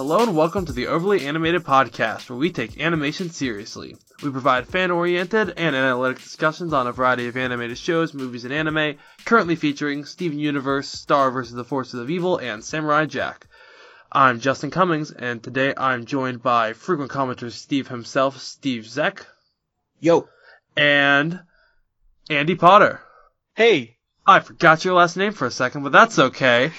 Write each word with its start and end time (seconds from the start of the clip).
Hello 0.00 0.22
and 0.22 0.34
welcome 0.34 0.64
to 0.64 0.72
the 0.72 0.86
Overly 0.86 1.26
Animated 1.26 1.62
Podcast, 1.62 2.30
where 2.30 2.38
we 2.38 2.50
take 2.50 2.80
animation 2.80 3.28
seriously. 3.28 3.98
We 4.22 4.30
provide 4.30 4.66
fan 4.66 4.90
oriented 4.90 5.52
and 5.58 5.76
analytic 5.76 6.22
discussions 6.22 6.72
on 6.72 6.86
a 6.86 6.92
variety 6.92 7.28
of 7.28 7.36
animated 7.36 7.76
shows, 7.76 8.14
movies, 8.14 8.46
and 8.46 8.54
anime, 8.54 8.96
currently 9.26 9.56
featuring 9.56 10.06
Steven 10.06 10.38
Universe, 10.38 10.88
Star 10.88 11.30
vs. 11.30 11.52
the 11.52 11.64
Forces 11.64 12.00
of 12.00 12.08
Evil, 12.08 12.38
and 12.38 12.64
Samurai 12.64 13.04
Jack. 13.04 13.46
I'm 14.10 14.40
Justin 14.40 14.70
Cummings, 14.70 15.10
and 15.10 15.42
today 15.42 15.74
I'm 15.76 16.06
joined 16.06 16.42
by 16.42 16.72
frequent 16.72 17.10
commenter 17.10 17.52
Steve 17.52 17.88
himself, 17.88 18.40
Steve 18.40 18.84
Zeck, 18.84 19.26
Yo. 20.00 20.30
and 20.78 21.42
Andy 22.30 22.54
Potter. 22.54 23.02
Hey, 23.54 23.98
I 24.26 24.40
forgot 24.40 24.84
your 24.84 24.94
last 24.94 25.16
name 25.16 25.32
for 25.32 25.46
a 25.46 25.50
second, 25.50 25.82
but 25.82 25.92
that's 25.92 26.18
okay. 26.18 26.72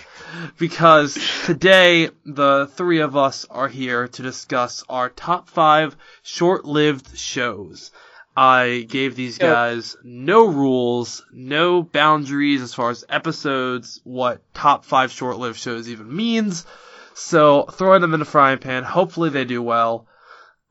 Because 0.58 1.18
today, 1.46 2.10
the 2.26 2.70
three 2.76 3.00
of 3.00 3.18
us 3.18 3.46
are 3.50 3.68
here 3.68 4.08
to 4.08 4.22
discuss 4.22 4.84
our 4.88 5.10
top 5.10 5.50
five 5.50 5.98
short 6.22 6.64
lived 6.64 7.18
shows. 7.18 7.92
I 8.36 8.86
gave 8.88 9.16
these 9.16 9.38
guys 9.38 9.98
no 10.04 10.46
rules, 10.46 11.26
no 11.34 11.84
boundaries 11.84 12.62
as 12.62 12.74
far 12.74 12.90
as 12.90 13.04
episodes, 13.10 14.00
what 14.06 14.42
top 14.54 14.86
five 14.86 15.12
short 15.12 15.38
lived 15.38 15.60
shows 15.60 15.90
even 15.90 16.16
means. 16.16 16.66
So, 17.14 17.64
throwing 17.64 18.02
them 18.02 18.14
in 18.14 18.22
a 18.22 18.26
frying 18.26 18.60
pan, 18.60 18.84
hopefully 18.84 19.30
they 19.30 19.44
do 19.44 19.62
well. 19.62 20.08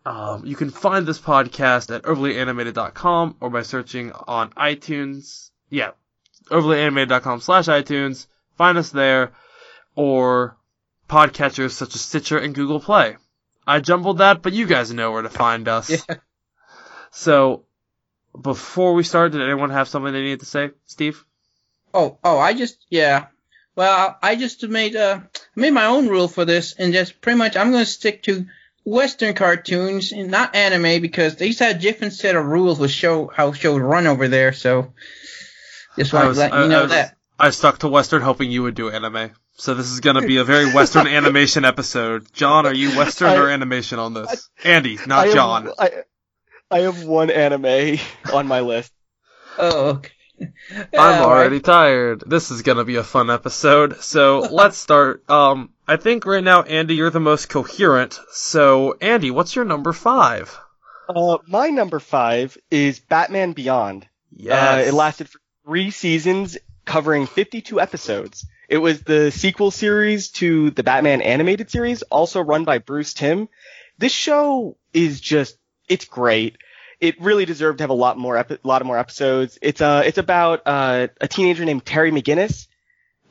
Um, 0.07 0.47
you 0.47 0.57
can 0.57 0.71
find 0.71 1.05
this 1.05 1.21
podcast 1.21 1.95
at 1.95 2.05
overlyanimated.com 2.05 3.37
or 3.41 3.51
by 3.51 3.63
searching 3.63 4.13
on 4.13 4.51
iTunes. 4.53 5.51
Yeah, 5.69 5.91
overlyanimated.com 6.51 7.41
slash 7.41 7.67
iTunes. 7.67 8.27
Find 8.57 8.77
us 8.79 8.91
there 8.91 9.33
or 9.95 10.57
podcatchers 11.09 11.73
such 11.73 11.95
as 11.95 12.01
Stitcher 12.01 12.39
and 12.39 12.55
Google 12.55 12.81
Play. 12.81 13.17
I 13.67 13.81
jumbled 13.81 14.19
that, 14.19 14.43
but 14.43 14.53
you 14.53 14.67
guys 14.67 14.93
know 14.93 15.13
where 15.13 15.23
to 15.23 15.29
find 15.29 15.69
us. 15.69 15.91
Yeah. 15.91 16.17
So, 17.13 17.65
before 18.41 18.95
we 18.95 19.03
start, 19.03 19.33
did 19.33 19.43
anyone 19.43 19.71
have 19.71 19.89
something 19.89 20.13
they 20.13 20.23
needed 20.23 20.41
to 20.41 20.47
say? 20.47 20.71
Steve? 20.87 21.25
Oh, 21.93 22.19
oh, 22.23 22.39
I 22.39 22.55
just, 22.55 22.79
yeah. 22.89 23.27
Well, 23.75 24.17
I 24.23 24.37
just 24.37 24.63
made, 24.69 24.95
uh, 24.95 25.21
made 25.57 25.73
my 25.73 25.87
own 25.87 26.09
rule 26.09 26.29
for 26.29 26.45
this, 26.45 26.75
and 26.75 26.93
just 26.93 27.21
pretty 27.21 27.39
much 27.39 27.57
I'm 27.57 27.73
going 27.73 27.85
to 27.85 27.91
stick 27.91 28.23
to 28.25 28.47
Western 28.85 29.35
cartoons 29.35 30.13
and 30.13 30.31
not 30.31 30.55
anime 30.55 31.03
because 31.03 31.37
they 31.37 31.47
used 31.47 31.59
to 31.59 31.65
have 31.65 31.77
a 31.77 31.81
different 31.81 32.13
set 32.13 32.37
of 32.37 32.47
rules 32.47 32.79
with 32.79 32.91
show 32.91 33.27
how 33.27 33.53
shows 33.53 33.81
run 33.81 34.07
over 34.07 34.29
there. 34.29 34.53
So 34.53 34.93
just 35.99 36.15
I 36.15 36.27
was- 36.27 36.37
to 36.37 36.41
let 36.45 36.53
I- 36.53 36.63
you 36.63 36.69
know 36.69 36.79
I 36.81 36.83
was- 36.83 36.91
that. 36.93 37.17
I 37.39 37.51
stuck 37.51 37.79
to 37.79 37.89
Western 37.89 38.21
hoping 38.23 38.51
you 38.51 38.63
would 38.65 38.75
do 38.75 38.91
anime. 38.91 39.31
So 39.57 39.75
this 39.75 39.91
is 39.91 40.01
gonna 40.01 40.21
be 40.27 40.37
a 40.39 40.45
very 40.45 40.73
Western 40.73 41.07
animation 41.19 41.65
episode. 41.65 42.27
John, 42.33 42.67
are 42.67 42.75
you 42.75 42.97
Western 42.97 43.29
I- 43.31 43.37
or 43.37 43.49
animation 43.49 43.99
on 43.99 44.15
this? 44.15 44.49
Andy, 44.65 44.99
I 44.99 45.07
not 45.07 45.25
have- 45.27 45.35
John. 45.35 45.71
I, 45.79 45.91
I 46.71 46.79
have 46.81 47.05
one 47.05 47.31
anime 47.31 47.99
on 48.33 48.47
my 48.47 48.61
list. 48.61 48.93
Oh, 49.59 49.89
okay. 49.89 50.11
I'm 50.41 50.53
Yeah, 50.93 51.01
all 51.01 51.09
right. 51.11 51.21
already 51.23 51.61
tired. 51.61 52.25
This 52.27 52.51
is 52.51 52.63
gonna 52.63 52.85
be 52.85 52.97
a 52.97 53.05
fun 53.05 53.31
episode. 53.31 54.01
So 54.03 54.39
let's 54.51 54.77
start. 54.79 55.29
Um, 55.31 55.71
I 55.89 55.97
think 55.97 56.25
right 56.27 56.45
now, 56.45 56.63
Andy, 56.63 56.95
you're 56.95 57.11
the 57.11 57.21
most 57.21 57.49
coherent. 57.49 58.19
So, 58.33 58.97
Andy, 59.01 59.31
what's 59.31 59.55
your 59.57 59.65
number 59.65 59.93
five? 59.93 60.57
Uh, 61.09 61.39
my 61.47 61.69
number 61.69 61.99
five 61.99 62.57
is 62.71 63.01
Batman 63.01 63.53
Beyond. 63.53 64.07
Uh, 64.49 64.83
it 64.87 64.95
lasted 64.95 65.29
for 65.29 65.40
three 65.65 65.91
seasons, 65.91 66.59
covering 66.85 67.27
52 67.27 67.81
episodes. 67.81 68.47
It 68.69 68.79
was 68.79 69.03
the 69.03 69.31
sequel 69.31 69.71
series 69.71 70.29
to 70.33 70.71
the 70.71 70.83
Batman 70.83 71.23
animated 71.23 71.71
series, 71.71 72.03
also 72.03 72.41
run 72.41 72.65
by 72.65 72.79
Bruce 72.79 73.15
Timm. 73.15 73.49
This 73.99 74.13
show 74.13 74.77
is 74.93 75.21
just, 75.21 75.57
it's 75.89 76.05
great. 76.05 76.57
It 77.01 77.21
really 77.21 77.45
deserved 77.45 77.79
to 77.79 77.83
have 77.85 77.91
a 77.91 77.95
lot 77.95 78.19
more, 78.19 78.37
epi- 78.37 78.59
lot 78.63 78.81
of 78.81 78.87
more 78.87 78.99
episodes. 78.99 79.59
It's, 79.61 79.81
uh, 79.81 80.03
it's 80.05 80.19
about, 80.19 80.63
uh, 80.67 81.09
a 81.21 81.29
teenager 81.29 81.65
named 81.65 81.85
Terry 81.85 82.13
McGinnis 82.13 82.69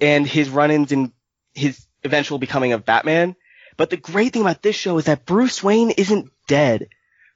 and 0.01 0.27
his 0.27 0.49
run-ins 0.49 0.91
in 0.91 1.13
his 1.53 1.85
eventual 2.03 2.37
becoming 2.37 2.73
of 2.73 2.85
Batman. 2.85 3.35
But 3.77 3.89
the 3.89 3.97
great 3.97 4.33
thing 4.33 4.41
about 4.41 4.61
this 4.61 4.75
show 4.75 4.97
is 4.97 5.05
that 5.05 5.25
Bruce 5.25 5.63
Wayne 5.63 5.91
isn't 5.91 6.31
dead. 6.47 6.89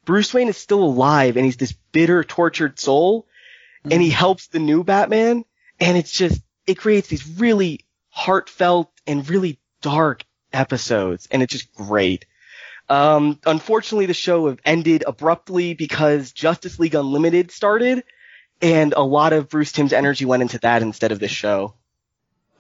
Bruce 0.05 0.33
Wayne 0.33 0.49
is 0.49 0.57
still 0.57 0.83
alive 0.83 1.37
and 1.37 1.45
he's 1.45 1.57
this 1.57 1.73
bitter, 1.91 2.23
tortured 2.23 2.79
soul 2.79 3.27
and 3.89 4.01
he 4.01 4.09
helps 4.09 4.47
the 4.47 4.59
new 4.59 4.83
Batman. 4.83 5.45
And 5.79 5.97
it's 5.97 6.11
just, 6.11 6.41
it 6.67 6.75
creates 6.75 7.07
these 7.07 7.27
really 7.39 7.81
heartfelt 8.09 8.91
and 9.07 9.27
really 9.29 9.59
dark 9.81 10.23
episodes. 10.51 11.27
And 11.31 11.41
it's 11.41 11.51
just 11.51 11.73
great. 11.73 12.25
Um, 12.89 13.39
unfortunately, 13.45 14.05
the 14.05 14.13
show 14.13 14.47
have 14.47 14.59
ended 14.65 15.03
abruptly 15.07 15.73
because 15.73 16.31
Justice 16.31 16.79
League 16.79 16.95
Unlimited 16.95 17.51
started 17.51 18.03
and 18.61 18.93
a 18.93 19.01
lot 19.01 19.33
of 19.33 19.49
Bruce 19.49 19.71
Timm's 19.71 19.93
energy 19.93 20.25
went 20.25 20.41
into 20.41 20.59
that 20.59 20.81
instead 20.81 21.11
of 21.11 21.19
this 21.19 21.31
show. 21.31 21.73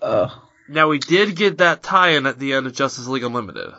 Uh, 0.01 0.29
Now 0.67 0.89
we 0.89 0.99
did 0.99 1.35
get 1.35 1.59
that 1.59 1.83
tie-in 1.83 2.25
at 2.25 2.39
the 2.39 2.53
end 2.53 2.67
of 2.67 2.73
Justice 2.73 3.07
League 3.07 3.23
Unlimited. 3.23 3.73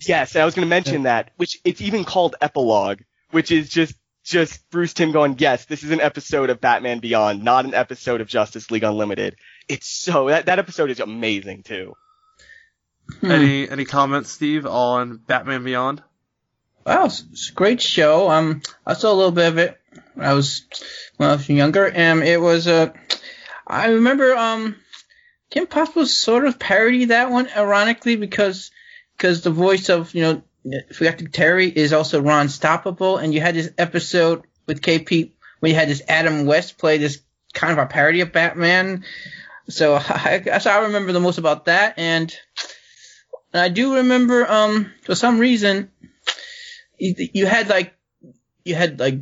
Yes, 0.00 0.36
I 0.36 0.44
was 0.44 0.54
going 0.54 0.66
to 0.66 0.70
mention 0.70 1.04
that, 1.04 1.30
which 1.36 1.58
it's 1.64 1.80
even 1.80 2.04
called 2.04 2.36
epilogue, 2.40 3.00
which 3.30 3.50
is 3.50 3.68
just 3.68 3.94
just 4.26 4.68
Bruce 4.70 4.92
Timm 4.92 5.12
going, 5.12 5.36
yes, 5.38 5.66
this 5.66 5.84
is 5.84 5.92
an 5.92 6.00
episode 6.00 6.50
of 6.50 6.60
Batman 6.60 6.98
Beyond, 6.98 7.44
not 7.44 7.64
an 7.64 7.74
episode 7.74 8.20
of 8.20 8.26
Justice 8.26 8.70
League 8.70 8.82
Unlimited. 8.82 9.36
It's 9.68 9.88
so 9.88 10.28
that 10.28 10.46
that 10.46 10.58
episode 10.58 10.90
is 10.90 11.00
amazing 11.00 11.62
too. 11.62 11.94
hmm. 13.20 13.30
Any 13.30 13.68
any 13.68 13.84
comments, 13.84 14.30
Steve, 14.30 14.66
on 14.66 15.18
Batman 15.18 15.62
Beyond? 15.62 16.02
Wow, 16.84 17.06
it's, 17.06 17.24
it's 17.32 17.50
a 17.50 17.54
great 17.54 17.80
show. 17.80 18.28
Um, 18.28 18.62
I 18.84 18.94
saw 18.94 19.12
a 19.12 19.14
little 19.14 19.32
bit 19.32 19.48
of 19.48 19.58
it 19.58 19.80
when 20.14 20.26
I 20.26 20.34
was 20.34 20.66
when 21.16 21.30
I 21.30 21.32
was 21.32 21.48
younger, 21.48 21.88
and 21.88 22.22
it 22.22 22.40
was 22.40 22.66
uh, 22.66 22.92
I 23.66 23.90
remember 23.90 24.34
um, 24.34 24.76
Kim 25.50 25.68
Possible 25.68 26.04
sort 26.04 26.46
of 26.46 26.58
parodied 26.58 27.10
that 27.10 27.30
one 27.30 27.48
ironically 27.56 28.16
because 28.16 28.72
because 29.16 29.42
the 29.42 29.50
voice 29.50 29.88
of 29.88 30.14
you 30.14 30.22
know 30.22 30.42
Forgot 30.92 31.20
Terry 31.32 31.68
is 31.68 31.92
also 31.92 32.20
Ron 32.20 32.48
Stoppable, 32.48 33.22
and 33.22 33.32
you 33.32 33.40
had 33.40 33.54
this 33.54 33.70
episode 33.78 34.44
with 34.66 34.80
KP 34.80 35.32
where 35.60 35.70
you 35.70 35.76
had 35.76 35.88
this 35.88 36.02
Adam 36.08 36.46
West 36.46 36.78
play 36.78 36.98
this 36.98 37.20
kind 37.54 37.72
of 37.72 37.78
a 37.78 37.86
parody 37.86 38.20
of 38.20 38.32
Batman. 38.32 39.04
So 39.68 39.94
I, 40.00 40.58
so 40.58 40.70
I 40.70 40.78
remember 40.78 41.12
the 41.12 41.20
most 41.20 41.38
about 41.38 41.66
that, 41.66 41.94
and, 41.98 42.34
and 43.52 43.60
I 43.60 43.68
do 43.68 43.96
remember 43.96 44.50
um 44.50 44.92
for 45.02 45.14
some 45.14 45.38
reason 45.38 45.90
you, 46.98 47.14
you 47.32 47.46
had 47.46 47.68
like 47.68 47.94
you 48.64 48.74
had 48.74 48.98
like 48.98 49.20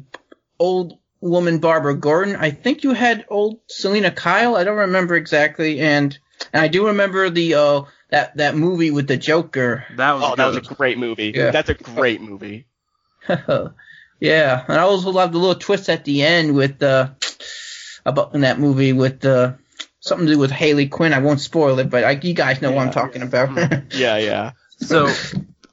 old 0.59 0.99
woman 1.21 1.59
Barbara 1.59 1.95
Gordon. 1.95 2.37
I 2.37 2.51
think 2.51 2.85
you 2.85 2.93
had 2.93 3.25
old 3.29 3.61
Selina 3.67 4.11
Kyle. 4.11 4.57
I 4.57 4.65
don't 4.65 4.77
remember 4.77 5.17
exactly, 5.17 5.81
and 5.81 6.17
and 6.53 6.63
I 6.63 6.69
do 6.69 6.87
remember 6.87 7.31
the 7.31 7.55
uh 7.55 7.83
that 8.15 8.37
that 8.37 8.55
movie 8.57 8.91
with 8.93 9.09
the 9.09 9.17
Joker. 9.17 9.85
That 9.97 10.13
was 10.13 10.23
Oh, 10.25 10.37
that 10.37 10.47
was 10.47 10.57
a 10.57 10.61
great 10.61 10.99
movie. 10.99 11.33
Yeah. 11.35 11.51
That's 11.51 11.69
a 11.69 11.75
great 11.75 12.21
movie. 12.21 12.67
yeah, 13.29 14.65
and 14.69 14.79
I 14.79 14.83
also 14.83 15.11
love 15.11 15.33
the 15.33 15.39
little 15.39 15.55
twist 15.57 15.89
at 15.89 16.05
the 16.05 16.23
end 16.23 16.55
with 16.55 16.83
uh 16.83 17.11
about 18.07 18.35
in 18.35 18.43
that 18.43 18.61
movie 18.61 18.93
with 18.93 19.25
uh 19.25 19.55
something 20.01 20.27
to 20.29 20.35
do 20.35 20.39
with 20.39 20.53
Harley 20.53 20.89
Quinn. 20.89 21.13
I 21.13 21.19
won't 21.19 21.41
spoil 21.41 21.79
it, 21.81 21.91
but 21.91 22.05
I, 22.05 22.13
you 22.13 22.35
guys 22.35 22.63
know 22.63 22.71
what 22.71 22.83
I'm 22.83 22.89
Yeah. 22.89 22.93
talking 22.93 23.23
about. 23.23 23.49
Yeah, 23.95 24.19
yeah. 24.19 24.53
So, 24.79 25.09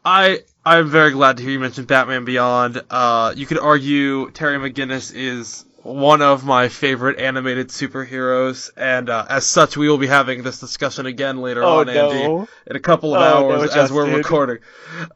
I 0.04 0.40
I'm 0.66 0.90
very 0.90 1.12
glad 1.12 1.38
to 1.38 1.44
hear 1.44 1.52
you 1.52 1.60
mention 1.60 1.86
Batman 1.86 2.26
Beyond. 2.26 2.82
Uh, 2.90 3.34
you 3.36 3.46
could 3.46 3.60
argue 3.60 4.32
Terry 4.32 4.58
McGinnis 4.58 5.14
is 5.14 5.66
one 5.84 6.22
of 6.22 6.46
my 6.46 6.70
favorite 6.70 7.20
animated 7.20 7.70
superheroes, 7.70 8.70
and 8.78 9.10
uh, 9.10 9.26
as 9.30 9.46
such, 9.46 9.76
we 9.76 9.90
will 9.90 9.98
be 9.98 10.08
having 10.08 10.44
this 10.44 10.60
discussion 10.60 11.06
again 11.06 11.38
later 11.42 11.64
Oh 11.64 11.80
on, 11.80 11.90
Andy, 11.90 12.48
in 12.68 12.76
a 12.76 12.80
couple 12.80 13.16
of 13.16 13.22
Oh, 13.22 13.50
no, 13.50 13.56
hours 13.56 13.76
as 13.76 13.92
we're 13.92 14.16
recording. 14.16 14.60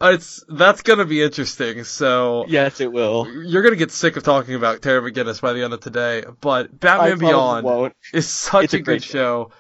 Uh, 0.02 0.12
it's 0.14 0.44
that's 0.48 0.82
gonna 0.82 1.06
be 1.06 1.22
interesting. 1.22 1.84
So. 1.84 2.46
Yes, 2.48 2.82
it 2.82 2.92
will. 2.92 3.28
You're 3.32 3.62
gonna 3.62 3.76
get 3.76 3.92
sick 3.92 4.18
of 4.18 4.24
talking 4.24 4.56
about 4.56 4.82
Terry 4.82 5.12
McGinnis 5.12 5.40
by 5.42 5.54
the 5.54 5.64
end 5.64 5.74
of 5.74 5.82
today, 5.82 6.24
but 6.42 6.80
Batman 6.80 7.20
Beyond 7.20 7.66
won't. 7.66 7.94
is 8.14 8.28
such 8.28 8.74
a 8.74 8.78
a, 8.78 8.80
great 8.80 9.02
good 9.02 9.04
show. 9.04 9.52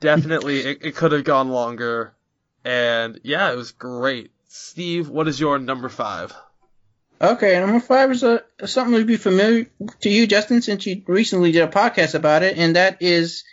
Definitely, 0.00 0.60
it, 0.60 0.78
it 0.82 0.96
could 0.96 1.12
have 1.12 1.24
gone 1.24 1.50
longer, 1.50 2.14
and 2.64 3.20
yeah, 3.22 3.50
it 3.52 3.56
was 3.56 3.72
great. 3.72 4.30
Steve, 4.48 5.08
what 5.08 5.28
is 5.28 5.40
your 5.40 5.58
number 5.58 5.88
five? 5.88 6.32
Okay, 7.22 7.58
number 7.60 7.78
five 7.78 8.10
is 8.10 8.24
a, 8.24 8.42
something 8.64 8.98
to 8.98 9.04
be 9.04 9.16
familiar 9.16 9.66
to 10.00 10.10
you, 10.10 10.26
Justin, 10.26 10.60
since 10.60 10.84
you 10.86 11.02
recently 11.06 11.52
did 11.52 11.62
a 11.62 11.68
podcast 11.68 12.14
about 12.14 12.42
it, 12.42 12.58
and 12.58 12.74
that 12.74 13.00
is 13.00 13.44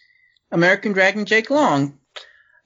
American 0.51 0.93
Dragon 0.93 1.25
Jake 1.25 1.51
Long, 1.51 1.99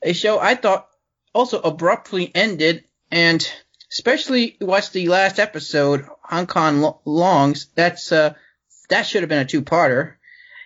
a 0.01 0.13
show 0.13 0.39
I 0.39 0.55
thought 0.55 0.87
also 1.33 1.59
abruptly 1.59 2.31
ended, 2.33 2.85
and 3.11 3.45
especially 3.91 4.55
watch 4.61 4.91
the 4.91 5.09
last 5.09 5.39
episode, 5.39 6.05
Hong 6.23 6.47
Kong 6.47 6.95
Longs. 7.03 7.67
That's 7.75 8.11
uh, 8.13 8.35
that 8.89 9.03
should 9.05 9.23
have 9.23 9.29
been 9.29 9.39
a 9.39 9.45
two-parter. 9.45 10.13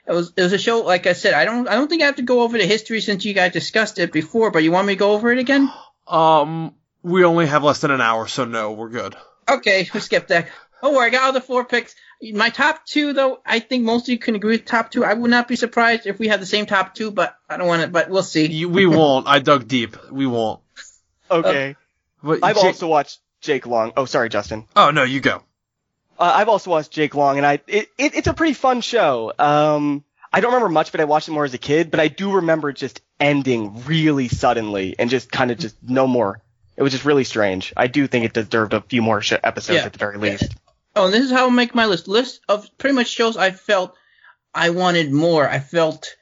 It 0.08 0.14
was 0.14 0.34
it 0.38 0.42
was 0.44 0.54
a 0.54 0.60
show 0.60 0.82
like 0.82 1.08
I 1.08 1.14
said. 1.14 1.34
I 1.34 1.46
don't 1.46 1.68
I 1.68 1.74
don't 1.74 1.88
think 1.88 2.04
I 2.04 2.06
have 2.06 2.18
to 2.18 2.22
go 2.22 2.42
over 2.42 2.60
the 2.60 2.66
history 2.68 3.02
since 3.02 3.26
you 3.26 3.34
guys 3.34 3.54
discussed 3.54 3.98
it 3.98 4.12
before, 4.12 4.52
but 4.52 4.64
you 4.64 4.72
want 4.72 4.86
me 4.86 4.94
to 4.94 5.00
go 5.00 5.14
over 5.14 5.32
it 5.32 5.40
again? 5.40 5.72
Um, 6.06 6.76
We 7.02 7.24
only 7.26 7.48
have 7.48 7.64
less 7.64 7.82
than 7.82 7.92
an 7.92 8.02
hour, 8.02 8.28
so 8.28 8.46
no, 8.46 8.74
we're 8.74 8.90
good. 8.90 9.16
Okay, 9.50 9.90
we 9.94 10.00
skipped 10.00 10.30
that. 10.30 10.50
Oh, 10.82 11.00
I 11.00 11.10
got 11.10 11.24
all 11.24 11.34
the 11.34 11.42
four 11.42 11.66
picks. 11.66 11.96
My 12.34 12.50
top 12.50 12.86
two, 12.86 13.14
though, 13.14 13.40
I 13.46 13.60
think 13.60 13.84
most 13.84 14.04
of 14.04 14.10
you 14.10 14.20
can 14.20 14.36
agree 14.36 14.58
with 14.58 14.66
top 14.66 14.92
two. 14.92 15.04
I 15.04 15.14
would 15.14 15.32
not 15.32 15.48
be 15.48 15.56
surprised 15.56 16.06
if 16.06 16.20
we 16.20 16.28
had 16.28 16.40
the 16.40 16.46
same 16.46 16.66
top 16.66 16.96
two, 16.96 17.12
but 17.12 17.36
I 17.50 17.58
don't 17.58 17.68
want 17.68 17.82
to. 17.84 17.88
But 17.88 18.10
we'll 18.10 18.24
see. 18.24 18.48
You, 18.48 18.70
we 18.70 18.86
won't. 18.86 19.28
I 19.28 19.40
dug 19.40 19.68
deep. 19.68 19.98
We 20.12 20.26
won't. 20.28 20.62
Okay. 21.30 21.76
But 22.22 22.40
I've 22.44 22.56
Jake- 22.56 22.66
also 22.66 22.88
watched 22.88 23.20
Jake 23.42 23.66
Long. 23.68 23.94
Oh, 23.98 24.06
sorry, 24.06 24.30
Justin. 24.30 24.66
Oh 24.76 24.92
no, 24.92 25.04
you 25.04 25.20
go. 25.20 25.44
Uh, 26.20 26.34
I've 26.36 26.50
also 26.50 26.72
watched 26.72 26.92
Jake 26.92 27.14
Long, 27.14 27.38
and 27.38 27.46
I 27.46 27.60
it, 27.68 27.90
it 27.98 28.16
it's 28.16 28.28
a 28.28 28.34
pretty 28.34 28.54
fun 28.54 28.82
show. 28.82 29.34
Um, 29.38 30.04
I 30.34 30.42
don't 30.42 30.54
remember 30.54 30.70
much, 30.70 30.92
but 30.92 31.02
I 31.02 31.06
watched 31.06 31.28
it 31.28 31.32
more 31.32 31.46
as 31.46 31.54
a 31.54 31.60
kid. 31.60 31.92
But 31.92 32.00
I 32.00 32.08
do 32.08 32.34
remember 32.34 32.70
it 32.70 32.78
just 32.78 33.02
ending 33.20 33.84
really 33.86 34.28
suddenly 34.28 34.96
and 34.98 35.10
just 35.10 35.32
kind 35.32 35.52
of 35.52 35.60
just 35.60 35.76
no 35.84 36.08
more. 36.08 36.42
It 36.78 36.84
was 36.84 36.92
just 36.94 37.06
really 37.06 37.24
strange. 37.24 37.74
I 37.76 37.88
do 37.88 38.06
think 38.08 38.26
it 38.26 38.34
deserved 38.34 38.74
a 38.74 38.82
few 38.82 39.02
more 39.02 39.22
sh- 39.22 39.34
episodes 39.44 39.80
Yeah. 39.80 39.86
at 39.86 39.94
the 39.94 40.00
very 40.00 40.18
least. 40.18 40.54
Oh, 40.96 41.06
and 41.06 41.14
this 41.14 41.24
is 41.26 41.32
how 41.32 41.48
I 41.48 41.50
make 41.50 41.76
my 41.76 41.86
list. 41.88 42.08
List 42.08 42.42
of 42.48 42.70
pretty 42.78 42.96
much 42.96 43.08
shows 43.08 43.36
I 43.36 43.52
felt 43.52 43.96
I 44.54 44.70
wanted 44.70 45.12
more. 45.12 45.48
I 45.48 45.60
felt, 45.60 46.16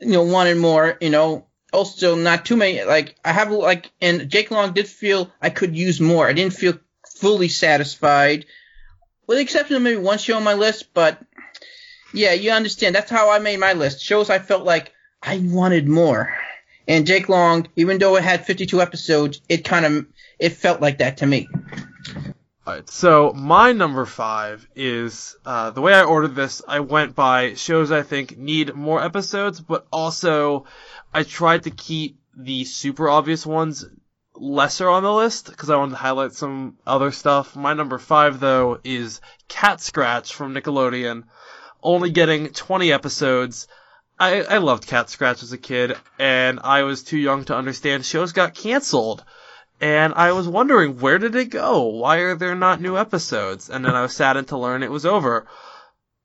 you 0.00 0.08
know, 0.12 0.22
wanted 0.22 0.56
more. 0.56 0.98
You 1.00 1.10
know, 1.10 1.46
also 1.72 2.16
not 2.16 2.44
too 2.44 2.56
many. 2.56 2.82
Like 2.84 3.16
I 3.24 3.32
have 3.32 3.50
like, 3.52 3.90
and 4.00 4.28
Jake 4.28 4.50
Long 4.50 4.72
did 4.72 4.88
feel 4.88 5.30
I 5.40 5.50
could 5.50 5.76
use 5.76 6.00
more. 6.00 6.26
I 6.28 6.32
didn't 6.32 6.54
feel 6.54 6.78
fully 7.16 7.48
satisfied, 7.48 8.46
with 9.26 9.38
the 9.38 9.42
exception 9.42 9.76
of 9.76 9.82
maybe 9.82 9.96
one 9.96 10.18
show 10.18 10.36
on 10.36 10.44
my 10.44 10.54
list. 10.54 10.92
But 10.94 11.20
yeah, 12.12 12.32
you 12.32 12.50
understand. 12.50 12.94
That's 12.94 13.10
how 13.10 13.30
I 13.30 13.38
made 13.38 13.58
my 13.60 13.72
list. 13.74 14.00
Shows 14.00 14.28
I 14.30 14.38
felt 14.38 14.64
like 14.64 14.92
I 15.22 15.38
wanted 15.38 15.88
more. 15.88 16.36
And 16.88 17.06
Jake 17.06 17.28
Long, 17.28 17.68
even 17.76 17.98
though 17.98 18.16
it 18.16 18.24
had 18.24 18.46
52 18.46 18.80
episodes, 18.80 19.40
it 19.48 19.64
kind 19.64 19.84
of 19.84 20.06
it 20.38 20.50
felt 20.50 20.80
like 20.80 20.98
that 20.98 21.18
to 21.18 21.26
me. 21.26 21.48
Alright, 22.66 22.90
so 22.90 23.32
my 23.32 23.72
number 23.72 24.04
five 24.06 24.66
is 24.74 25.36
uh, 25.46 25.70
the 25.70 25.80
way 25.80 25.94
I 25.94 26.02
ordered 26.02 26.34
this. 26.34 26.62
I 26.66 26.80
went 26.80 27.14
by 27.14 27.54
shows 27.54 27.92
I 27.92 28.02
think 28.02 28.36
need 28.36 28.74
more 28.74 29.02
episodes, 29.02 29.60
but 29.60 29.86
also 29.92 30.66
I 31.14 31.22
tried 31.22 31.64
to 31.64 31.70
keep 31.70 32.18
the 32.36 32.64
super 32.64 33.08
obvious 33.08 33.46
ones 33.46 33.84
lesser 34.34 34.88
on 34.88 35.02
the 35.02 35.12
list 35.12 35.46
because 35.46 35.70
I 35.70 35.76
wanted 35.76 35.92
to 35.92 35.98
highlight 35.98 36.32
some 36.32 36.76
other 36.86 37.12
stuff. 37.12 37.54
My 37.54 37.72
number 37.72 37.98
five 37.98 38.40
though 38.40 38.80
is 38.82 39.20
Cat 39.48 39.80
Scratch 39.80 40.34
from 40.34 40.52
Nickelodeon, 40.52 41.22
only 41.82 42.10
getting 42.10 42.48
20 42.48 42.92
episodes. 42.92 43.68
I, 44.18 44.42
I 44.42 44.58
loved 44.58 44.86
Cat 44.86 45.10
Scratch 45.10 45.42
as 45.42 45.52
a 45.52 45.58
kid, 45.58 45.96
and 46.18 46.60
I 46.62 46.84
was 46.84 47.02
too 47.02 47.18
young 47.18 47.44
to 47.44 47.56
understand 47.56 48.04
shows 48.04 48.32
got 48.32 48.54
canceled. 48.54 49.24
And 49.78 50.14
I 50.14 50.32
was 50.32 50.48
wondering, 50.48 50.98
where 51.00 51.18
did 51.18 51.34
it 51.34 51.50
go? 51.50 51.82
Why 51.82 52.18
are 52.18 52.34
there 52.34 52.54
not 52.54 52.80
new 52.80 52.96
episodes? 52.96 53.68
And 53.68 53.84
then 53.84 53.94
I 53.94 54.00
was 54.00 54.16
saddened 54.16 54.48
to 54.48 54.56
learn 54.56 54.82
it 54.82 54.90
was 54.90 55.04
over. 55.04 55.46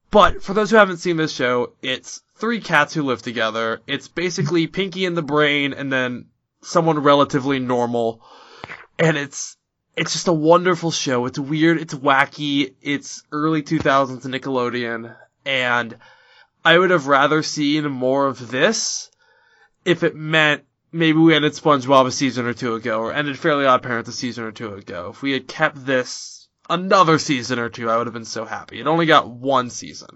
But 0.09 0.41
for 0.41 0.53
those 0.53 0.71
who 0.71 0.77
haven't 0.77 0.97
seen 0.97 1.17
this 1.17 1.33
show, 1.33 1.73
it's 1.81 2.21
three 2.35 2.61
cats 2.61 2.93
who 2.93 3.03
live 3.03 3.21
together. 3.21 3.81
It's 3.88 4.07
basically 4.07 4.67
Pinky 4.67 5.03
in 5.03 5.15
the 5.15 5.21
Brain 5.21 5.73
and 5.73 5.91
then 5.91 6.27
someone 6.61 6.99
relatively 6.99 7.59
normal. 7.59 8.21
And 8.97 9.17
it's, 9.17 9.57
it's 9.97 10.13
just 10.13 10.29
a 10.29 10.33
wonderful 10.33 10.91
show. 10.91 11.25
It's 11.25 11.39
weird. 11.39 11.81
It's 11.81 11.93
wacky. 11.93 12.73
It's 12.81 13.23
early 13.33 13.63
2000s 13.63 14.21
Nickelodeon. 14.21 15.13
And 15.45 15.97
I 16.63 16.78
would 16.78 16.92
have 16.92 17.08
rather 17.08 17.44
seen 17.44 17.90
more 17.90 18.28
of 18.28 18.52
this 18.52 19.10
if 19.84 20.04
it 20.04 20.16
meant 20.16 20.63
maybe 20.92 21.18
we 21.18 21.34
ended 21.34 21.54
SpongeBob 21.54 22.06
a 22.06 22.12
season 22.12 22.46
or 22.46 22.54
two 22.54 22.75
ago, 22.75 23.00
or 23.02 23.13
ended 23.13 23.40
Fairly 23.40 23.66
Odd 23.66 23.84
Parents 23.84 24.10
a 24.10 24.13
season 24.13 24.44
or 24.44 24.52
two 24.52 24.74
ago. 24.74 25.10
If 25.12 25.22
we 25.22 25.31
had 25.31 25.48
kept 25.48 25.86
this 25.86 26.48
another 26.69 27.18
season 27.18 27.60
or 27.60 27.69
two, 27.69 27.90
I 27.90 27.98
would 27.98 28.08
have 28.08 28.13
been 28.13 28.25
so 28.25 28.46
happy. 28.46 28.80
It 28.80 28.88
only 28.88 29.06
got 29.06 29.30
one 29.30 29.69
season. 29.69 30.10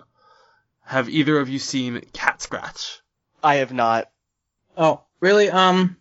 Have 0.83 1.09
either 1.09 1.39
of 1.39 1.49
you 1.49 1.57
seen 1.57 2.01
Cat 2.13 2.41
Scratch? 2.41 2.99
I 3.43 3.55
have 3.55 3.73
not. 3.73 4.09
Oh, 4.77 5.01
really? 5.19 5.49
Um, 5.49 5.97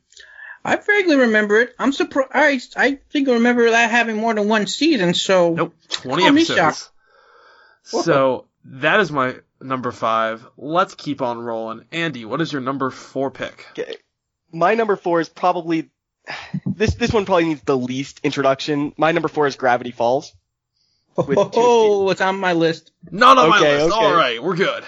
I 0.65 0.77
vaguely 0.77 1.17
remember 1.17 1.61
it. 1.61 1.75
I'm 1.79 1.93
surprised. 1.93 2.75
I 2.77 2.99
think 3.11 3.29
I 3.29 3.35
remember 3.35 3.71
that 3.71 3.91
having 3.91 4.17
more 4.17 4.35
than 4.35 4.49
one 4.49 4.67
season. 4.67 5.15
So 5.15 5.55
Nope, 5.55 5.75
20 5.89 6.31
me 6.31 6.43
episodes. 6.43 6.91
So 7.83 8.47
that 8.65 9.01
is 9.01 9.11
my 9.13 9.37
number 9.65 9.93
five. 9.93 10.47
Let's 10.57 10.95
keep 10.95 11.23
on 11.23 11.39
rolling. 11.39 11.85
Andy, 11.91 12.25
what 12.25 12.41
is 12.41 12.53
your 12.53 12.63
number 12.63 12.91
four 12.91 13.31
pick? 13.31 13.67
Okay. 13.71 13.97
My 14.53 14.75
number 14.75 14.97
four 14.97 15.21
is 15.21 15.29
probably 15.29 15.91
this. 16.67 16.95
This 16.95 17.13
one 17.13 17.25
probably 17.25 17.47
needs 17.47 17.63
the 17.63 17.77
least 17.77 18.21
introduction. 18.23 18.93
My 18.97 19.13
number 19.13 19.29
four 19.29 19.47
is 19.47 19.57
Gravity 19.57 19.91
Falls. 19.91 20.33
Oh, 21.17 21.25
two 21.25 21.35
oh, 21.55 22.11
it's 22.11 22.21
on 22.21 22.39
my 22.39 22.55
list. 22.55 22.91
Not 23.11 23.39
on 23.39 23.49
my 23.49 23.61
list. 23.61 23.87
okay. 23.87 24.05
All 24.05 24.15
right, 24.15 24.43
we're 24.43 24.57
good. 24.57 24.85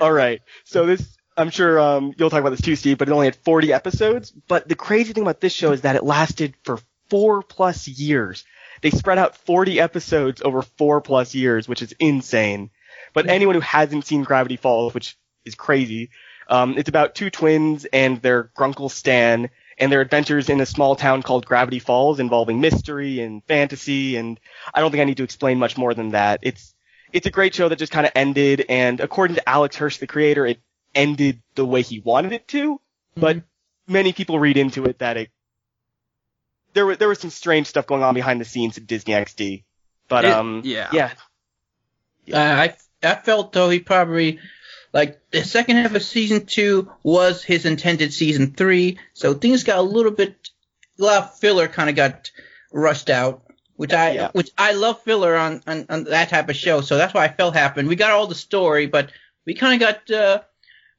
All 0.00 0.12
right. 0.12 0.40
So 0.64 0.86
this, 0.86 1.16
I'm 1.36 1.50
sure 1.50 1.78
um, 1.78 2.14
you'll 2.16 2.30
talk 2.30 2.40
about 2.40 2.50
this 2.50 2.62
too, 2.62 2.76
Steve. 2.76 2.98
But 2.98 3.08
it 3.08 3.12
only 3.12 3.26
had 3.26 3.36
40 3.36 3.72
episodes. 3.72 4.30
But 4.30 4.68
the 4.68 4.74
crazy 4.74 5.12
thing 5.12 5.22
about 5.22 5.40
this 5.40 5.52
show 5.52 5.72
is 5.72 5.82
that 5.82 5.96
it 5.96 6.04
lasted 6.04 6.54
for 6.62 6.78
four 7.10 7.42
plus 7.42 7.86
years. 7.86 8.44
They 8.80 8.90
spread 8.90 9.18
out 9.18 9.36
40 9.36 9.80
episodes 9.80 10.42
over 10.42 10.62
four 10.62 11.00
plus 11.00 11.34
years, 11.34 11.68
which 11.68 11.82
is 11.82 11.92
insane. 11.98 12.70
But 13.14 13.28
anyone 13.28 13.54
who 13.54 13.60
hasn't 13.62 14.04
seen 14.04 14.22
Gravity 14.24 14.56
Falls, 14.56 14.92
which 14.92 15.16
is 15.46 15.54
crazy, 15.54 16.10
um, 16.48 16.76
it's 16.76 16.88
about 16.90 17.14
two 17.14 17.30
twins 17.30 17.86
and 17.86 18.20
their 18.20 18.44
grunkle 18.56 18.90
Stan 18.90 19.48
and 19.78 19.90
their 19.90 20.00
adventures 20.02 20.50
in 20.50 20.60
a 20.60 20.66
small 20.66 20.94
town 20.96 21.22
called 21.22 21.46
Gravity 21.46 21.78
Falls 21.78 22.20
involving 22.20 22.60
mystery 22.60 23.20
and 23.20 23.42
fantasy. 23.44 24.16
And 24.16 24.38
I 24.74 24.80
don't 24.80 24.90
think 24.90 25.00
I 25.00 25.04
need 25.04 25.16
to 25.16 25.22
explain 25.24 25.58
much 25.58 25.78
more 25.78 25.94
than 25.94 26.10
that. 26.10 26.40
It's 26.42 26.74
it's 27.12 27.26
a 27.26 27.30
great 27.30 27.54
show 27.54 27.68
that 27.68 27.78
just 27.78 27.92
kind 27.92 28.06
of 28.06 28.12
ended, 28.16 28.66
and 28.68 29.00
according 29.00 29.36
to 29.36 29.48
Alex 29.48 29.76
Hirsch, 29.76 29.98
the 29.98 30.06
creator, 30.08 30.44
it 30.46 30.58
ended 30.94 31.40
the 31.54 31.64
way 31.64 31.82
he 31.82 32.00
wanted 32.00 32.32
it 32.32 32.46
to. 32.48 32.80
But 33.16 33.42
many 33.86 34.12
people 34.12 34.38
read 34.40 34.56
into 34.56 34.84
it 34.86 34.98
that 34.98 35.16
it 35.16 35.30
there 36.72 36.84
was 36.86 36.98
there 36.98 37.08
was 37.08 37.20
some 37.20 37.30
strange 37.30 37.68
stuff 37.68 37.86
going 37.86 38.02
on 38.02 38.14
behind 38.14 38.40
the 38.40 38.44
scenes 38.44 38.76
at 38.78 38.86
Disney 38.86 39.14
XD. 39.14 39.62
But 40.08 40.24
It- 40.24 40.32
um, 40.32 40.62
yeah. 40.64 40.90
yeah, 40.92 41.12
Uh, 42.32 42.62
I 42.62 42.74
I 43.04 43.14
felt 43.14 43.52
though 43.52 43.70
he 43.70 43.80
probably 43.80 44.38
like 44.92 45.20
the 45.30 45.44
second 45.44 45.76
half 45.76 45.94
of 45.94 46.02
season 46.02 46.46
two 46.46 46.90
was 47.02 47.42
his 47.42 47.64
intended 47.64 48.12
season 48.12 48.52
three, 48.52 48.98
so 49.12 49.34
things 49.34 49.64
got 49.64 49.78
a 49.78 49.82
little 49.82 50.12
bit 50.12 50.50
a 50.98 51.02
lot 51.04 51.22
of 51.24 51.38
filler 51.38 51.66
kind 51.68 51.90
of 51.90 51.96
got 51.96 52.30
rushed 52.72 53.10
out. 53.10 53.42
Which 53.76 53.92
I 53.92 54.12
Yeah. 54.12 54.30
which 54.32 54.50
I 54.56 54.72
love 54.72 55.02
filler 55.02 55.34
on, 55.36 55.60
on 55.66 55.86
on 55.88 56.04
that 56.04 56.28
type 56.28 56.48
of 56.48 56.54
show, 56.56 56.80
so 56.80 56.96
that's 56.96 57.12
why 57.12 57.24
I 57.24 57.28
felt 57.28 57.54
happened. 57.54 57.88
We 57.88 57.96
got 57.96 58.12
all 58.12 58.28
the 58.28 58.34
story, 58.36 58.86
but 58.86 59.10
we 59.44 59.54
kind 59.54 59.82
of 59.82 59.88
got 59.88 60.10
uh 60.16 60.42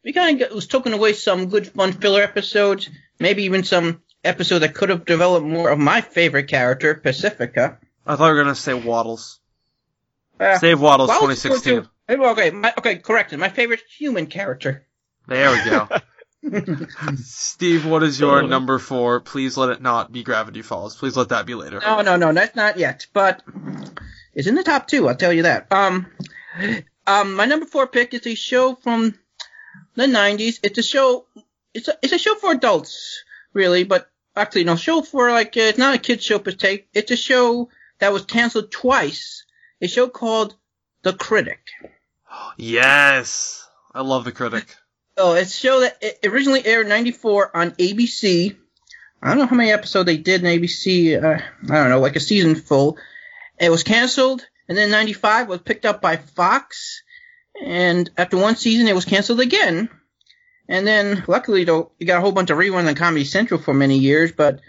we 0.03 0.12
kind 0.12 0.41
of 0.41 0.51
was 0.51 0.67
taken 0.67 0.91
away 0.91 1.13
some 1.13 1.47
good 1.47 1.67
fun 1.69 1.93
filler 1.93 2.21
episodes, 2.21 2.89
maybe 3.17 3.43
even 3.43 3.63
some 3.63 4.01
episode 4.25 4.59
that 4.59 4.75
could 4.75 4.89
have 4.89 5.05
developed 5.05 5.45
more 5.45 5.69
of 5.69 5.79
my 5.79 6.01
favorite 6.01 6.50
character, 6.50 6.95
Pacifica. 6.95 7.77
I 8.05 8.17
thought 8.17 8.27
you 8.27 8.33
were 8.33 8.43
gonna 8.43 8.55
say 8.55 8.74
Waddles. 8.74 9.39
Uh, 10.38 10.57
Save 10.59 10.81
Waddles 10.81 11.07
Well, 11.07 11.21
2016. 11.21 11.88
Too. 12.07 12.24
Okay, 12.24 12.51
my, 12.51 12.74
okay, 12.77 12.97
corrected. 12.97 13.39
My 13.39 13.50
favorite 13.50 13.81
human 13.97 14.27
character. 14.27 14.85
There 15.27 15.51
we 15.51 15.69
go. 15.69 15.88
Steve, 17.15 17.85
what 17.85 18.03
is 18.03 18.19
your 18.19 18.43
number 18.43 18.77
four? 18.77 19.19
Please 19.19 19.57
let 19.57 19.69
it 19.69 19.81
not 19.81 20.12
be 20.12 20.24
Gravity 20.24 20.62
Falls. 20.62 20.95
Please 20.95 21.17
let 21.17 21.29
that 21.29 21.45
be 21.45 21.55
later. 21.55 21.79
No, 21.79 22.01
no, 22.01 22.17
no, 22.17 22.33
that's 22.33 22.55
not 22.55 22.77
yet, 22.77 23.07
but 23.13 23.41
it's 24.33 24.47
in 24.47 24.55
the 24.55 24.63
top 24.63 24.88
two. 24.88 25.07
I'll 25.07 25.15
tell 25.15 25.33
you 25.33 25.43
that. 25.43 25.71
Um, 25.71 26.07
um, 27.07 27.33
my 27.33 27.45
number 27.45 27.65
four 27.65 27.88
pick 27.88 28.13
is 28.13 28.27
a 28.27 28.35
show 28.35 28.75
from 28.75 29.17
the 29.95 30.05
'90s. 30.05 30.59
It's 30.62 30.77
a 30.77 30.83
show. 30.83 31.25
It's 31.74 31.88
a 31.88 31.97
it's 32.03 32.13
a 32.13 32.19
show 32.19 32.35
for 32.35 32.51
adults, 32.51 33.24
really, 33.53 33.83
but 33.83 34.09
actually, 34.35 34.65
no, 34.65 34.75
show 34.75 35.01
for 35.01 35.31
like 35.31 35.57
uh, 35.57 35.62
it's 35.62 35.77
not 35.79 35.95
a 35.95 36.00
kids 36.00 36.24
show 36.24 36.38
per 36.38 36.51
se. 36.51 36.85
It's 36.93 37.12
a 37.12 37.17
show 37.17 37.69
that 38.00 38.13
was 38.13 38.25
canceled 38.25 38.71
twice. 38.71 39.45
A 39.81 39.88
show 39.88 40.07
called 40.07 40.55
The 41.01 41.13
Critic. 41.13 41.62
Yes. 42.58 43.68
I 43.94 44.01
love 44.01 44.25
the 44.25 44.32
critic. 44.32 44.75
Oh, 45.18 45.34
it's 45.34 45.56
a 45.56 45.60
show 45.60 45.80
that 45.82 45.98
it 46.01 46.20
originally 46.25 46.65
aired 46.65 46.86
in 46.86 46.89
'94 46.89 47.56
on 47.56 47.72
ABC. 47.72 48.56
I 49.22 49.30
don't 49.30 49.38
know 49.38 49.46
how 49.46 49.56
many 49.56 49.72
episodes 49.72 50.06
they 50.06 50.18
did 50.18 50.44
in 50.44 50.48
ABC. 50.48 51.22
Uh, 51.22 51.42
I 51.72 51.75
don't 51.75 51.89
know, 51.89 52.00
like 52.00 52.18
a 52.18 52.20
season 52.20 52.56
full. 52.56 52.98
It 53.60 53.70
was 53.70 53.84
canceled, 53.84 54.46
and 54.68 54.77
then 54.77 54.92
'95 54.92 55.48
was 55.48 55.62
picked 55.62 55.86
up 55.86 56.01
by 56.01 56.18
Fox. 56.18 57.01
And 57.63 58.10
after 58.18 58.38
one 58.38 58.58
season, 58.58 58.88
it 58.88 58.96
was 58.96 59.06
canceled 59.06 59.39
again. 59.39 59.89
And 60.68 60.86
then, 60.86 61.24
luckily, 61.27 61.63
though, 61.63 61.92
you 62.00 62.08
got 62.08 62.18
a 62.18 62.22
whole 62.22 62.34
bunch 62.34 62.50
of 62.50 62.58
reruns 62.58 62.88
on 62.88 62.96
Comedy 62.96 63.24
Central 63.24 63.62
for 63.62 63.74
many 63.74 63.98
years, 63.98 64.32
but 64.32 64.60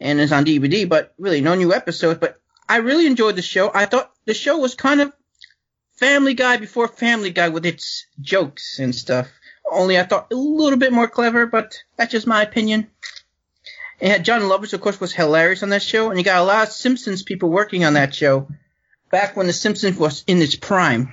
and 0.00 0.20
it's 0.20 0.30
on 0.30 0.44
DVD. 0.44 0.88
But 0.88 1.14
really, 1.18 1.40
no 1.40 1.56
new 1.56 1.74
episodes. 1.74 2.20
But 2.20 2.40
I 2.68 2.76
really 2.76 3.06
enjoyed 3.06 3.34
the 3.34 3.42
show. 3.42 3.70
I 3.74 3.86
thought 3.86 4.12
the 4.26 4.34
show 4.34 4.58
was 4.58 4.74
kind 4.76 5.00
of 5.00 5.12
Family 5.98 6.34
Guy 6.34 6.58
before 6.58 6.88
Family 6.88 7.30
Guy 7.30 7.48
with 7.48 7.66
its 7.66 8.06
jokes 8.20 8.78
and 8.78 8.94
stuff. 8.94 9.28
Only 9.70 9.98
I 9.98 10.04
thought 10.04 10.32
a 10.32 10.36
little 10.36 10.78
bit 10.78 10.92
more 10.92 11.08
clever, 11.08 11.46
but 11.46 11.76
that's 11.96 12.12
just 12.12 12.26
my 12.26 12.42
opinion. 12.42 12.88
And 14.00 14.24
Jon 14.24 14.42
Lovitz, 14.42 14.72
of 14.72 14.80
course, 14.80 15.00
was 15.00 15.12
hilarious 15.12 15.62
on 15.62 15.70
that 15.70 15.82
show, 15.82 16.08
and 16.08 16.18
you 16.18 16.24
got 16.24 16.40
a 16.40 16.44
lot 16.44 16.68
of 16.68 16.72
Simpsons 16.72 17.24
people 17.24 17.50
working 17.50 17.84
on 17.84 17.94
that 17.94 18.14
show 18.14 18.48
back 19.10 19.36
when 19.36 19.48
the 19.48 19.52
Simpsons 19.52 19.98
was 19.98 20.22
in 20.28 20.40
its 20.40 20.54
prime. 20.54 21.12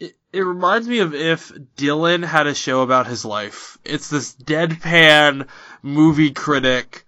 It, 0.00 0.16
it 0.32 0.40
reminds 0.40 0.88
me 0.88 0.98
of 0.98 1.14
if 1.14 1.52
Dylan 1.76 2.24
had 2.24 2.48
a 2.48 2.54
show 2.54 2.82
about 2.82 3.06
his 3.06 3.24
life. 3.24 3.78
It's 3.84 4.10
this 4.10 4.34
deadpan 4.34 5.46
movie 5.82 6.32
critic 6.32 7.04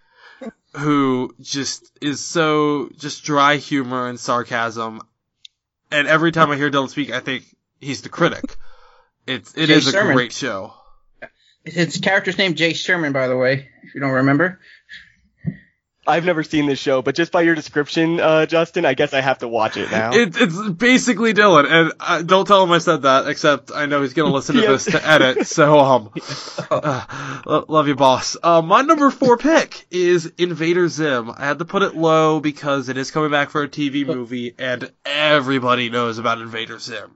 who 0.77 1.35
just 1.41 1.91
is 2.01 2.21
so 2.21 2.91
just 2.97 3.25
dry 3.25 3.57
humor 3.57 4.07
and 4.07 4.21
sarcasm. 4.21 5.03
And 5.93 6.09
every 6.09 6.33
time 6.33 6.51
I 6.51 6.57
hear 6.57 6.71
Dylan 6.71 6.89
speak, 6.89 7.13
I 7.13 7.21
think 7.21 7.45
he's 7.81 8.03
the 8.03 8.09
critic. 8.09 8.57
It's 9.27 9.55
it 9.57 9.67
Jay 9.67 9.75
is 9.75 9.87
a 9.87 9.93
Sherman. 9.93 10.15
great 10.15 10.33
show. 10.33 10.75
His 11.65 11.99
character's 11.99 12.39
name 12.39 12.55
Jay 12.55 12.73
Sherman, 12.73 13.13
by 13.13 13.29
the 13.29 13.37
way, 13.37 13.69
if 13.85 13.95
you 13.95 14.01
don't 14.01 14.11
remember. 14.11 14.59
I've 16.05 16.25
never 16.25 16.43
seen 16.43 16.67
this 16.67 16.81
show, 16.81 17.01
but 17.01 17.15
just 17.15 17.31
by 17.31 17.43
your 17.43 17.55
description, 17.55 18.19
uh, 18.19 18.47
Justin, 18.47 18.85
I 18.85 18.95
guess 18.95 19.15
I 19.15 19.21
have 19.21 19.39
to 19.39 19.49
watch 19.49 19.77
it 19.77 19.89
now. 19.93 20.13
It, 20.13 20.35
it's 20.37 20.69
basically 20.71 21.33
Dylan, 21.33 21.71
and 21.71 21.93
uh, 22.01 22.23
don't 22.23 22.45
tell 22.45 22.65
him 22.65 22.73
I 22.73 22.79
said 22.79 23.03
that. 23.03 23.29
Except 23.29 23.71
I 23.73 23.87
know 23.87 24.03
he's 24.03 24.13
gonna 24.13 24.33
listen 24.33 24.57
to 24.57 24.63
this 24.63 24.87
to 24.87 25.09
edit. 25.09 25.47
So 25.47 25.79
um, 25.79 26.11
uh, 26.71 27.63
love 27.69 27.87
you, 27.87 27.95
boss. 27.95 28.37
Uh, 28.43 28.63
my 28.63 28.83
number 28.83 29.13
four 29.13 29.37
pick 29.37 29.87
is 29.93 30.27
Invader 30.39 30.89
Zim. 30.89 31.31
I 31.31 31.47
had 31.47 31.61
to 31.61 31.65
put 31.65 31.83
it 31.83 31.95
low 31.95 32.41
because 32.41 32.89
it 32.89 32.97
is 32.97 33.13
coming 33.13 33.31
back 33.31 33.51
for 33.51 33.63
a 33.63 33.69
TV 33.69 34.05
movie, 34.13 34.57
and 34.59 34.91
everybody 35.05 35.89
knows 35.89 36.19
about 36.19 36.41
Invader 36.41 36.81
Zim. 36.81 37.13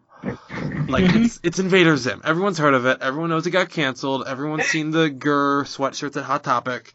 Like 0.88 1.12
it's 1.12 1.40
it's 1.42 1.58
Invader 1.58 1.96
Zim. 1.96 2.20
Everyone's 2.24 2.58
heard 2.58 2.74
of 2.74 2.86
it. 2.86 2.98
Everyone 3.00 3.30
knows 3.30 3.48
it 3.48 3.50
got 3.50 3.68
canceled. 3.68 4.28
Everyone's 4.28 4.66
seen 4.66 4.92
the 4.92 5.10
GIR 5.10 5.64
sweatshirts 5.64 6.16
at 6.16 6.22
Hot 6.22 6.44
Topic. 6.44 6.94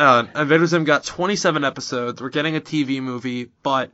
Uh, 0.00 0.24
Invader 0.34 0.66
Zim 0.66 0.84
got 0.84 1.04
27 1.04 1.62
episodes. 1.62 2.22
We're 2.22 2.30
getting 2.30 2.56
a 2.56 2.60
TV 2.60 3.02
movie, 3.02 3.50
but 3.62 3.90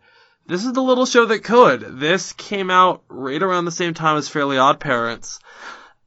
this 0.46 0.64
is 0.64 0.72
the 0.72 0.80
little 0.80 1.04
show 1.04 1.26
that 1.26 1.42
could. 1.42 1.98
This 1.98 2.32
came 2.32 2.70
out 2.70 3.02
right 3.08 3.42
around 3.42 3.64
the 3.64 3.72
same 3.72 3.92
time 3.92 4.16
as 4.16 4.28
Fairly 4.28 4.56
Odd 4.56 4.78
Parents, 4.78 5.40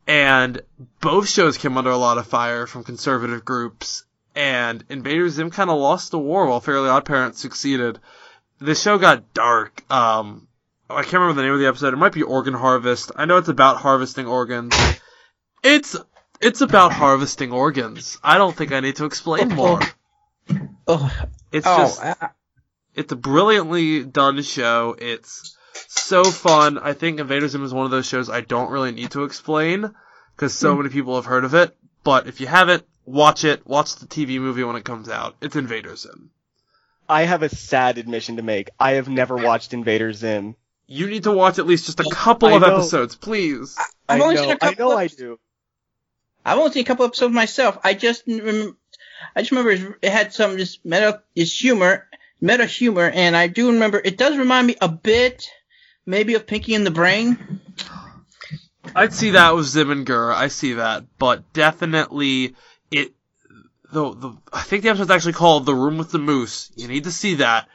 and 0.07 0.61
both 1.01 1.27
shows 1.27 1.57
came 1.57 1.77
under 1.77 1.89
a 1.89 1.97
lot 1.97 2.17
of 2.17 2.25
fire 2.27 2.65
from 2.65 2.85
conservative 2.85 3.43
groups. 3.43 4.05
And 4.33 4.85
Invader 4.87 5.27
Zim 5.27 5.51
kind 5.51 5.69
of 5.69 5.77
lost 5.77 6.11
the 6.11 6.19
war 6.19 6.45
while 6.45 6.61
Fairly 6.61 6.87
Odd 6.87 7.03
Parents 7.03 7.41
succeeded. 7.41 7.99
This 8.57 8.81
show 8.81 8.99
got 8.99 9.33
dark. 9.33 9.83
Um, 9.91 10.47
I 10.89 11.01
can't 11.01 11.15
remember 11.15 11.41
the 11.41 11.45
name 11.45 11.55
of 11.55 11.59
the 11.59 11.67
episode. 11.67 11.93
It 11.93 11.97
might 11.97 12.13
be 12.13 12.23
Organ 12.23 12.53
Harvest. 12.53 13.11
I 13.17 13.25
know 13.25 13.35
it's 13.35 13.49
about 13.49 13.81
harvesting 13.81 14.27
organs. 14.27 14.73
It's 15.61 15.97
it's 16.41 16.61
about 16.61 16.91
harvesting 16.91 17.51
organs. 17.51 18.17
I 18.23 18.37
don't 18.37 18.55
think 18.55 18.71
I 18.71 18.79
need 18.79 18.97
to 18.97 19.05
explain 19.05 19.49
more. 19.49 19.79
Oh, 20.87 21.23
It's 21.51 21.67
oh 21.67 21.77
just 21.77 22.03
I- 22.03 22.29
it's 22.95 23.11
a 23.11 23.15
brilliantly 23.15 24.03
done 24.03 24.41
show. 24.41 24.95
It's 24.99 25.55
so 25.87 26.23
fun. 26.23 26.77
I 26.77 26.93
think 26.93 27.19
Invader 27.19 27.47
Zim 27.47 27.63
is 27.63 27.73
one 27.73 27.85
of 27.85 27.91
those 27.91 28.07
shows 28.07 28.29
I 28.29 28.41
don't 28.41 28.71
really 28.71 28.91
need 28.91 29.11
to 29.11 29.23
explain 29.23 29.93
because 30.35 30.53
so 30.53 30.73
hmm. 30.73 30.81
many 30.81 30.89
people 30.89 31.15
have 31.15 31.25
heard 31.25 31.45
of 31.45 31.53
it. 31.53 31.75
But 32.03 32.27
if 32.27 32.41
you 32.41 32.47
haven't, 32.47 32.85
watch 33.05 33.43
it. 33.43 33.65
Watch 33.67 33.95
the 33.95 34.07
TV 34.07 34.39
movie 34.39 34.63
when 34.63 34.75
it 34.75 34.83
comes 34.85 35.09
out. 35.09 35.35
It's 35.41 35.55
Invader 35.55 35.95
Zim. 35.95 36.31
I 37.07 37.23
have 37.23 37.43
a 37.43 37.49
sad 37.49 37.97
admission 37.97 38.35
to 38.37 38.43
make. 38.43 38.69
I 38.79 38.91
have 38.93 39.09
never 39.09 39.35
watched 39.35 39.73
Invader 39.73 40.13
Zim. 40.13 40.55
You 40.85 41.07
need 41.07 41.23
to 41.23 41.31
watch 41.31 41.59
at 41.59 41.67
least 41.67 41.85
just 41.85 41.99
a 41.99 42.09
couple 42.11 42.49
I 42.49 42.53
of 42.53 42.61
know. 42.61 42.75
episodes, 42.75 43.15
please. 43.15 43.75
I've 44.07 44.21
I 44.21 44.25
know, 44.33 44.35
seen 44.35 44.49
a 44.49 44.53
I 44.53 44.55
couple 44.57 44.89
know 44.89 44.97
I 44.97 45.07
do. 45.07 45.39
I've 46.45 46.57
only 46.57 46.71
seen 46.71 46.83
a 46.83 46.85
couple 46.85 47.05
episodes 47.05 47.33
myself. 47.33 47.77
I 47.83 47.93
just 47.93 48.25
remember, 48.27 48.75
I 49.35 49.41
just 49.41 49.51
remember 49.51 49.97
it 50.01 50.11
had 50.11 50.33
some 50.33 50.57
just 50.57 50.83
meta, 50.85 51.21
it's 51.35 51.57
humor, 51.57 52.07
meta 52.41 52.65
humor, 52.65 53.09
and 53.09 53.35
I 53.35 53.47
do 53.47 53.71
remember 53.71 54.01
it 54.03 54.17
does 54.17 54.37
remind 54.37 54.67
me 54.67 54.75
a 54.81 54.87
bit, 54.89 55.49
maybe 56.05 56.35
of 56.35 56.47
Pinky 56.47 56.75
and 56.75 56.85
the 56.85 56.91
Brain. 56.91 57.61
I'd 58.95 59.13
see 59.13 59.31
that 59.31 59.55
with 59.55 59.67
Zim 59.67 59.91
and 59.91 60.05
GIR. 60.05 60.31
I 60.31 60.47
see 60.47 60.73
that, 60.73 61.05
but 61.17 61.53
definitely 61.53 62.55
it. 62.91 63.13
The 63.91 64.13
the 64.13 64.37
I 64.53 64.61
think 64.61 64.83
the 64.83 64.89
episode's 64.89 65.11
actually 65.11 65.33
called 65.33 65.65
"The 65.65 65.75
Room 65.75 65.97
with 65.97 66.11
the 66.11 66.19
Moose." 66.19 66.71
You 66.75 66.87
need 66.87 67.03
to 67.03 67.11
see 67.11 67.35
that. 67.35 67.67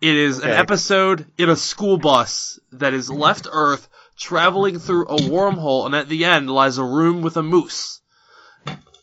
It 0.00 0.14
is 0.14 0.40
an 0.40 0.50
episode 0.50 1.26
in 1.38 1.48
a 1.48 1.56
school 1.56 1.96
bus 1.96 2.58
that 2.72 2.92
is 2.92 3.10
left 3.10 3.48
Earth, 3.50 3.88
traveling 4.16 4.78
through 4.78 5.06
a 5.06 5.16
wormhole, 5.16 5.86
and 5.86 5.94
at 5.94 6.08
the 6.08 6.24
end 6.24 6.50
lies 6.50 6.78
a 6.78 6.84
room 6.84 7.22
with 7.22 7.36
a 7.36 7.42
moose. 7.42 8.00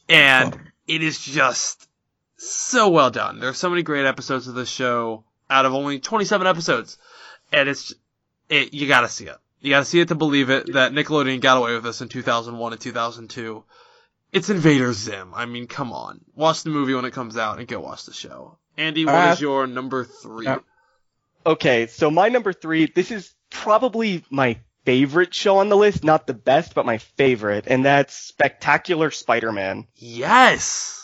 And 0.09 0.59
it 0.87 1.01
is 1.01 1.19
just 1.19 1.87
so 2.37 2.89
well 2.89 3.09
done. 3.09 3.39
There 3.39 3.49
are 3.49 3.53
so 3.53 3.69
many 3.69 3.83
great 3.83 4.05
episodes 4.05 4.47
of 4.47 4.55
this 4.55 4.69
show 4.69 5.23
out 5.49 5.65
of 5.65 5.73
only 5.73 5.99
27 5.99 6.45
episodes, 6.47 6.97
and 7.51 7.69
it's 7.69 7.93
it. 8.49 8.73
You 8.73 8.87
gotta 8.87 9.07
see 9.09 9.25
it. 9.25 9.37
You 9.61 9.69
gotta 9.69 9.85
see 9.85 10.01
it 10.01 10.09
to 10.09 10.15
believe 10.15 10.49
it 10.49 10.73
that 10.73 10.91
Nickelodeon 10.91 11.39
got 11.39 11.57
away 11.57 11.73
with 11.73 11.83
this 11.83 12.01
in 12.01 12.09
2001 12.09 12.73
and 12.73 12.81
2002. 12.81 13.63
It's 14.33 14.49
Invader 14.49 14.93
Zim. 14.93 15.31
I 15.33 15.45
mean, 15.45 15.67
come 15.67 15.93
on. 15.93 16.19
Watch 16.35 16.63
the 16.63 16.71
movie 16.71 16.95
when 16.95 17.05
it 17.05 17.11
comes 17.13 17.37
out 17.37 17.59
and 17.59 17.67
go 17.67 17.79
watch 17.79 18.05
the 18.05 18.13
show. 18.13 18.57
Andy, 18.77 19.05
what 19.05 19.29
is 19.29 19.37
Uh, 19.37 19.41
your 19.41 19.67
number 19.67 20.03
three? 20.05 20.47
uh, 20.47 20.59
Okay, 21.45 21.87
so 21.87 22.09
my 22.09 22.29
number 22.29 22.51
three, 22.53 22.87
this 22.87 23.11
is 23.11 23.33
probably 23.51 24.23
my 24.29 24.57
favorite 24.85 25.33
show 25.33 25.57
on 25.57 25.69
the 25.69 25.77
list, 25.77 26.03
not 26.03 26.27
the 26.27 26.33
best, 26.33 26.73
but 26.73 26.85
my 26.85 26.97
favorite, 26.97 27.65
and 27.67 27.85
that's 27.85 28.15
Spectacular 28.15 29.11
Spider-Man. 29.11 29.87
yes! 29.95 30.99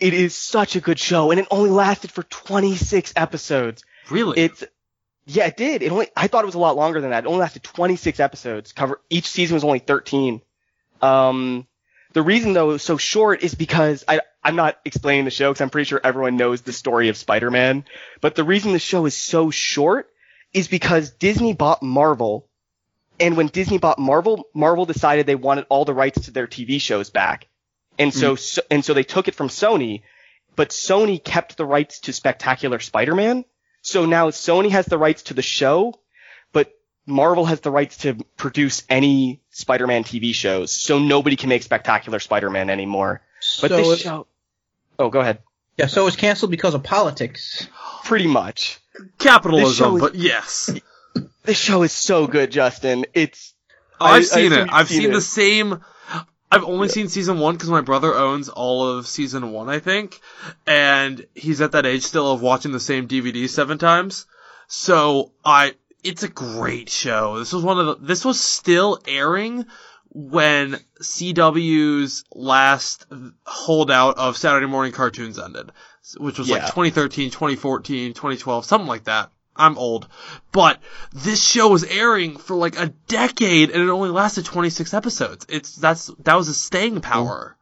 It 0.00 0.14
is 0.14 0.34
such 0.34 0.74
a 0.74 0.80
good 0.80 0.98
show, 0.98 1.30
and 1.30 1.38
it 1.38 1.46
only 1.52 1.70
lasted 1.70 2.10
for 2.10 2.24
26 2.24 3.12
episodes. 3.14 3.84
Really? 4.10 4.40
It's, 4.40 4.64
yeah, 5.26 5.46
it 5.46 5.56
did. 5.56 5.82
It 5.82 5.92
only, 5.92 6.08
I 6.16 6.26
thought 6.26 6.42
it 6.42 6.46
was 6.46 6.56
a 6.56 6.60
lot 6.60 6.74
longer 6.74 7.00
than 7.00 7.10
that. 7.10 7.22
It 7.22 7.28
only 7.28 7.38
lasted 7.38 7.62
26 7.62 8.18
episodes. 8.18 8.72
Cover, 8.72 9.00
each 9.10 9.28
season 9.28 9.54
was 9.54 9.62
only 9.62 9.78
13. 9.78 10.40
Um, 11.00 11.68
the 12.14 12.22
reason 12.22 12.52
though 12.52 12.70
it 12.70 12.72
was 12.74 12.82
so 12.82 12.96
short 12.96 13.42
is 13.44 13.54
because 13.54 14.04
I, 14.08 14.20
I'm 14.42 14.56
not 14.56 14.78
explaining 14.84 15.24
the 15.24 15.30
show 15.30 15.50
because 15.52 15.60
I'm 15.60 15.70
pretty 15.70 15.88
sure 15.88 16.00
everyone 16.02 16.36
knows 16.36 16.62
the 16.62 16.72
story 16.72 17.08
of 17.08 17.16
Spider-Man. 17.16 17.84
But 18.20 18.34
the 18.34 18.44
reason 18.44 18.72
the 18.72 18.78
show 18.80 19.06
is 19.06 19.16
so 19.16 19.50
short 19.50 20.10
is 20.52 20.66
because 20.68 21.10
Disney 21.10 21.54
bought 21.54 21.82
Marvel. 21.82 22.48
And 23.20 23.36
when 23.36 23.48
Disney 23.48 23.78
bought 23.78 23.98
Marvel, 23.98 24.48
Marvel 24.54 24.84
decided 24.84 25.26
they 25.26 25.34
wanted 25.34 25.66
all 25.68 25.84
the 25.84 25.94
rights 25.94 26.22
to 26.22 26.30
their 26.30 26.46
TV 26.46 26.80
shows 26.80 27.10
back. 27.10 27.48
And 27.98 28.12
so, 28.12 28.34
mm-hmm. 28.34 28.40
so 28.40 28.62
and 28.70 28.84
so 28.84 28.94
they 28.94 29.04
took 29.04 29.28
it 29.28 29.34
from 29.34 29.48
Sony, 29.48 30.02
but 30.56 30.70
Sony 30.70 31.22
kept 31.22 31.56
the 31.56 31.66
rights 31.66 32.00
to 32.00 32.12
Spectacular 32.12 32.78
Spider-Man. 32.80 33.44
So 33.82 34.06
now 34.06 34.30
Sony 34.30 34.70
has 34.70 34.86
the 34.86 34.98
rights 34.98 35.24
to 35.24 35.34
the 35.34 35.42
show, 35.42 35.94
but 36.52 36.72
Marvel 37.06 37.44
has 37.44 37.60
the 37.60 37.70
rights 37.70 37.98
to 37.98 38.14
produce 38.36 38.84
any 38.88 39.40
Spider-Man 39.50 40.04
TV 40.04 40.34
shows. 40.34 40.72
So 40.72 40.98
nobody 40.98 41.36
can 41.36 41.48
make 41.48 41.62
Spectacular 41.62 42.18
Spider-Man 42.18 42.70
anymore. 42.70 43.22
But 43.60 43.70
so 43.70 43.76
this 43.76 43.88
it- 43.88 44.02
show, 44.02 44.26
oh, 44.98 45.10
go 45.10 45.20
ahead. 45.20 45.38
yeah, 45.76 45.86
so 45.86 46.02
it 46.02 46.04
was 46.04 46.16
canceled 46.16 46.50
because 46.50 46.74
of 46.74 46.82
politics. 46.82 47.66
Pretty 48.04 48.26
much. 48.26 48.78
Capitalism, 49.18 49.96
is- 49.96 50.00
but 50.00 50.14
yes. 50.14 50.70
This 51.44 51.58
show 51.58 51.82
is 51.82 51.92
so 51.92 52.26
good, 52.26 52.50
Justin. 52.52 53.06
It's 53.14 53.54
Oh, 54.00 54.06
I- 54.06 54.10
I 54.10 54.16
I've 54.16 54.26
seen 54.26 54.52
assume 54.52 54.68
it. 54.68 54.72
I've 54.72 54.88
seen 54.88 55.00
seen, 55.02 55.10
it. 55.10 55.14
the 55.14 55.20
same. 55.20 55.80
I've 56.50 56.64
only 56.64 56.88
seen 56.88 57.08
season 57.08 57.38
one 57.38 57.54
because 57.54 57.70
my 57.70 57.80
brother 57.80 58.14
owns 58.14 58.48
all 58.48 58.86
of 58.86 59.06
season 59.06 59.52
one, 59.52 59.68
I 59.70 59.78
think, 59.78 60.20
and 60.66 61.24
he's 61.34 61.60
at 61.60 61.72
that 61.72 61.86
age 61.86 62.02
still 62.02 62.30
of 62.32 62.42
watching 62.42 62.72
the 62.72 62.80
same 62.80 63.06
DVD 63.08 63.48
seven 63.48 63.78
times. 63.78 64.26
So 64.66 65.32
I, 65.44 65.74
it's 66.04 66.24
a 66.24 66.28
great 66.28 66.90
show. 66.90 67.38
This 67.38 67.52
was 67.52 67.62
one 67.62 67.78
of 67.78 67.86
the. 67.86 68.06
This 68.06 68.24
was 68.24 68.40
still 68.40 68.98
airing 69.06 69.66
when 70.10 70.78
CW's 71.00 72.24
last 72.34 73.06
holdout 73.44 74.18
of 74.18 74.36
Saturday 74.36 74.66
morning 74.66 74.92
cartoons 74.92 75.38
ended, 75.38 75.70
which 76.18 76.38
was 76.38 76.50
like 76.50 76.62
2013, 76.62 77.30
2014, 77.30 78.12
2012, 78.12 78.64
something 78.66 78.88
like 78.88 79.04
that. 79.04 79.30
I'm 79.62 79.78
old. 79.78 80.08
But 80.52 80.80
this 81.12 81.42
show 81.42 81.68
was 81.68 81.84
airing 81.84 82.36
for 82.36 82.56
like 82.56 82.78
a 82.78 82.88
decade 83.08 83.70
and 83.70 83.82
it 83.82 83.88
only 83.88 84.10
lasted 84.10 84.44
26 84.44 84.92
episodes. 84.94 85.46
It's, 85.48 85.74
that's, 85.76 86.10
that 86.24 86.34
was 86.34 86.48
a 86.48 86.54
staying 86.54 87.00
power. 87.00 87.56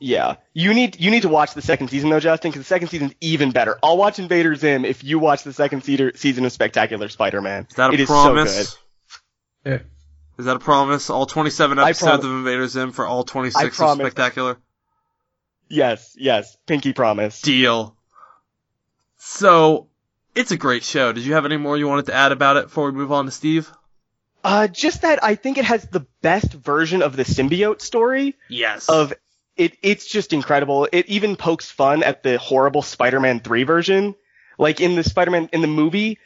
yeah. 0.00 0.36
You 0.54 0.72
need 0.74 0.98
you 1.00 1.10
need 1.10 1.22
to 1.22 1.28
watch 1.28 1.52
the 1.54 1.62
second 1.62 1.88
season 1.88 2.10
though, 2.10 2.20
Justin, 2.20 2.50
because 2.50 2.60
the 2.60 2.66
second 2.68 2.88
season's 2.88 3.14
even 3.20 3.50
better. 3.50 3.78
I'll 3.82 3.96
watch 3.96 4.18
Invader 4.18 4.54
Zim 4.54 4.84
if 4.84 5.04
you 5.04 5.18
watch 5.18 5.42
the 5.42 5.52
second 5.52 5.82
season 5.84 6.12
season 6.14 6.44
of 6.44 6.52
Spectacular 6.52 7.08
Spider-Man. 7.08 7.66
Is 7.70 7.76
that 7.76 7.90
a 7.90 7.94
It 7.94 8.00
is 8.00 8.08
so 8.08 8.14
promise? 8.14 8.76
good. 9.64 9.70
Yeah. 9.72 9.78
Is 10.38 10.44
that 10.44 10.56
a 10.56 10.60
promise? 10.60 11.08
All 11.10 11.24
27 11.26 11.78
episodes 11.78 11.98
promise. 12.00 12.24
of 12.24 12.30
Invader 12.30 12.68
Zim 12.68 12.92
for 12.92 13.06
all 13.06 13.24
26 13.24 13.80
of. 13.80 13.96
Spectacular? 13.96 14.58
Yes, 15.68 16.14
yes. 16.18 16.56
Pinky 16.66 16.92
promise. 16.92 17.40
Deal. 17.42 17.96
So, 19.18 19.88
it's 20.36 20.52
a 20.52 20.56
great 20.56 20.84
show. 20.84 21.12
Did 21.12 21.24
you 21.24 21.34
have 21.34 21.44
any 21.44 21.56
more 21.56 21.76
you 21.76 21.88
wanted 21.88 22.06
to 22.06 22.14
add 22.14 22.30
about 22.32 22.56
it 22.56 22.64
before 22.64 22.86
we 22.86 22.92
move 22.92 23.10
on 23.12 23.24
to 23.24 23.30
Steve? 23.30 23.70
Uh, 24.44 24.68
just 24.68 25.02
that 25.02 25.24
I 25.24 25.34
think 25.34 25.58
it 25.58 25.64
has 25.64 25.84
the 25.88 26.06
best 26.22 26.52
version 26.52 27.02
of 27.02 27.16
the 27.16 27.24
symbiote 27.24 27.80
story 27.80 28.36
Yes. 28.48 28.88
of 28.88 29.12
it 29.56 29.76
it's 29.82 30.06
just 30.06 30.32
incredible. 30.32 30.86
It 30.92 31.06
even 31.06 31.34
pokes 31.34 31.68
fun 31.70 32.02
at 32.02 32.22
the 32.22 32.38
horrible 32.38 32.82
Spider-Man 32.82 33.40
3 33.40 33.64
version. 33.64 34.14
Like 34.58 34.80
in 34.80 34.94
the 34.94 35.02
Spider-Man 35.02 35.48
in 35.52 35.62
the 35.62 35.66
movie, 35.66 36.18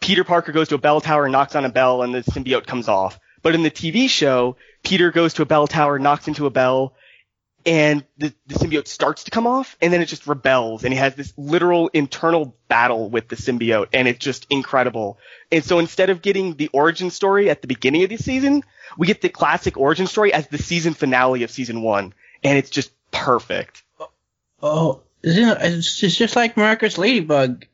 Peter 0.00 0.24
Parker 0.24 0.52
goes 0.52 0.68
to 0.68 0.76
a 0.76 0.78
bell 0.78 1.00
tower, 1.00 1.24
and 1.26 1.32
knocks 1.32 1.54
on 1.54 1.64
a 1.64 1.68
bell, 1.68 2.02
and 2.02 2.14
the 2.14 2.22
symbiote 2.22 2.66
comes 2.66 2.88
off. 2.88 3.18
But 3.42 3.54
in 3.54 3.62
the 3.62 3.70
TV 3.70 4.08
show, 4.08 4.56
Peter 4.82 5.10
goes 5.12 5.34
to 5.34 5.42
a 5.42 5.46
bell 5.46 5.66
tower, 5.66 5.98
knocks 5.98 6.26
into 6.28 6.46
a 6.46 6.50
bell, 6.50 6.94
and 7.66 8.04
the, 8.16 8.32
the 8.46 8.54
symbiote 8.54 8.86
starts 8.86 9.24
to 9.24 9.32
come 9.32 9.46
off, 9.46 9.76
and 9.82 9.92
then 9.92 10.00
it 10.00 10.06
just 10.06 10.26
rebels, 10.26 10.84
and 10.84 10.92
he 10.92 10.98
has 10.98 11.16
this 11.16 11.34
literal 11.36 11.88
internal 11.88 12.56
battle 12.68 13.10
with 13.10 13.28
the 13.28 13.36
symbiote, 13.36 13.88
and 13.92 14.06
it's 14.06 14.24
just 14.24 14.46
incredible. 14.48 15.18
And 15.50 15.64
so 15.64 15.80
instead 15.80 16.08
of 16.08 16.22
getting 16.22 16.54
the 16.54 16.68
origin 16.68 17.10
story 17.10 17.50
at 17.50 17.62
the 17.62 17.68
beginning 17.68 18.04
of 18.04 18.10
the 18.10 18.16
season, 18.18 18.62
we 18.96 19.08
get 19.08 19.20
the 19.20 19.28
classic 19.28 19.76
origin 19.76 20.06
story 20.06 20.32
as 20.32 20.46
the 20.46 20.58
season 20.58 20.94
finale 20.94 21.42
of 21.42 21.50
season 21.50 21.82
one, 21.82 22.14
and 22.44 22.56
it's 22.56 22.70
just 22.70 22.92
perfect. 23.10 23.82
Oh, 23.98 24.10
oh 24.62 25.02
it's 25.22 25.98
just 25.98 26.36
like 26.36 26.56
Miraculous 26.56 26.96
Ladybug. 26.96 27.66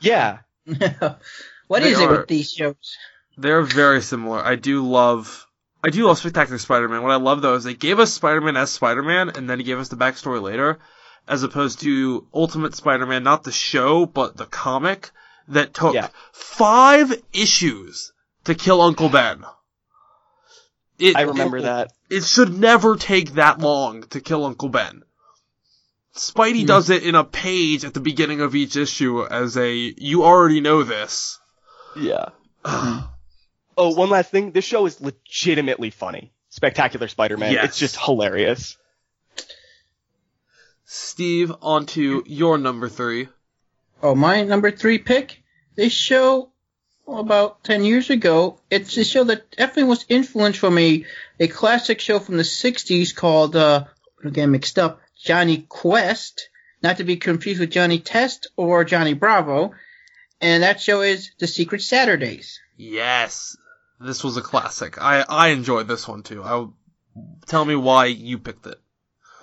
Yeah. 0.00 0.38
What 1.68 1.82
they 1.82 1.90
is 1.90 2.00
are, 2.00 2.14
it 2.14 2.18
with 2.20 2.28
these 2.28 2.50
shows? 2.50 2.96
They're 3.36 3.62
very 3.62 4.00
similar. 4.00 4.38
I 4.38 4.56
do 4.56 4.86
love 4.88 5.46
I 5.82 5.90
do 5.90 6.06
love 6.06 6.18
Spectacular 6.18 6.58
Spider-Man. 6.58 7.02
What 7.02 7.12
I 7.12 7.16
love 7.16 7.42
though 7.42 7.54
is 7.54 7.64
they 7.64 7.74
gave 7.74 7.98
us 7.98 8.12
Spider-Man 8.12 8.56
as 8.56 8.70
Spider-Man 8.70 9.30
and 9.30 9.48
then 9.48 9.58
he 9.58 9.64
gave 9.64 9.78
us 9.78 9.88
the 9.88 9.96
backstory 9.96 10.42
later, 10.42 10.78
as 11.26 11.42
opposed 11.42 11.80
to 11.80 12.26
Ultimate 12.34 12.74
Spider-Man, 12.74 13.22
not 13.22 13.44
the 13.44 13.52
show, 13.52 14.06
but 14.06 14.36
the 14.36 14.46
comic 14.46 15.10
that 15.48 15.74
took 15.74 15.94
yeah. 15.94 16.08
five 16.32 17.22
issues 17.32 18.12
to 18.44 18.54
kill 18.54 18.80
Uncle 18.80 19.08
Ben. 19.08 19.44
It, 20.98 21.16
I 21.16 21.22
remember 21.22 21.58
it, 21.58 21.62
that. 21.62 21.92
It 22.10 22.24
should 22.24 22.58
never 22.58 22.96
take 22.96 23.34
that 23.34 23.60
long 23.60 24.02
to 24.08 24.20
kill 24.20 24.44
Uncle 24.44 24.68
Ben. 24.68 25.02
Spidey 26.14 26.64
mm. 26.64 26.66
does 26.66 26.90
it 26.90 27.04
in 27.04 27.14
a 27.14 27.22
page 27.22 27.84
at 27.84 27.94
the 27.94 28.00
beginning 28.00 28.40
of 28.40 28.56
each 28.56 28.76
issue 28.76 29.24
as 29.24 29.56
a, 29.56 29.72
you 29.72 30.24
already 30.24 30.60
know 30.60 30.82
this. 30.82 31.38
Yeah. 31.96 32.30
oh, 33.78 33.94
one 33.94 34.10
last 34.10 34.30
thing. 34.30 34.52
This 34.52 34.64
show 34.64 34.86
is 34.86 35.00
legitimately 35.00 35.90
funny. 35.90 36.32
Spectacular 36.50 37.08
Spider-Man. 37.08 37.52
Yes. 37.52 37.64
It's 37.66 37.78
just 37.78 37.96
hilarious. 37.96 38.76
Steve, 40.84 41.52
on 41.62 41.86
to 41.86 42.22
your 42.26 42.58
number 42.58 42.88
three. 42.88 43.28
Oh, 44.02 44.14
my 44.14 44.42
number 44.42 44.70
three 44.70 44.98
pick? 44.98 45.42
This 45.74 45.92
show, 45.92 46.50
well, 47.06 47.20
about 47.20 47.64
10 47.64 47.84
years 47.84 48.10
ago, 48.10 48.60
it's 48.70 48.96
a 48.96 49.04
show 49.04 49.24
that 49.24 49.50
definitely 49.52 49.84
was 49.84 50.06
influenced 50.08 50.58
from 50.58 50.78
a, 50.78 51.04
a 51.38 51.48
classic 51.48 52.00
show 52.00 52.18
from 52.18 52.36
the 52.36 52.42
60s 52.42 53.14
called, 53.14 53.56
uh, 53.56 53.84
again 54.24 54.50
mixed 54.50 54.78
up, 54.78 55.00
Jonny 55.22 55.58
Quest. 55.68 56.48
Not 56.82 56.98
to 56.98 57.04
be 57.04 57.16
confused 57.16 57.60
with 57.60 57.70
Johnny 57.70 57.98
Test 57.98 58.48
or 58.56 58.84
Johnny 58.84 59.14
Bravo 59.14 59.74
and 60.40 60.62
that 60.62 60.80
show 60.80 61.00
is 61.02 61.32
The 61.38 61.46
Secret 61.46 61.82
Saturdays. 61.82 62.60
Yes, 62.76 63.56
this 64.00 64.24
was 64.24 64.36
a 64.36 64.42
classic. 64.42 65.00
I 65.00 65.24
I 65.28 65.48
enjoyed 65.48 65.88
this 65.88 66.06
one 66.06 66.22
too. 66.22 66.42
I 66.42 66.66
tell 67.46 67.64
me 67.64 67.74
why 67.74 68.06
you 68.06 68.38
picked 68.38 68.66
it. 68.66 68.78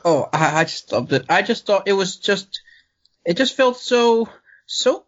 Oh, 0.04 0.30
I, 0.32 0.62
I 0.62 0.64
just 0.66 0.92
loved 0.92 1.14
it. 1.14 1.26
I 1.30 1.42
just 1.42 1.66
thought 1.66 1.88
it 1.88 1.94
was 1.94 2.18
just, 2.18 2.62
it 3.26 3.38
just 3.38 3.58
felt 3.58 3.78
so 3.78 4.30
so 4.66 5.06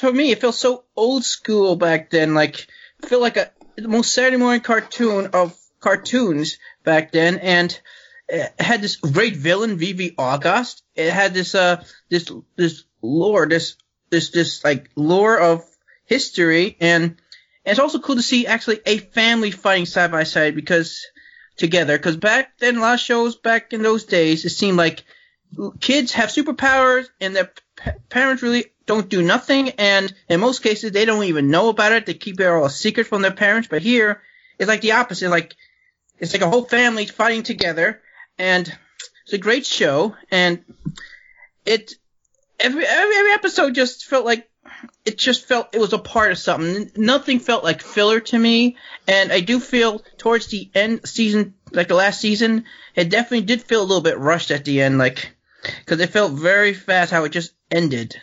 for 0.00 0.12
me. 0.12 0.30
It 0.30 0.40
felt 0.40 0.54
so 0.54 0.84
old 0.96 1.24
school 1.24 1.76
back 1.76 2.10
then. 2.10 2.34
Like 2.34 2.66
it 3.02 3.08
felt 3.08 3.22
like 3.22 3.36
a 3.36 3.50
the 3.76 3.88
most 3.88 4.12
Saturday 4.12 4.36
morning 4.36 4.60
cartoon 4.60 5.30
of 5.32 5.56
cartoons 5.80 6.58
back 6.84 7.12
then, 7.12 7.38
and 7.38 7.78
it 8.28 8.52
had 8.58 8.82
this 8.82 8.96
great 8.96 9.36
villain, 9.36 9.78
V.V. 9.78 10.12
Argost. 10.18 10.82
It 10.94 11.12
had 11.12 11.34
this 11.34 11.54
uh 11.54 11.84
this 12.08 12.30
this 12.56 12.84
lore, 13.00 13.46
this 13.46 13.76
this 14.10 14.30
this 14.30 14.64
like 14.64 14.90
lore 14.96 15.38
of 15.38 15.64
history 16.04 16.76
and, 16.80 17.16
and 17.64 17.72
it's 17.72 17.80
also 17.80 17.98
cool 18.00 18.16
to 18.16 18.22
see 18.22 18.46
actually 18.46 18.80
a 18.86 18.98
family 18.98 19.50
fighting 19.50 19.86
side 19.86 20.10
by 20.10 20.24
side 20.24 20.54
because 20.54 21.06
together. 21.56 21.96
Because 21.96 22.16
back 22.16 22.58
then 22.58 22.76
a 22.76 22.80
lot 22.80 22.94
of 22.94 23.00
shows 23.00 23.36
back 23.36 23.72
in 23.72 23.82
those 23.82 24.04
days 24.04 24.44
it 24.44 24.50
seemed 24.50 24.76
like 24.76 25.04
kids 25.80 26.12
have 26.12 26.30
superpowers 26.30 27.06
and 27.20 27.36
their 27.36 27.50
p- 27.76 27.90
parents 28.08 28.42
really 28.42 28.66
don't 28.86 29.08
do 29.08 29.22
nothing. 29.22 29.70
And 29.70 30.12
in 30.28 30.40
most 30.40 30.62
cases 30.62 30.92
they 30.92 31.04
don't 31.04 31.24
even 31.24 31.50
know 31.50 31.68
about 31.68 31.92
it. 31.92 32.06
They 32.06 32.14
keep 32.14 32.40
it 32.40 32.46
all 32.46 32.64
a 32.64 32.70
secret 32.70 33.06
from 33.06 33.22
their 33.22 33.32
parents. 33.32 33.68
But 33.68 33.82
here 33.82 34.22
it's 34.58 34.68
like 34.68 34.80
the 34.80 34.92
opposite. 34.92 35.30
Like 35.30 35.54
it's 36.18 36.32
like 36.32 36.42
a 36.42 36.50
whole 36.50 36.64
family 36.64 37.06
fighting 37.06 37.44
together. 37.44 38.00
And 38.38 38.66
it's 39.24 39.34
a 39.34 39.38
great 39.38 39.66
show. 39.66 40.16
And 40.32 40.64
it 41.64 41.94
every, 42.58 42.84
every 42.84 43.16
every 43.16 43.32
episode 43.32 43.74
just 43.74 44.06
felt 44.06 44.24
like 44.24 44.48
it 45.04 45.18
just 45.18 45.46
felt 45.46 45.74
it 45.74 45.80
was 45.80 45.92
a 45.92 45.98
part 45.98 46.32
of 46.32 46.38
something. 46.38 46.90
Nothing 46.96 47.40
felt 47.40 47.64
like 47.64 47.82
filler 47.82 48.20
to 48.20 48.38
me, 48.38 48.76
and 49.06 49.32
I 49.32 49.40
do 49.40 49.60
feel 49.60 50.02
towards 50.18 50.46
the 50.46 50.70
end 50.74 51.06
season, 51.06 51.54
like 51.72 51.88
the 51.88 51.94
last 51.94 52.20
season, 52.20 52.64
it 52.94 53.10
definitely 53.10 53.46
did 53.46 53.62
feel 53.62 53.80
a 53.80 53.84
little 53.84 54.02
bit 54.02 54.18
rushed 54.18 54.50
at 54.50 54.64
the 54.64 54.80
end, 54.80 54.98
like 54.98 55.34
because 55.62 56.00
it 56.00 56.10
felt 56.10 56.32
very 56.32 56.74
fast 56.74 57.10
how 57.12 57.24
it 57.24 57.30
just 57.30 57.52
ended. 57.70 58.16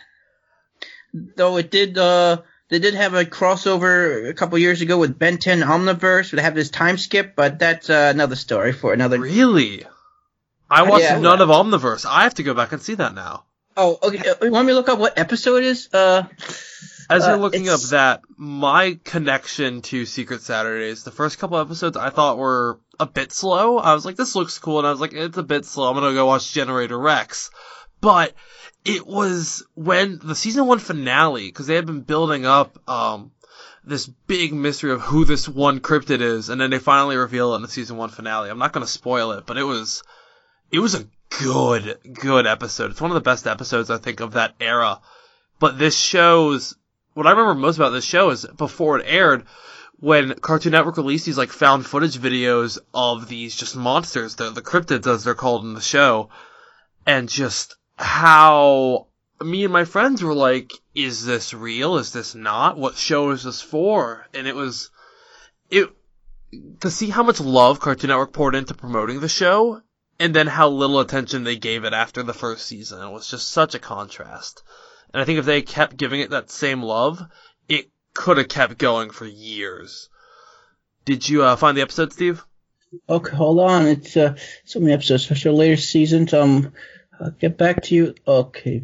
Though 1.12 1.56
it 1.56 1.70
did, 1.70 1.98
uh, 1.98 2.42
they 2.68 2.78
did 2.78 2.94
have 2.94 3.14
a 3.14 3.24
crossover 3.24 4.28
a 4.28 4.34
couple 4.34 4.58
years 4.58 4.80
ago 4.80 4.98
with 4.98 5.18
Ben 5.18 5.38
10 5.38 5.60
Omniverse. 5.60 6.30
They 6.30 6.42
have 6.42 6.54
this 6.54 6.70
time 6.70 6.98
skip, 6.98 7.34
but 7.34 7.58
that's 7.58 7.90
uh, 7.90 8.10
another 8.14 8.36
story 8.36 8.72
for 8.72 8.92
another. 8.92 9.18
Really? 9.18 9.84
I 10.70 10.84
watched 10.84 11.02
yeah, 11.02 11.18
none 11.18 11.40
of 11.40 11.48
Omniverse. 11.48 12.06
I 12.06 12.22
have 12.22 12.34
to 12.34 12.44
go 12.44 12.54
back 12.54 12.72
and 12.72 12.80
see 12.80 12.94
that 12.94 13.14
now. 13.14 13.44
Oh, 13.82 13.98
okay. 14.02 14.28
Uh, 14.28 14.34
you 14.42 14.50
want 14.50 14.66
me 14.66 14.72
to 14.72 14.76
look 14.76 14.90
up 14.90 14.98
what 14.98 15.18
episode 15.18 15.56
it 15.56 15.64
is? 15.64 15.88
Uh, 15.90 16.24
As 17.08 17.26
you're 17.26 17.36
uh, 17.36 17.38
looking 17.38 17.70
up 17.70 17.80
that, 17.80 18.20
my 18.36 18.98
connection 19.04 19.80
to 19.82 20.04
Secret 20.04 20.42
Saturdays, 20.42 21.02
the 21.02 21.10
first 21.10 21.38
couple 21.38 21.56
episodes 21.56 21.96
I 21.96 22.10
thought 22.10 22.36
were 22.36 22.78
a 22.98 23.06
bit 23.06 23.32
slow. 23.32 23.78
I 23.78 23.94
was 23.94 24.04
like, 24.04 24.16
this 24.16 24.36
looks 24.36 24.58
cool, 24.58 24.80
and 24.80 24.86
I 24.86 24.90
was 24.90 25.00
like, 25.00 25.14
it's 25.14 25.38
a 25.38 25.42
bit 25.42 25.64
slow. 25.64 25.88
I'm 25.88 25.94
gonna 25.94 26.12
go 26.12 26.26
watch 26.26 26.52
Generator 26.52 26.98
Rex. 26.98 27.50
But 28.02 28.34
it 28.84 29.06
was 29.06 29.64
when 29.74 30.20
the 30.22 30.34
season 30.34 30.66
one 30.66 30.78
finale, 30.78 31.46
because 31.46 31.66
they 31.66 31.76
had 31.76 31.86
been 31.86 32.02
building 32.02 32.44
up 32.44 32.78
um, 32.86 33.30
this 33.82 34.06
big 34.06 34.52
mystery 34.52 34.92
of 34.92 35.00
who 35.00 35.24
this 35.24 35.48
one 35.48 35.80
cryptid 35.80 36.20
is, 36.20 36.50
and 36.50 36.60
then 36.60 36.68
they 36.68 36.78
finally 36.78 37.16
reveal 37.16 37.54
it 37.54 37.56
in 37.56 37.62
the 37.62 37.68
season 37.68 37.96
one 37.96 38.10
finale. 38.10 38.50
I'm 38.50 38.58
not 38.58 38.74
gonna 38.74 38.86
spoil 38.86 39.32
it, 39.32 39.46
but 39.46 39.56
it 39.56 39.64
was 39.64 40.02
it 40.70 40.78
was 40.78 40.94
a 40.94 41.06
good, 41.38 41.98
good 42.12 42.46
episode. 42.46 42.90
It's 42.90 43.00
one 43.00 43.10
of 43.10 43.14
the 43.14 43.20
best 43.20 43.46
episodes 43.46 43.90
I 43.90 43.98
think 43.98 44.20
of 44.20 44.32
that 44.32 44.54
era. 44.60 45.00
But 45.58 45.78
this 45.78 45.96
shows 45.96 46.74
what 47.14 47.26
I 47.26 47.30
remember 47.30 47.54
most 47.54 47.76
about 47.76 47.90
this 47.90 48.04
show 48.04 48.30
is 48.30 48.46
before 48.56 48.98
it 48.98 49.06
aired, 49.06 49.44
when 49.98 50.34
Cartoon 50.34 50.72
Network 50.72 50.96
released 50.96 51.26
these 51.26 51.38
like 51.38 51.50
found 51.50 51.84
footage 51.84 52.18
videos 52.18 52.78
of 52.94 53.28
these 53.28 53.54
just 53.54 53.76
monsters, 53.76 54.36
the 54.36 54.50
the 54.50 54.62
cryptids 54.62 55.06
as 55.06 55.24
they're 55.24 55.34
called 55.34 55.64
in 55.64 55.74
the 55.74 55.80
show, 55.80 56.30
and 57.04 57.28
just 57.28 57.76
how 57.96 59.08
me 59.42 59.64
and 59.64 59.72
my 59.72 59.84
friends 59.84 60.22
were 60.22 60.34
like, 60.34 60.72
is 60.94 61.24
this 61.26 61.52
real? 61.52 61.96
Is 61.96 62.12
this 62.12 62.34
not? 62.34 62.78
What 62.78 62.96
show 62.96 63.30
is 63.30 63.42
this 63.42 63.60
for? 63.60 64.26
And 64.32 64.46
it 64.46 64.54
was, 64.54 64.90
it, 65.70 65.90
to 66.80 66.90
see 66.90 67.10
how 67.10 67.22
much 67.22 67.40
love 67.40 67.80
Cartoon 67.80 68.08
Network 68.08 68.32
poured 68.32 68.54
into 68.54 68.74
promoting 68.74 69.20
the 69.20 69.28
show 69.28 69.82
and 70.20 70.34
then 70.34 70.46
how 70.46 70.68
little 70.68 71.00
attention 71.00 71.44
they 71.44 71.56
gave 71.56 71.84
it 71.84 71.94
after 71.94 72.22
the 72.22 72.34
first 72.34 72.66
season. 72.66 73.02
It 73.02 73.10
was 73.10 73.28
just 73.28 73.48
such 73.48 73.74
a 73.74 73.78
contrast. 73.78 74.62
And 75.12 75.20
I 75.20 75.24
think 75.24 75.38
if 75.38 75.46
they 75.46 75.62
kept 75.62 75.96
giving 75.96 76.20
it 76.20 76.30
that 76.30 76.50
same 76.50 76.82
love, 76.82 77.20
it 77.68 77.90
could 78.12 78.36
have 78.36 78.48
kept 78.48 78.76
going 78.76 79.10
for 79.10 79.24
years. 79.24 80.10
Did 81.06 81.26
you 81.26 81.42
uh, 81.42 81.56
find 81.56 81.76
the 81.76 81.80
episode, 81.80 82.12
Steve? 82.12 82.44
Okay, 83.08 83.34
hold 83.34 83.60
on. 83.60 83.86
It's 83.86 84.14
uh, 84.14 84.36
so 84.66 84.80
many 84.80 84.92
episodes, 84.92 85.22
especially 85.22 85.56
later 85.56 85.76
seasons. 85.78 86.34
Um, 86.34 86.74
I'll 87.18 87.30
get 87.30 87.56
back 87.56 87.84
to 87.84 87.94
you. 87.94 88.14
Okay, 88.28 88.82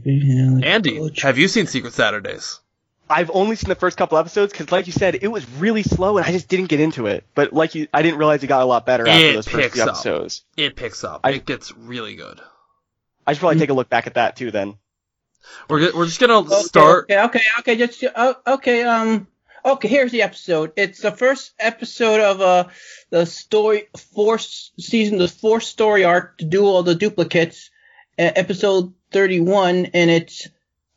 Andy, 0.64 1.10
have 1.18 1.36
you 1.36 1.48
seen 1.48 1.66
Secret 1.66 1.92
Saturdays? 1.92 2.60
I've 3.08 3.30
only 3.32 3.56
seen 3.56 3.68
the 3.68 3.76
first 3.76 3.96
couple 3.96 4.18
episodes 4.18 4.52
because, 4.52 4.72
like 4.72 4.86
you 4.86 4.92
said, 4.92 5.18
it 5.22 5.28
was 5.28 5.48
really 5.58 5.82
slow 5.82 6.18
and 6.18 6.26
I 6.26 6.32
just 6.32 6.48
didn't 6.48 6.66
get 6.66 6.80
into 6.80 7.06
it. 7.06 7.24
But 7.34 7.52
like 7.52 7.74
you, 7.74 7.86
I 7.94 8.02
didn't 8.02 8.18
realize 8.18 8.42
it 8.42 8.48
got 8.48 8.62
a 8.62 8.66
lot 8.66 8.84
better 8.84 9.06
after 9.06 9.26
it 9.26 9.34
those 9.34 9.48
first 9.48 9.74
few 9.74 9.82
episodes. 9.82 10.42
Up. 10.52 10.64
It 10.64 10.76
picks 10.76 11.04
up. 11.04 11.20
I, 11.22 11.30
it 11.32 11.46
gets 11.46 11.72
really 11.76 12.16
good. 12.16 12.40
I 13.26 13.32
should 13.32 13.40
probably 13.40 13.58
take 13.58 13.70
a 13.70 13.74
look 13.74 13.88
back 13.88 14.06
at 14.06 14.14
that 14.14 14.36
too. 14.36 14.50
Then 14.50 14.76
we're 15.68 15.94
we're 15.94 16.06
just 16.06 16.20
gonna 16.20 16.40
okay, 16.40 16.62
start. 16.62 17.10
Okay, 17.10 17.24
okay, 17.24 17.40
okay. 17.60 17.76
Just 17.76 18.04
uh, 18.04 18.34
okay. 18.46 18.82
Um. 18.82 19.28
Okay, 19.64 19.88
here's 19.88 20.12
the 20.12 20.22
episode. 20.22 20.72
It's 20.76 21.00
the 21.00 21.10
first 21.10 21.52
episode 21.58 22.20
of 22.20 22.40
uh 22.40 22.64
the 23.10 23.26
story 23.26 23.88
fourth 24.14 24.70
season, 24.78 25.18
the 25.18 25.28
fourth 25.28 25.64
story 25.64 26.04
arc 26.04 26.38
to 26.38 26.44
do 26.44 26.64
all 26.64 26.82
the 26.82 26.94
duplicates. 26.94 27.70
Uh, 28.18 28.32
episode 28.34 28.94
31, 29.12 29.90
and 29.92 30.10
it's 30.10 30.48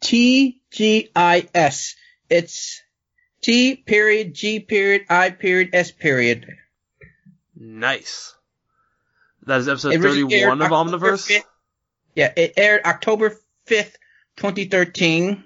TGIS. 0.01 1.95
It's 2.29 2.81
T 3.41 3.75
period, 3.75 4.33
G 4.33 4.59
period, 4.59 5.05
I 5.09 5.31
period, 5.31 5.69
S 5.73 5.91
period. 5.91 6.45
Nice. 7.55 8.35
That 9.45 9.61
is 9.61 9.67
episode 9.67 10.01
31 10.01 10.61
of 10.61 10.71
Omniverse. 10.71 11.29
5th, 11.29 11.43
yeah, 12.15 12.31
it 12.35 12.53
aired 12.57 12.81
October 12.85 13.37
5th, 13.67 13.95
2013. 14.37 15.43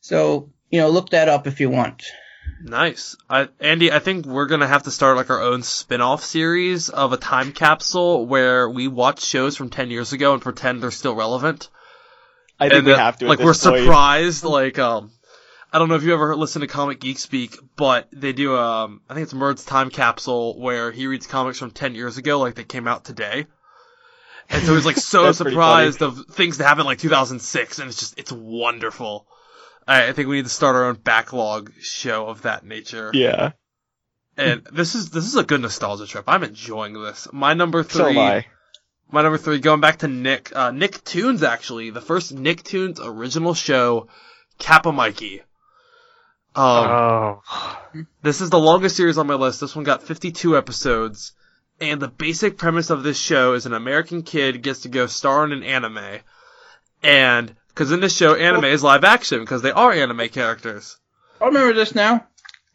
So, 0.00 0.50
you 0.70 0.80
know, 0.80 0.88
look 0.88 1.10
that 1.10 1.28
up 1.28 1.46
if 1.46 1.60
you 1.60 1.68
want. 1.68 2.04
Nice. 2.62 3.16
I, 3.28 3.48
Andy, 3.60 3.92
I 3.92 3.98
think 3.98 4.24
we're 4.24 4.46
going 4.46 4.60
to 4.60 4.66
have 4.66 4.84
to 4.84 4.90
start 4.90 5.16
like 5.16 5.30
our 5.30 5.42
own 5.42 5.62
spin-off 5.62 6.24
series 6.24 6.88
of 6.88 7.12
a 7.12 7.16
time 7.16 7.52
capsule 7.52 8.26
where 8.26 8.68
we 8.68 8.88
watch 8.88 9.22
shows 9.22 9.56
from 9.56 9.68
10 9.68 9.90
years 9.90 10.12
ago 10.12 10.32
and 10.32 10.40
pretend 10.40 10.82
they're 10.82 10.90
still 10.90 11.14
relevant. 11.14 11.68
I 12.58 12.68
think 12.68 12.78
and 12.78 12.86
we 12.86 12.92
that, 12.92 12.98
have 12.98 13.18
to. 13.18 13.26
Like 13.26 13.38
we're 13.38 13.46
point. 13.46 13.56
surprised, 13.56 14.44
like 14.44 14.78
um, 14.78 15.10
I 15.72 15.78
don't 15.78 15.88
know 15.88 15.96
if 15.96 16.04
you 16.04 16.14
ever 16.14 16.34
listened 16.36 16.62
to 16.62 16.68
Comic 16.68 17.00
Geek 17.00 17.18
Speak, 17.18 17.58
but 17.76 18.08
they 18.12 18.32
do 18.32 18.56
um, 18.56 19.02
I 19.08 19.14
think 19.14 19.24
it's 19.24 19.34
Murd's 19.34 19.64
time 19.64 19.90
capsule 19.90 20.58
where 20.58 20.90
he 20.90 21.06
reads 21.06 21.26
comics 21.26 21.58
from 21.58 21.70
10 21.70 21.94
years 21.94 22.16
ago, 22.18 22.38
like 22.38 22.54
they 22.54 22.64
came 22.64 22.88
out 22.88 23.04
today. 23.04 23.46
And 24.48 24.62
so 24.62 24.74
he's 24.74 24.86
like 24.86 24.96
so 24.96 25.32
surprised 25.32 26.02
of 26.02 26.26
things 26.30 26.58
that 26.58 26.64
happened 26.64 26.86
like 26.86 26.98
2006, 26.98 27.78
and 27.78 27.88
it's 27.88 27.98
just 27.98 28.18
it's 28.18 28.32
wonderful. 28.32 29.26
I, 29.86 30.08
I 30.08 30.12
think 30.12 30.28
we 30.28 30.36
need 30.36 30.44
to 30.44 30.50
start 30.50 30.76
our 30.76 30.86
own 30.86 30.96
backlog 30.96 31.72
show 31.80 32.26
of 32.26 32.42
that 32.42 32.64
nature. 32.64 33.10
Yeah. 33.12 33.52
And 34.36 34.66
this 34.72 34.94
is 34.94 35.10
this 35.10 35.24
is 35.24 35.36
a 35.36 35.44
good 35.44 35.60
nostalgia 35.60 36.06
trip. 36.06 36.24
I'm 36.26 36.44
enjoying 36.44 36.92
this. 36.94 37.28
My 37.32 37.54
number 37.54 37.82
three. 37.82 38.14
So 38.14 38.42
my 39.10 39.22
number 39.22 39.38
three, 39.38 39.58
going 39.58 39.80
back 39.80 39.98
to 39.98 40.08
Nick, 40.08 40.52
uh, 40.54 40.70
Nicktoons 40.70 41.42
actually, 41.42 41.90
the 41.90 42.00
first 42.00 42.34
Nicktoons 42.34 42.98
original 43.02 43.54
show, 43.54 44.08
Kappa 44.58 44.92
Mikey. 44.92 45.42
Um, 46.54 46.86
oh. 46.88 47.42
This 48.22 48.40
is 48.40 48.50
the 48.50 48.58
longest 48.58 48.96
series 48.96 49.18
on 49.18 49.26
my 49.26 49.34
list. 49.34 49.60
This 49.60 49.76
one 49.76 49.84
got 49.84 50.02
52 50.02 50.56
episodes. 50.56 51.32
And 51.80 52.00
the 52.00 52.08
basic 52.08 52.56
premise 52.56 52.88
of 52.88 53.02
this 53.02 53.18
show 53.18 53.52
is 53.52 53.66
an 53.66 53.74
American 53.74 54.22
kid 54.22 54.62
gets 54.62 54.80
to 54.80 54.88
go 54.88 55.06
star 55.06 55.44
in 55.44 55.52
an 55.52 55.62
anime. 55.62 56.20
And, 57.02 57.54
cause 57.74 57.92
in 57.92 58.00
this 58.00 58.16
show, 58.16 58.34
anime 58.34 58.64
is 58.64 58.82
live 58.82 59.04
action, 59.04 59.40
because 59.40 59.60
they 59.60 59.70
are 59.70 59.92
anime 59.92 60.30
characters. 60.30 60.96
I 61.40 61.46
remember 61.46 61.74
this 61.74 61.94
now. 61.94 62.26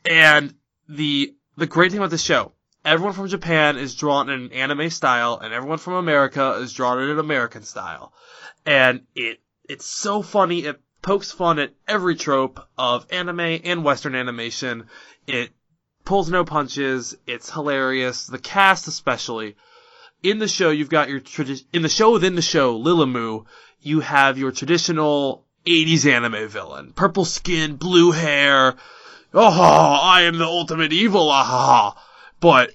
And 0.06 0.54
the, 0.88 1.34
the 1.58 1.66
great 1.66 1.92
thing 1.92 2.00
about 2.00 2.12
this 2.12 2.24
show, 2.24 2.52
everyone 2.84 3.14
from 3.14 3.28
Japan 3.28 3.78
is 3.78 3.96
drawn 3.96 4.30
in 4.30 4.42
an 4.42 4.52
anime 4.52 4.90
style, 4.90 5.40
and 5.42 5.54
everyone 5.54 5.78
from 5.78 5.94
America 5.94 6.54
is 6.62 6.74
drawn 6.74 7.02
in 7.02 7.10
an 7.10 7.20
American 7.20 7.64
style. 7.64 8.14
And 8.66 9.02
it 9.16 9.40
it's 9.68 9.86
so 9.86 10.22
funny. 10.22 10.66
It 10.66 10.82
pokes 11.02 11.32
fun 11.32 11.60
at 11.60 11.74
every 11.88 12.16
trope 12.16 12.60
of 12.78 13.06
anime 13.12 13.62
and 13.64 13.84
Western 13.84 14.16
animation. 14.16 14.88
It 15.28 15.52
pulls 16.06 16.30
no 16.30 16.44
punches. 16.44 17.16
It's 17.26 17.52
hilarious. 17.52 18.28
The 18.28 18.40
cast 18.40 18.88
especially. 18.88 19.56
In 20.24 20.38
the 20.38 20.48
show, 20.48 20.70
you've 20.70 20.90
got 20.90 21.10
your 21.10 21.20
tradi- 21.20 21.64
in 21.74 21.82
the 21.82 21.90
show 21.90 22.12
within 22.12 22.36
the 22.36 22.44
show, 22.44 22.78
LilyMu, 22.78 23.46
you 23.82 24.02
have 24.02 24.38
your 24.38 24.52
traditional 24.52 25.46
80s 25.66 26.06
anime 26.06 26.48
villain. 26.48 26.94
Purple 26.94 27.26
skin, 27.26 27.76
blue 27.76 28.12
hair. 28.12 28.76
Oh, 29.34 30.00
I 30.04 30.24
am 30.24 30.38
the 30.38 30.46
ultimate 30.46 30.94
evil. 30.94 31.30
Ah, 31.32 31.96
but 32.42 32.74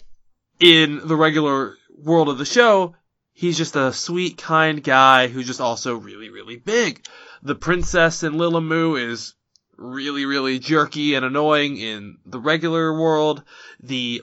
in 0.61 1.07
the 1.07 1.17
regular 1.17 1.77
world 1.99 2.29
of 2.31 2.39
the 2.39 2.45
show, 2.47 2.95
he's 3.33 3.59
just 3.59 3.77
a 3.77 3.93
sweet, 3.93 4.39
kind 4.39 4.83
guy 4.83 5.27
who's 5.27 5.47
just 5.47 5.61
also 5.61 5.97
really, 5.97 6.31
really 6.31 6.57
big. 6.57 7.05
The 7.43 7.57
princess 7.57 8.23
in 8.23 8.35
LilyMu 8.35 9.11
is 9.11 9.35
really, 9.77 10.25
really 10.25 10.59
jerky 10.59 11.15
and 11.15 11.25
annoying 11.25 11.77
in 11.77 12.17
the 12.25 12.41
regular 12.41 12.99
world. 12.99 13.43
The 13.83 14.23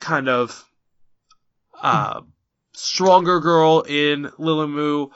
kind 0.00 0.28
of, 0.28 0.68
uh, 1.80 2.22
stronger 2.72 3.40
girl 3.40 3.82
in 3.82 4.24
LilyMu, 4.38 5.10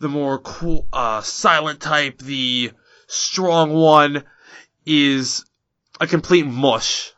the 0.00 0.08
more 0.08 0.38
cool, 0.38 0.86
uh, 0.92 1.22
silent 1.22 1.80
type, 1.80 2.18
the 2.18 2.72
strong 3.06 3.72
one 3.72 4.22
is 4.84 5.46
a 5.98 6.06
complete 6.06 6.46
mush 6.46 7.13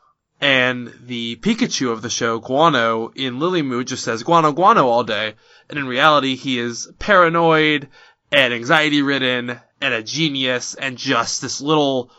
and 0.46 0.94
the 1.06 1.34
Pikachu 1.34 1.90
of 1.90 2.02
the 2.02 2.08
show, 2.08 2.38
Guano, 2.38 3.08
in 3.16 3.40
LilyMu 3.40 3.84
just 3.84 4.04
says 4.04 4.22
Guano 4.22 4.52
Guano 4.52 4.86
all 4.86 5.02
day, 5.02 5.34
and 5.68 5.76
in 5.76 5.88
reality 5.88 6.36
he 6.36 6.60
is 6.60 6.88
paranoid 7.00 7.88
and 8.30 8.54
anxiety 8.54 9.02
ridden 9.02 9.60
and 9.80 9.94
a 9.94 10.04
genius 10.04 10.76
and 10.76 10.96
just 10.96 11.42
this 11.42 11.60
little 11.60 12.12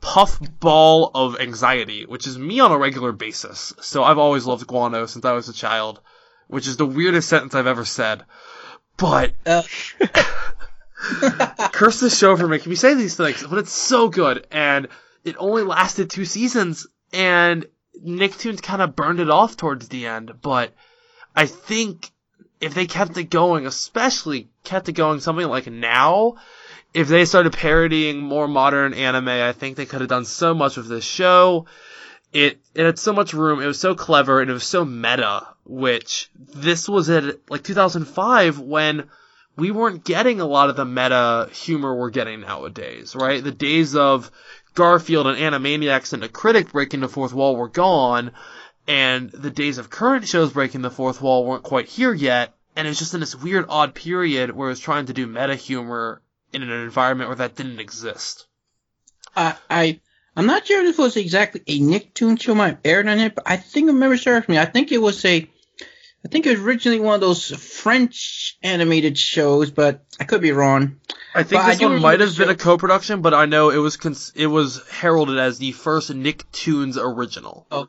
puff 0.00 0.38
ball 0.60 1.10
of 1.12 1.40
anxiety, 1.40 2.06
which 2.06 2.28
is 2.28 2.38
me 2.38 2.60
on 2.60 2.70
a 2.70 2.78
regular 2.78 3.10
basis. 3.10 3.74
So 3.80 4.04
I've 4.04 4.16
always 4.16 4.46
loved 4.46 4.64
Guano 4.68 5.06
since 5.06 5.24
I 5.24 5.32
was 5.32 5.48
a 5.48 5.52
child, 5.52 5.98
which 6.46 6.68
is 6.68 6.76
the 6.76 6.86
weirdest 6.86 7.28
sentence 7.28 7.56
I've 7.56 7.66
ever 7.66 7.84
said. 7.84 8.22
But 8.96 9.32
uh. 9.44 9.62
curse 11.72 11.98
the 11.98 12.10
show 12.10 12.36
for 12.36 12.46
making 12.46 12.70
me 12.70 12.76
say 12.76 12.94
these 12.94 13.16
things, 13.16 13.44
but 13.44 13.58
it's 13.58 13.72
so 13.72 14.08
good 14.08 14.46
and 14.52 14.86
it 15.24 15.34
only 15.36 15.64
lasted 15.64 16.10
two 16.10 16.24
seasons 16.24 16.86
and 17.12 17.66
Nicktoons 18.04 18.62
kind 18.62 18.82
of 18.82 18.96
burned 18.96 19.20
it 19.20 19.30
off 19.30 19.56
towards 19.56 19.88
the 19.88 20.06
end, 20.06 20.32
but 20.40 20.72
I 21.34 21.46
think 21.46 22.10
if 22.60 22.74
they 22.74 22.86
kept 22.86 23.16
it 23.16 23.24
going, 23.24 23.66
especially 23.66 24.48
kept 24.64 24.88
it 24.88 24.92
going 24.92 25.20
something 25.20 25.48
like 25.48 25.66
now, 25.66 26.34
if 26.94 27.08
they 27.08 27.24
started 27.24 27.52
parodying 27.52 28.20
more 28.20 28.48
modern 28.48 28.94
anime, 28.94 29.28
I 29.28 29.52
think 29.52 29.76
they 29.76 29.86
could 29.86 30.00
have 30.00 30.10
done 30.10 30.24
so 30.24 30.54
much 30.54 30.76
with 30.76 30.88
this 30.88 31.04
show. 31.04 31.66
It, 32.32 32.60
it 32.74 32.86
had 32.86 32.98
so 32.98 33.12
much 33.12 33.34
room, 33.34 33.60
it 33.60 33.66
was 33.66 33.80
so 33.80 33.94
clever, 33.94 34.40
and 34.40 34.50
it 34.50 34.54
was 34.54 34.64
so 34.64 34.84
meta, 34.84 35.46
which 35.64 36.30
this 36.38 36.88
was 36.88 37.10
at 37.10 37.50
like 37.50 37.62
2005 37.62 38.58
when 38.58 39.08
we 39.56 39.70
weren't 39.70 40.04
getting 40.04 40.40
a 40.40 40.46
lot 40.46 40.70
of 40.70 40.76
the 40.76 40.84
meta 40.84 41.48
humor 41.52 41.94
we're 41.94 42.10
getting 42.10 42.40
nowadays, 42.40 43.14
right? 43.14 43.42
The 43.42 43.50
days 43.50 43.94
of 43.94 44.30
Garfield 44.74 45.26
and 45.26 45.38
Animaniacs 45.38 46.12
and 46.12 46.24
a 46.24 46.28
critic 46.28 46.72
breaking 46.72 47.00
the 47.00 47.08
fourth 47.08 47.32
wall 47.32 47.56
were 47.56 47.68
gone, 47.68 48.32
and 48.86 49.30
the 49.30 49.50
days 49.50 49.78
of 49.78 49.90
current 49.90 50.26
shows 50.26 50.52
breaking 50.52 50.82
the 50.82 50.90
fourth 50.90 51.20
wall 51.20 51.44
weren't 51.44 51.62
quite 51.62 51.88
here 51.88 52.12
yet, 52.12 52.54
and 52.74 52.88
it's 52.88 52.98
just 52.98 53.14
in 53.14 53.20
this 53.20 53.34
weird 53.34 53.66
odd 53.68 53.94
period 53.94 54.50
where 54.50 54.70
it's 54.70 54.80
trying 54.80 55.06
to 55.06 55.12
do 55.12 55.26
meta 55.26 55.54
humor 55.54 56.22
in 56.52 56.62
an 56.62 56.70
environment 56.70 57.28
where 57.28 57.36
that 57.36 57.56
didn't 57.56 57.80
exist. 57.80 58.46
Uh, 59.36 59.54
I 59.70 60.00
I'm 60.34 60.46
not 60.46 60.66
sure 60.66 60.82
if 60.84 60.98
it 60.98 61.02
was 61.02 61.16
exactly 61.16 61.62
a 61.66 61.78
Nicktoon 61.78 62.40
show 62.40 62.54
might 62.54 62.68
have 62.68 62.80
aired 62.84 63.06
on 63.08 63.18
it, 63.18 63.34
but 63.34 63.44
I 63.46 63.56
think 63.56 63.90
I 63.90 63.92
remember 63.92 64.44
me. 64.48 64.58
I 64.58 64.64
think 64.64 64.90
it 64.90 64.98
was 64.98 65.22
a 65.24 65.48
I 66.24 66.28
think 66.28 66.46
it 66.46 66.50
was 66.50 66.60
originally 66.60 67.00
one 67.00 67.16
of 67.16 67.20
those 67.20 67.50
French 67.50 68.56
animated 68.62 69.18
shows, 69.18 69.70
but 69.70 70.04
I 70.20 70.24
could 70.24 70.40
be 70.40 70.52
wrong. 70.52 71.00
I 71.34 71.42
think 71.42 71.62
but 71.62 71.68
this 71.68 71.82
I 71.82 71.86
one 71.86 72.00
might 72.00 72.20
have 72.20 72.36
been 72.36 72.48
a 72.48 72.54
co-production, 72.54 73.22
but 73.22 73.34
I 73.34 73.46
know 73.46 73.70
it 73.70 73.78
was 73.78 73.96
cons- 73.96 74.32
it 74.36 74.46
was 74.46 74.86
heralded 74.88 75.38
as 75.38 75.58
the 75.58 75.72
first 75.72 76.10
Nicktoons 76.10 76.96
original. 76.96 77.66
Oh, 77.70 77.88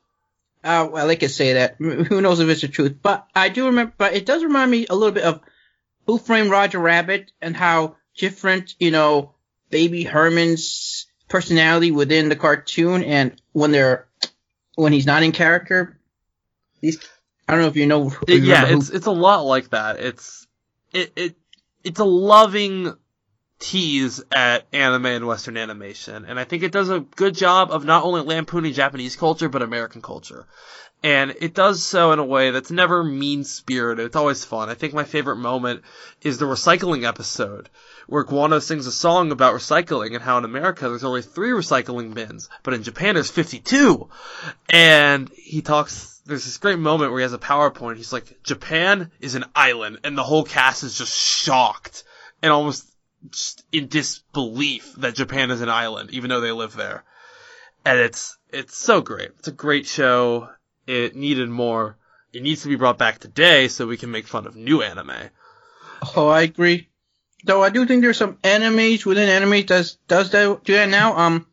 uh, 0.64 0.88
well, 0.92 1.10
I 1.10 1.16
could 1.16 1.32
say 1.32 1.54
that. 1.54 1.76
Who 1.78 2.22
knows 2.22 2.40
if 2.40 2.50
it's 2.50 2.62
the 2.62 2.70
truth? 2.70 2.98
But 3.02 3.28
I 3.36 3.50
do 3.50 3.68
remember. 3.68 3.94
But 3.98 4.14
it 4.14 4.26
does 4.26 4.44
remind 4.44 4.72
me 4.72 4.88
a 4.90 4.96
little 4.96 5.14
bit 5.14 5.26
of 5.26 5.42
Who 6.08 6.18
Framed 6.18 6.50
Roger 6.50 6.80
Rabbit 6.80 7.32
and 7.42 7.56
how 7.56 7.98
different, 8.18 8.76
you 8.80 8.92
know, 8.92 9.34
Baby 9.70 10.04
Herman's 10.04 11.06
personality 11.28 11.92
within 11.92 12.30
the 12.30 12.36
cartoon 12.36 13.04
and 13.04 13.40
when 13.52 13.72
they're 13.72 14.08
when 14.76 14.94
he's 14.94 15.06
not 15.06 15.24
in 15.24 15.34
character. 15.34 16.00
These 16.80 17.00
I 17.48 17.54
don't 17.54 17.62
know 17.62 17.68
if 17.68 17.76
you 17.76 17.86
know. 17.86 18.12
yeah, 18.28 18.66
it's 18.68 18.90
it's 18.90 19.08
a 19.08 19.12
lot 19.12 19.42
like 19.42 19.70
that. 19.72 20.00
It's 20.00 20.48
it 20.94 21.12
it 21.16 21.36
it's 21.84 22.00
a 22.00 22.06
loving 22.06 22.96
tease 23.60 24.24
at 24.32 24.66
anime 24.74 25.06
and 25.06 25.28
Western 25.28 25.58
animation, 25.58 26.26
and 26.26 26.40
I 26.40 26.44
think 26.44 26.64
it 26.64 26.72
does 26.72 26.90
a 26.90 27.02
good 27.02 27.36
job 27.36 27.72
of 27.72 27.86
not 27.86 28.04
only 28.04 28.22
lampooning 28.22 28.74
Japanese 28.74 29.16
culture 29.16 29.50
but 29.50 29.62
American 29.62 30.02
culture. 30.02 30.48
And 31.06 31.36
it 31.42 31.54
does 31.54 31.84
so 31.84 32.14
in 32.14 32.20
a 32.20 32.26
way 32.26 32.52
that's 32.52 32.72
never 32.72 33.04
mean 33.04 33.44
spirited. 33.44 34.06
It's 34.06 34.16
always 34.16 34.46
fun. 34.46 34.70
I 34.70 34.74
think 34.74 34.94
my 34.94 35.04
favorite 35.04 35.36
moment 35.36 35.82
is 36.22 36.38
the 36.38 36.46
recycling 36.46 37.06
episode, 37.06 37.70
where 38.08 38.24
Guano 38.24 38.60
sings 38.60 38.88
a 38.88 38.92
song 38.92 39.34
about 39.34 39.54
recycling 39.54 40.14
and 40.14 40.24
how 40.24 40.38
in 40.38 40.46
America 40.46 40.88
there's 40.88 41.04
only 41.04 41.22
three 41.22 41.50
recycling 41.50 42.14
bins, 42.14 42.48
but 42.64 42.74
in 42.74 42.84
Japan 42.84 43.16
there's 43.16 43.30
52. 43.30 44.08
And 44.70 45.30
he 45.36 45.62
talks, 45.62 46.13
there's 46.26 46.46
this 46.46 46.58
great 46.58 46.80
moment 46.80 47.12
where 47.12 47.20
he 47.20 47.24
has 47.24 47.34
a 47.34 47.38
PowerPoint. 47.38 47.98
He's 47.98 48.14
like, 48.14 48.44
Japan 48.44 49.12
is 49.20 49.36
an 49.36 49.46
island, 49.56 50.00
and 50.04 50.18
the 50.18 50.24
whole 50.24 50.44
cast 50.44 50.84
is 50.84 50.98
just 50.98 51.18
shocked 51.18 52.04
and 52.42 52.52
almost 52.52 52.90
in 53.72 53.88
disbelief 53.88 54.94
that 54.98 55.16
Japan 55.16 55.52
is 55.52 55.62
an 55.62 55.70
island, 55.70 56.12
even 56.12 56.30
though 56.30 56.42
they 56.42 56.52
live 56.52 56.76
there. 56.76 57.04
And 57.86 58.00
it's, 58.00 58.38
it's 58.50 58.78
so 58.78 59.02
great. 59.02 59.32
It's 59.40 59.48
a 59.48 59.54
great 59.54 59.86
show. 59.86 60.50
It 60.88 61.16
needed 61.16 61.50
more. 61.50 61.98
It 62.34 62.44
needs 62.44 62.64
to 62.64 62.70
be 62.70 62.76
brought 62.76 62.98
back 62.98 63.20
today 63.20 63.68
so 63.68 63.88
we 63.88 63.98
can 63.98 64.12
make 64.12 64.28
fun 64.28 64.48
of 64.48 64.56
new 64.56 64.82
anime. 64.82 65.30
Oh, 66.16 66.28
I 66.28 66.42
agree. 66.42 66.90
Though 67.46 67.62
I 67.62 67.70
do 67.70 67.86
think 67.86 68.02
there's 68.02 68.18
some 68.18 68.38
animes 68.38 69.06
within 69.06 69.30
anime 69.30 69.66
that 69.68 69.96
does 70.08 70.32
that 70.32 70.64
do 70.64 70.74
that 70.74 70.90
now. 70.90 71.18
Um, 71.18 71.46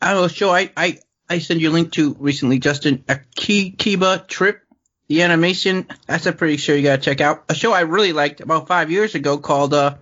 I 0.00 0.12
don't 0.12 0.22
know. 0.22 0.28
Show 0.28 0.50
I 0.50 0.70
I 0.76 0.98
I 1.32 1.38
sent 1.38 1.60
you 1.60 1.70
a 1.70 1.72
link 1.72 1.92
to 1.92 2.14
recently, 2.18 2.58
Justin. 2.58 3.04
Akiba 3.08 4.22
Trip, 4.28 4.60
the 5.08 5.22
animation, 5.22 5.86
that's 6.06 6.26
a 6.26 6.32
pretty 6.32 6.58
sure 6.58 6.76
you 6.76 6.82
gotta 6.82 7.00
check 7.00 7.22
out. 7.22 7.44
A 7.48 7.54
show 7.54 7.72
I 7.72 7.80
really 7.80 8.12
liked 8.12 8.42
about 8.42 8.68
five 8.68 8.90
years 8.90 9.14
ago 9.14 9.38
called 9.38 9.72
uh, 9.72 9.94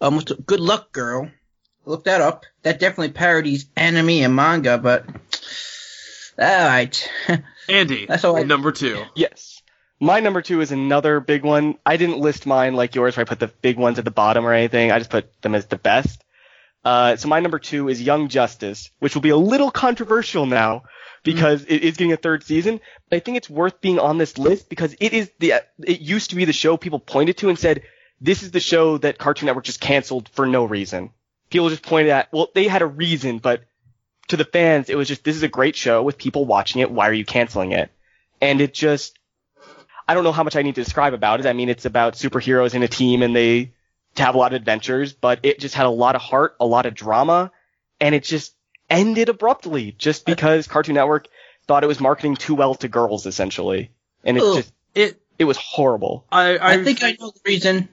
um, 0.00 0.20
Good 0.46 0.60
Luck 0.60 0.92
Girl. 0.92 1.28
Look 1.84 2.04
that 2.04 2.20
up. 2.20 2.46
That 2.62 2.78
definitely 2.78 3.14
parodies 3.14 3.66
anime 3.74 4.10
and 4.10 4.36
manga, 4.36 4.78
but 4.78 5.06
alright. 6.40 7.10
Andy, 7.68 8.06
that's 8.06 8.22
all 8.22 8.36
I, 8.36 8.44
number 8.44 8.70
two. 8.70 9.02
Yes. 9.16 9.60
My 9.98 10.20
number 10.20 10.40
two 10.40 10.60
is 10.60 10.70
another 10.70 11.18
big 11.18 11.42
one. 11.42 11.78
I 11.84 11.96
didn't 11.96 12.20
list 12.20 12.46
mine 12.46 12.74
like 12.74 12.94
yours 12.94 13.16
where 13.16 13.26
I 13.26 13.28
put 13.28 13.40
the 13.40 13.48
big 13.48 13.76
ones 13.76 13.98
at 13.98 14.04
the 14.04 14.12
bottom 14.12 14.46
or 14.46 14.52
anything. 14.52 14.92
I 14.92 14.98
just 14.98 15.10
put 15.10 15.42
them 15.42 15.56
as 15.56 15.66
the 15.66 15.78
best. 15.78 16.22
Uh, 16.84 17.16
so 17.16 17.28
my 17.28 17.40
number 17.40 17.58
two 17.58 17.88
is 17.88 18.00
Young 18.00 18.28
Justice, 18.28 18.90
which 18.98 19.14
will 19.14 19.22
be 19.22 19.30
a 19.30 19.36
little 19.36 19.70
controversial 19.70 20.46
now 20.46 20.84
because 21.22 21.62
mm-hmm. 21.62 21.74
it 21.74 21.82
is 21.82 21.96
getting 21.96 22.12
a 22.12 22.16
third 22.16 22.44
season. 22.44 22.80
But 23.08 23.16
I 23.16 23.20
think 23.20 23.36
it's 23.36 23.50
worth 23.50 23.80
being 23.80 23.98
on 23.98 24.18
this 24.18 24.38
list 24.38 24.68
because 24.68 24.94
it 25.00 25.12
is 25.12 25.30
the, 25.38 25.54
it 25.84 26.00
used 26.00 26.30
to 26.30 26.36
be 26.36 26.44
the 26.44 26.52
show 26.52 26.76
people 26.76 27.00
pointed 27.00 27.36
to 27.38 27.48
and 27.48 27.58
said, 27.58 27.82
this 28.20 28.42
is 28.42 28.50
the 28.50 28.60
show 28.60 28.98
that 28.98 29.18
Cartoon 29.18 29.46
Network 29.46 29.64
just 29.64 29.80
canceled 29.80 30.28
for 30.30 30.46
no 30.46 30.64
reason. 30.64 31.10
People 31.50 31.68
just 31.68 31.82
pointed 31.82 32.10
at, 32.10 32.32
well, 32.32 32.48
they 32.54 32.68
had 32.68 32.82
a 32.82 32.86
reason, 32.86 33.38
but 33.38 33.62
to 34.28 34.36
the 34.36 34.44
fans, 34.44 34.90
it 34.90 34.96
was 34.96 35.08
just, 35.08 35.24
this 35.24 35.36
is 35.36 35.42
a 35.42 35.48
great 35.48 35.76
show 35.76 36.02
with 36.02 36.18
people 36.18 36.44
watching 36.44 36.80
it. 36.80 36.90
Why 36.90 37.08
are 37.08 37.14
you 37.14 37.24
canceling 37.24 37.72
it? 37.72 37.90
And 38.40 38.60
it 38.60 38.74
just, 38.74 39.18
I 40.06 40.14
don't 40.14 40.24
know 40.24 40.32
how 40.32 40.42
much 40.42 40.56
I 40.56 40.62
need 40.62 40.74
to 40.74 40.84
describe 40.84 41.14
about 41.14 41.40
it. 41.40 41.46
I 41.46 41.52
mean, 41.52 41.68
it's 41.68 41.84
about 41.84 42.14
superheroes 42.14 42.74
in 42.74 42.82
a 42.82 42.88
team 42.88 43.22
and 43.22 43.34
they 43.34 43.72
have 44.22 44.34
a 44.34 44.38
lot 44.38 44.52
of 44.52 44.56
adventures, 44.56 45.12
but 45.12 45.40
it 45.42 45.58
just 45.58 45.74
had 45.74 45.86
a 45.86 45.90
lot 45.90 46.14
of 46.14 46.22
heart, 46.22 46.56
a 46.60 46.66
lot 46.66 46.86
of 46.86 46.94
drama, 46.94 47.50
and 48.00 48.14
it 48.14 48.24
just 48.24 48.54
ended 48.90 49.28
abruptly 49.28 49.92
just 49.92 50.28
uh, 50.28 50.32
because 50.32 50.66
Cartoon 50.66 50.94
Network 50.94 51.28
thought 51.66 51.84
it 51.84 51.88
was 51.88 52.00
marketing 52.00 52.36
too 52.36 52.54
well 52.54 52.74
to 52.76 52.88
girls, 52.88 53.26
essentially. 53.26 53.90
And 54.24 54.36
it 54.36 54.40
just, 54.40 54.72
it, 54.94 55.20
it 55.38 55.44
was 55.44 55.56
horrible. 55.56 56.24
I, 56.30 56.56
I, 56.56 56.72
I 56.72 56.84
think 56.84 57.02
I 57.02 57.16
know 57.20 57.30
the 57.30 57.40
reason. 57.44 57.88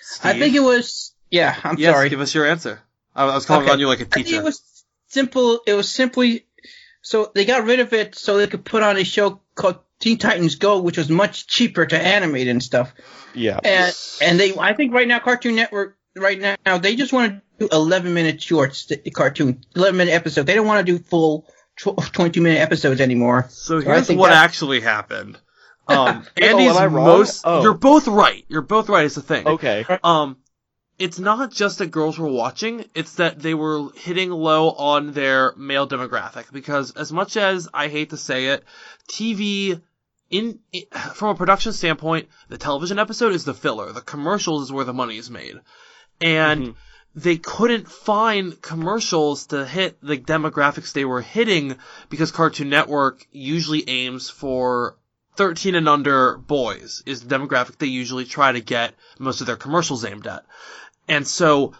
Steve? 0.00 0.30
I 0.30 0.38
think 0.38 0.54
it 0.54 0.60
was, 0.60 1.12
yeah, 1.30 1.56
I'm 1.64 1.78
yes, 1.78 1.94
sorry. 1.94 2.08
give 2.08 2.20
us 2.20 2.34
your 2.34 2.46
answer. 2.46 2.80
I 3.14 3.24
was 3.26 3.46
calling 3.46 3.64
okay. 3.64 3.72
on 3.72 3.80
you 3.80 3.88
like 3.88 4.00
a 4.00 4.04
teacher. 4.04 4.36
it 4.36 4.44
was 4.44 4.62
simple. 5.08 5.60
It 5.66 5.74
was 5.74 5.90
simply 5.90 6.44
so 7.02 7.30
they 7.34 7.44
got 7.44 7.64
rid 7.64 7.80
of 7.80 7.92
it 7.92 8.14
so 8.14 8.36
they 8.36 8.46
could 8.46 8.64
put 8.64 8.82
on 8.82 8.96
a 8.96 9.04
show 9.04 9.40
called 9.54 9.78
Teen 10.00 10.18
Titans 10.18 10.56
Go, 10.56 10.80
which 10.80 10.98
was 10.98 11.08
much 11.08 11.46
cheaper 11.46 11.84
to 11.84 11.98
animate 11.98 12.48
and 12.48 12.62
stuff. 12.62 12.92
Yeah. 13.34 13.58
And 13.62 13.96
and 14.22 14.40
they, 14.40 14.56
I 14.56 14.74
think 14.74 14.94
right 14.94 15.08
now 15.08 15.18
Cartoon 15.18 15.56
Network 15.56 15.96
right 16.16 16.58
now 16.64 16.78
they 16.78 16.96
just 16.96 17.12
want 17.12 17.32
to 17.32 17.42
do 17.58 17.68
11 17.70 18.14
minute 18.14 18.42
shorts, 18.42 18.86
the 18.86 19.10
cartoon, 19.10 19.64
11 19.74 19.96
minute 19.96 20.12
episode. 20.12 20.46
They 20.46 20.54
don't 20.54 20.66
want 20.66 20.86
to 20.86 20.92
do 20.92 20.98
full 21.02 21.46
22 21.76 22.40
minute 22.40 22.60
episodes 22.60 23.00
anymore. 23.00 23.46
So 23.50 23.80
here's 23.80 24.06
so 24.06 24.14
what 24.14 24.32
actually 24.32 24.80
happened. 24.80 25.38
Um, 25.90 26.26
Andy's 26.36 26.76
oh, 26.76 26.90
most. 26.90 27.44
Oh. 27.46 27.62
You're 27.62 27.72
both 27.72 28.08
right. 28.08 28.44
You're 28.48 28.60
both 28.60 28.90
right. 28.90 29.06
It's 29.06 29.14
the 29.14 29.22
thing. 29.22 29.48
Okay. 29.48 29.86
Um, 30.04 30.36
it's 30.98 31.18
not 31.18 31.50
just 31.50 31.78
that 31.78 31.86
girls 31.86 32.18
were 32.18 32.28
watching, 32.28 32.84
it's 32.94 33.14
that 33.14 33.38
they 33.38 33.54
were 33.54 33.88
hitting 33.94 34.30
low 34.30 34.70
on 34.70 35.12
their 35.12 35.54
male 35.56 35.88
demographic. 35.88 36.52
Because 36.52 36.90
as 36.90 37.10
much 37.10 37.38
as 37.38 37.70
I 37.72 37.88
hate 37.88 38.10
to 38.10 38.18
say 38.18 38.48
it, 38.48 38.64
TV, 39.10 39.80
in, 40.30 40.60
from 41.14 41.30
a 41.30 41.34
production 41.34 41.72
standpoint, 41.72 42.28
the 42.48 42.58
television 42.58 42.98
episode 42.98 43.32
is 43.32 43.44
the 43.44 43.54
filler. 43.54 43.92
The 43.92 44.00
commercials 44.00 44.64
is 44.64 44.72
where 44.72 44.84
the 44.84 44.92
money 44.94 45.16
is 45.16 45.30
made. 45.30 45.60
And 46.20 46.62
mm-hmm. 46.62 46.72
they 47.14 47.36
couldn't 47.36 47.88
find 47.88 48.60
commercials 48.60 49.46
to 49.46 49.64
hit 49.64 50.00
the 50.02 50.18
demographics 50.18 50.92
they 50.92 51.04
were 51.04 51.22
hitting 51.22 51.76
because 52.08 52.32
Cartoon 52.32 52.68
Network 52.68 53.26
usually 53.30 53.88
aims 53.88 54.28
for 54.28 54.96
13 55.36 55.76
and 55.76 55.88
under 55.88 56.36
boys 56.36 57.04
is 57.06 57.22
the 57.22 57.38
demographic 57.38 57.78
they 57.78 57.86
usually 57.86 58.24
try 58.24 58.50
to 58.50 58.60
get 58.60 58.94
most 59.20 59.40
of 59.40 59.46
their 59.46 59.56
commercials 59.56 60.04
aimed 60.04 60.26
at. 60.26 60.44
And 61.06 61.26
so 61.26 61.74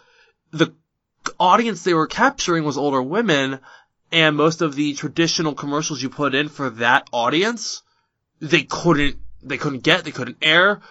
the 0.51 0.73
audience 1.37 1.83
they 1.83 1.93
were 1.93 2.07
capturing 2.07 2.63
was 2.63 2.77
older 2.77 3.01
women, 3.01 3.59
and 4.11 4.35
most 4.35 4.61
of 4.61 4.75
the 4.75 4.93
traditional 4.93 5.53
commercials 5.53 6.01
you 6.01 6.09
put 6.09 6.33
in 6.33 6.49
for 6.49 6.69
that 6.71 7.07
audience, 7.11 7.83
they 8.39 8.63
couldn't, 8.63 9.17
they 9.41 9.57
couldn't 9.57 9.83
get, 9.83 10.03
they 10.03 10.11
couldn't 10.11 10.37
air. 10.41 10.81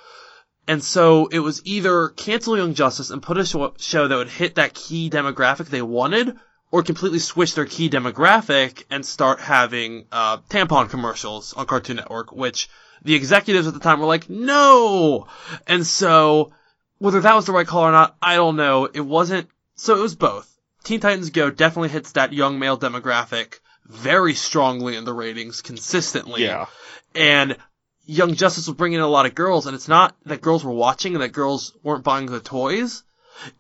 And 0.67 0.85
so 0.85 1.27
it 1.29 1.39
was 1.39 1.63
either 1.65 2.09
cancel 2.09 2.57
Young 2.57 2.75
Justice 2.75 3.11
and 3.11 3.23
put 3.23 3.39
a 3.39 3.45
show 3.45 4.09
that 4.09 4.17
would 4.17 4.29
hit 4.29 4.57
that 4.57 4.75
key 4.75 5.09
demographic 5.09 5.69
they 5.69 5.83
wanted, 5.83 6.37
or 6.71 6.83
completely 6.83 7.19
switch 7.19 7.55
their 7.55 7.65
key 7.65 7.89
demographic 7.89 8.85
and 8.91 9.05
start 9.05 9.41
having 9.41 10.07
uh, 10.13 10.39
tampon 10.51 10.91
commercials 10.91 11.55
on 11.55 11.67
Cartoon 11.67 11.97
Network, 11.97 12.33
which 12.33 12.69
the 13.03 13.15
executives 13.15 13.67
at 13.67 13.75
the 13.75 13.81
time 13.81 14.01
were 14.01 14.07
like, 14.07 14.29
no! 14.29 15.27
And 15.67 15.87
so 15.87 16.53
whether 16.99 17.21
that 17.21 17.35
was 17.35 17.47
the 17.47 17.53
right 17.53 17.67
call 17.67 17.85
or 17.85 17.93
not, 17.93 18.17
I 18.21 18.37
don't 18.37 18.57
know. 18.57 18.85
It 18.85 19.01
wasn't, 19.01 19.49
so 19.77 19.97
it 19.97 20.03
was 20.03 20.17
both. 20.17 20.55
Teen 20.85 21.01
Titans 21.01 21.31
Go 21.31 21.51
definitely 21.51 21.89
hits 21.91 22.13
that 22.13 22.33
young 22.33 22.59
male 22.59 22.79
demographic 22.79 23.61
very 23.89 24.35
strongly 24.35 24.97
in 24.97 25.05
the 25.05 25.13
ratings 25.13 25.63
consistently. 25.63 26.45
Yeah. 26.45 26.67
And 27.15 27.57
Young 28.05 28.35
Justice 28.35 28.67
was 28.67 28.77
bringing 28.77 28.99
in 28.99 29.05
a 29.05 29.09
lot 29.09 29.27
of 29.27 29.35
girls, 29.35 29.67
and 29.67 29.75
it's 29.75 29.89
not 29.89 30.17
that 30.27 30.41
girls 30.41 30.65
were 30.65 30.73
watching 30.73 31.15
and 31.15 31.23
that 31.23 31.33
girls 31.33 31.75
weren't 31.83 32.05
buying 32.05 32.27
the 32.27 32.41
toys. 32.41 33.03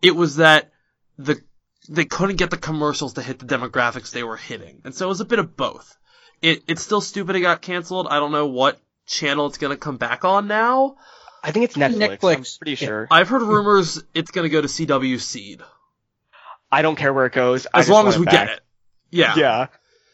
It 0.02 0.14
was 0.14 0.36
that 0.36 0.70
the 1.18 1.40
they 1.88 2.04
couldn't 2.04 2.36
get 2.36 2.50
the 2.50 2.56
commercials 2.56 3.14
to 3.14 3.22
hit 3.22 3.38
the 3.38 3.46
demographics 3.46 4.10
they 4.10 4.22
were 4.22 4.36
hitting, 4.36 4.82
and 4.84 4.94
so 4.94 5.06
it 5.06 5.08
was 5.08 5.20
a 5.20 5.24
bit 5.24 5.38
of 5.38 5.56
both. 5.56 5.96
It 6.42 6.62
it's 6.66 6.82
still 6.82 7.00
stupid 7.00 7.36
it 7.36 7.40
got 7.40 7.62
canceled. 7.62 8.06
I 8.08 8.18
don't 8.18 8.32
know 8.32 8.46
what 8.46 8.78
channel 9.06 9.46
it's 9.46 9.58
gonna 9.58 9.76
come 9.76 9.96
back 9.96 10.24
on 10.24 10.46
now. 10.46 10.96
I 11.42 11.52
think 11.52 11.64
it's 11.64 11.76
Netflix. 11.76 12.18
Netflix. 12.18 12.36
I'm 12.36 12.58
pretty 12.58 12.74
sure. 12.74 13.08
I've 13.10 13.28
heard 13.28 13.42
rumors 13.42 14.02
it's 14.14 14.30
going 14.30 14.44
to 14.44 14.48
go 14.48 14.60
to 14.60 14.68
CW 14.68 15.20
Seed. 15.20 15.62
I 16.70 16.82
don't 16.82 16.96
care 16.96 17.12
where 17.12 17.26
it 17.26 17.32
goes. 17.32 17.66
As 17.66 17.88
long 17.88 18.08
as 18.08 18.18
we 18.18 18.26
get 18.26 18.48
it. 18.48 18.60
Yeah. 19.10 19.34
Yeah. 19.36 19.66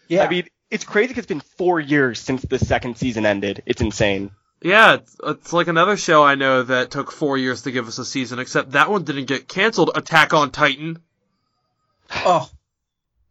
Yeah. 0.08 0.24
I 0.24 0.28
mean, 0.28 0.46
it's 0.70 0.84
crazy 0.84 1.08
because 1.08 1.22
it's 1.22 1.28
been 1.28 1.40
four 1.40 1.80
years 1.80 2.20
since 2.20 2.42
the 2.42 2.58
second 2.58 2.96
season 2.96 3.26
ended. 3.26 3.62
It's 3.66 3.80
insane. 3.80 4.30
Yeah, 4.60 4.94
it's, 4.94 5.16
it's, 5.22 5.52
like 5.52 5.68
another 5.68 5.96
show 5.96 6.24
I 6.24 6.36
know 6.36 6.62
that 6.62 6.90
took 6.90 7.12
four 7.12 7.36
years 7.36 7.62
to 7.62 7.70
give 7.70 7.86
us 7.86 7.98
a 7.98 8.04
season, 8.04 8.38
except 8.38 8.70
that 8.70 8.90
one 8.90 9.04
didn't 9.04 9.26
get 9.26 9.46
canceled. 9.46 9.90
Attack 9.94 10.34
on 10.34 10.50
Titan. 10.50 10.98
Oh. 12.10 12.48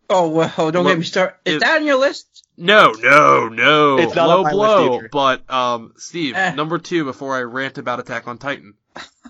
Oh, 0.10 0.30
well, 0.30 0.72
don't 0.72 0.86
get 0.86 0.98
me 0.98 1.06
started. 1.06 1.36
Is 1.46 1.56
it, 1.56 1.60
that 1.62 1.78
on 1.78 1.86
your 1.86 1.98
list? 1.98 2.46
No, 2.58 2.92
no, 2.92 3.48
no. 3.48 3.98
It's 3.98 4.14
not 4.14 4.28
low 4.28 4.44
blow. 4.44 5.02
But 5.12 5.50
um, 5.50 5.94
Steve, 5.98 6.36
eh. 6.36 6.54
number 6.54 6.78
two 6.78 7.06
before 7.06 7.36
I 7.36 7.42
rant 7.42 7.78
about 7.78 8.00
Attack 8.00 8.28
on 8.28 8.38
Titan. 8.38 8.74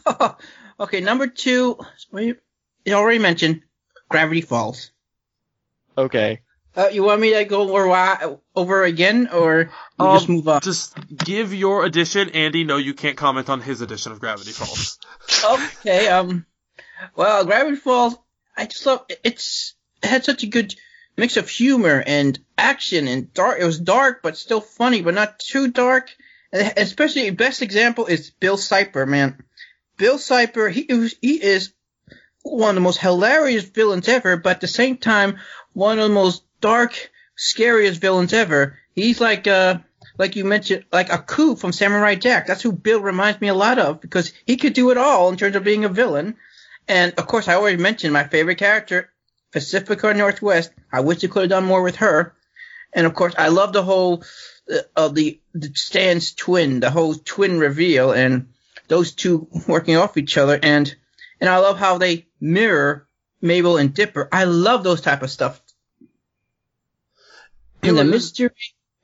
okay, 0.80 1.00
number 1.00 1.28
two. 1.28 1.78
You 2.12 2.36
already 2.90 3.20
mentioned 3.20 3.62
Gravity 4.10 4.42
Falls. 4.42 4.92
Okay. 5.98 6.42
Uh, 6.76 6.90
you 6.92 7.04
want 7.04 7.22
me 7.22 7.34
to 7.34 7.46
go 7.46 7.76
over 7.76 8.40
over 8.56 8.84
again, 8.84 9.30
or 9.32 9.70
um, 10.00 10.18
just 10.18 10.30
move 10.30 10.48
on? 10.48 10.62
Just 10.62 10.98
give 11.18 11.54
your 11.54 11.86
edition, 11.86 12.30
Andy. 12.32 12.64
No, 12.64 12.78
you 12.78 12.94
can't 12.94 13.16
comment 13.16 13.50
on 13.50 13.62
his 13.62 13.82
edition 13.82 14.12
of 14.12 14.20
Gravity 14.20 14.52
Falls. 14.52 14.98
okay. 15.44 16.08
Um. 16.08 16.46
Well, 17.16 17.46
Gravity 17.46 17.76
Falls. 17.78 18.16
I 18.58 18.66
just 18.66 18.86
love 18.86 19.06
it's 19.24 19.76
it 20.02 20.08
had 20.08 20.26
such 20.26 20.44
a 20.44 20.48
good 20.48 20.74
mix 21.16 21.38
of 21.38 21.48
humor 21.48 22.04
and 22.06 22.40
action 22.58 23.08
and 23.08 23.34
dark. 23.34 23.60
It 23.60 23.66
was 23.66 23.80
dark, 23.80 24.22
but 24.24 24.38
still 24.38 24.62
funny, 24.62 25.02
but 25.02 25.14
not 25.14 25.40
too 25.40 25.70
dark. 25.70 26.10
And 26.52 26.74
especially, 26.78 27.30
best 27.32 27.62
example 27.62 28.06
is 28.06 28.32
Bill 28.32 28.58
Cipher, 28.58 29.06
man. 29.06 29.44
Bill 29.98 30.18
Cipher, 30.18 30.70
he, 30.70 30.88
he 31.22 31.44
is 31.44 31.74
one 32.42 32.70
of 32.70 32.76
the 32.76 32.82
most 32.82 33.00
hilarious 33.00 33.64
villains 33.64 34.08
ever, 34.08 34.38
but 34.38 34.58
at 34.58 34.62
the 34.62 34.68
same 34.68 34.98
time, 34.98 35.40
one 35.74 36.00
of 36.00 36.10
the 36.10 36.14
most 36.14 36.44
dark, 36.64 37.12
scariest 37.36 38.00
villains 38.00 38.32
ever. 38.32 38.80
He's 38.96 39.20
like, 39.20 39.48
uh, 39.48 39.80
like 40.18 40.38
you 40.38 40.46
mentioned, 40.46 40.86
like 40.94 41.10
Aku 41.12 41.56
from 41.58 41.74
Samurai 41.74 42.16
Jack. 42.16 42.48
That's 42.48 42.62
who 42.62 42.72
Bill 42.72 43.02
reminds 43.02 43.42
me 43.42 43.50
a 43.50 43.54
lot 43.54 43.80
of 43.80 44.00
because 44.00 44.32
he 44.46 44.56
could 44.56 44.74
do 44.74 44.90
it 44.90 44.98
all 44.98 45.30
in 45.30 45.36
terms 45.36 45.58
of 45.58 45.66
being 45.66 45.84
a 45.84 45.90
villain. 45.90 46.38
And 46.88 47.14
of 47.18 47.28
course, 47.28 47.50
I 47.50 47.56
already 47.56 47.78
mentioned 47.78 48.14
my 48.14 48.24
favorite 48.24 48.60
character, 48.60 49.10
Pacifica 49.52 50.14
Northwest. 50.14 50.72
I 50.92 51.02
wish 51.02 51.20
they 51.20 51.28
could 51.28 51.44
have 51.44 51.50
done 51.50 51.66
more 51.66 51.84
with 51.84 51.98
her. 51.98 52.34
And 52.94 53.06
of 53.06 53.14
course, 53.14 53.36
I 53.38 53.50
love 53.50 53.74
the 53.74 53.84
whole 53.84 54.24
uh, 54.72 54.80
of 54.96 55.16
the, 55.16 55.42
the 55.54 55.72
Stan's 55.76 56.34
twin, 56.34 56.80
the 56.80 56.92
whole 56.92 57.14
twin 57.16 57.60
reveal, 57.60 58.12
and 58.14 58.54
those 58.88 59.12
two 59.12 59.50
working 59.68 59.98
off 59.98 60.18
each 60.18 60.38
other. 60.38 60.58
And 60.64 60.96
and 61.42 61.50
I 61.50 61.58
love 61.58 61.78
how 61.78 61.98
they 61.98 62.28
mirror 62.40 63.06
Mabel 63.42 63.78
and 63.78 63.94
Dipper. 63.94 64.30
I 64.32 64.46
love 64.46 64.84
those 64.86 65.02
type 65.02 65.24
of 65.24 65.32
stuff. 65.32 65.62
And 67.90 67.98
the 67.98 68.04
mystery. 68.06 68.50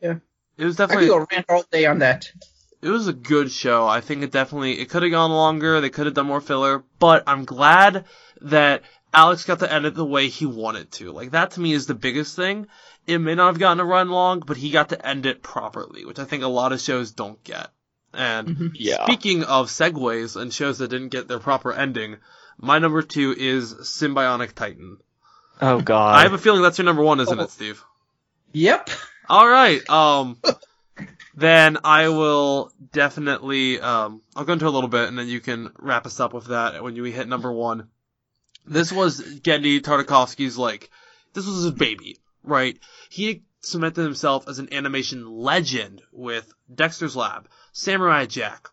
Yeah. 0.01 0.15
It 0.57 0.65
was 0.65 0.75
definitely. 0.75 1.05
I 1.05 1.09
could 1.09 1.19
go 1.19 1.27
rant 1.35 1.45
all 1.49 1.63
day 1.71 1.85
on 1.85 1.99
that. 1.99 2.29
it 2.81 2.89
was 2.89 3.07
a 3.07 3.13
good 3.13 3.51
show. 3.51 3.87
I 3.87 4.01
think 4.01 4.23
it 4.23 4.31
definitely 4.31 4.79
it 4.79 4.89
could 4.89 5.03
have 5.03 5.11
gone 5.11 5.31
longer. 5.31 5.79
They 5.81 5.89
could 5.89 6.05
have 6.05 6.15
done 6.15 6.27
more 6.27 6.41
filler, 6.41 6.83
but 6.99 7.23
I'm 7.27 7.45
glad 7.45 8.05
that 8.41 8.83
Alex 9.13 9.45
got 9.45 9.59
to 9.59 9.71
end 9.71 9.85
it 9.85 9.95
the 9.95 10.05
way 10.05 10.27
he 10.27 10.45
wanted 10.45 10.91
to. 10.93 11.11
Like 11.11 11.31
that 11.31 11.51
to 11.51 11.61
me 11.61 11.73
is 11.73 11.85
the 11.87 11.95
biggest 11.95 12.35
thing. 12.35 12.67
It 13.07 13.17
may 13.19 13.35
not 13.35 13.47
have 13.47 13.59
gotten 13.59 13.79
a 13.79 13.85
run 13.85 14.09
long, 14.09 14.41
but 14.45 14.57
he 14.57 14.69
got 14.69 14.89
to 14.89 15.05
end 15.07 15.25
it 15.25 15.41
properly, 15.41 16.05
which 16.05 16.19
I 16.19 16.25
think 16.25 16.43
a 16.43 16.47
lot 16.47 16.73
of 16.73 16.79
shows 16.81 17.11
don't 17.11 17.41
get. 17.43 17.69
And 18.13 18.47
Mm-hmm. 18.47 18.67
Yeah. 18.75 19.03
speaking 19.05 19.43
of 19.43 19.67
segues 19.69 20.35
and 20.39 20.53
shows 20.53 20.77
that 20.79 20.89
didn't 20.89 21.09
get 21.09 21.27
their 21.27 21.39
proper 21.39 21.71
ending, 21.73 22.17
my 22.57 22.79
number 22.79 23.01
two 23.01 23.33
is 23.37 23.73
Sym-Bionic 23.89 24.53
Titan. 24.53 24.97
Oh 25.61 25.79
god. 25.81 26.17
I 26.17 26.23
have 26.23 26.33
a 26.33 26.37
feeling 26.37 26.61
that's 26.61 26.77
your 26.77 26.85
number 26.85 27.03
one, 27.03 27.19
isn't 27.19 27.39
it, 27.39 27.49
Steve? 27.49 27.83
Yep. 28.51 28.89
All 29.27 29.47
right. 29.47 29.87
Um, 29.89 30.37
then 31.35 31.77
I 31.83 32.09
will 32.09 32.71
definitely. 32.91 33.79
Um, 33.79 34.21
I'll 34.35 34.45
go 34.45 34.53
into 34.53 34.67
a 34.67 34.69
little 34.69 34.89
bit, 34.89 35.07
and 35.07 35.17
then 35.17 35.27
you 35.27 35.39
can 35.39 35.71
wrap 35.77 36.05
us 36.05 36.19
up 36.19 36.33
with 36.33 36.47
that 36.47 36.83
when 36.83 36.95
you 36.95 37.03
hit 37.05 37.27
number 37.27 37.51
one. 37.51 37.89
This 38.65 38.91
was 38.91 39.21
Genndy 39.21 39.81
Tartakovsky's 39.81 40.57
like. 40.57 40.89
This 41.33 41.45
was 41.45 41.63
his 41.63 41.71
baby, 41.71 42.17
right? 42.43 42.77
He 43.09 43.43
cemented 43.61 44.03
himself 44.03 44.47
as 44.47 44.59
an 44.59 44.73
animation 44.73 45.29
legend 45.29 46.01
with 46.11 46.51
Dexter's 46.73 47.15
Lab, 47.15 47.47
Samurai 47.71 48.25
Jack, 48.25 48.69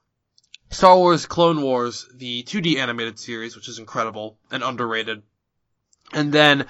Star 0.71 0.97
Wars 0.97 1.27
Clone 1.27 1.63
Wars, 1.63 2.09
the 2.15 2.43
2D 2.45 2.77
animated 2.77 3.19
series, 3.19 3.57
which 3.57 3.69
is 3.69 3.79
incredible 3.79 4.39
and 4.51 4.63
underrated. 4.63 5.23
And 6.13 6.33
then 6.33 6.67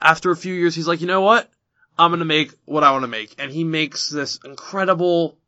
after 0.00 0.30
a 0.30 0.36
few 0.36 0.54
years, 0.54 0.74
he's 0.74 0.88
like, 0.88 1.00
you 1.00 1.06
know 1.06 1.22
what? 1.22 1.50
I'm 1.98 2.10
gonna 2.10 2.24
make 2.24 2.52
what 2.64 2.84
I 2.84 2.92
want 2.92 3.02
to 3.04 3.08
make. 3.08 3.34
And 3.38 3.50
he 3.50 3.64
makes 3.64 4.08
this 4.08 4.38
incredible 4.44 5.38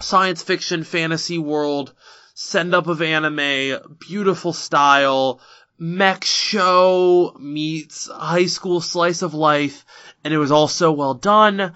science 0.00 0.42
fiction 0.42 0.84
fantasy 0.84 1.38
world, 1.38 1.92
send 2.34 2.74
up 2.74 2.86
of 2.86 3.02
anime, 3.02 3.96
beautiful 3.98 4.52
style, 4.52 5.40
mech 5.78 6.24
show 6.24 7.36
meets 7.40 8.08
high 8.08 8.46
school 8.46 8.80
slice 8.80 9.22
of 9.22 9.34
life, 9.34 9.84
and 10.22 10.32
it 10.32 10.38
was 10.38 10.52
all 10.52 10.68
so 10.68 10.92
well 10.92 11.14
done, 11.14 11.74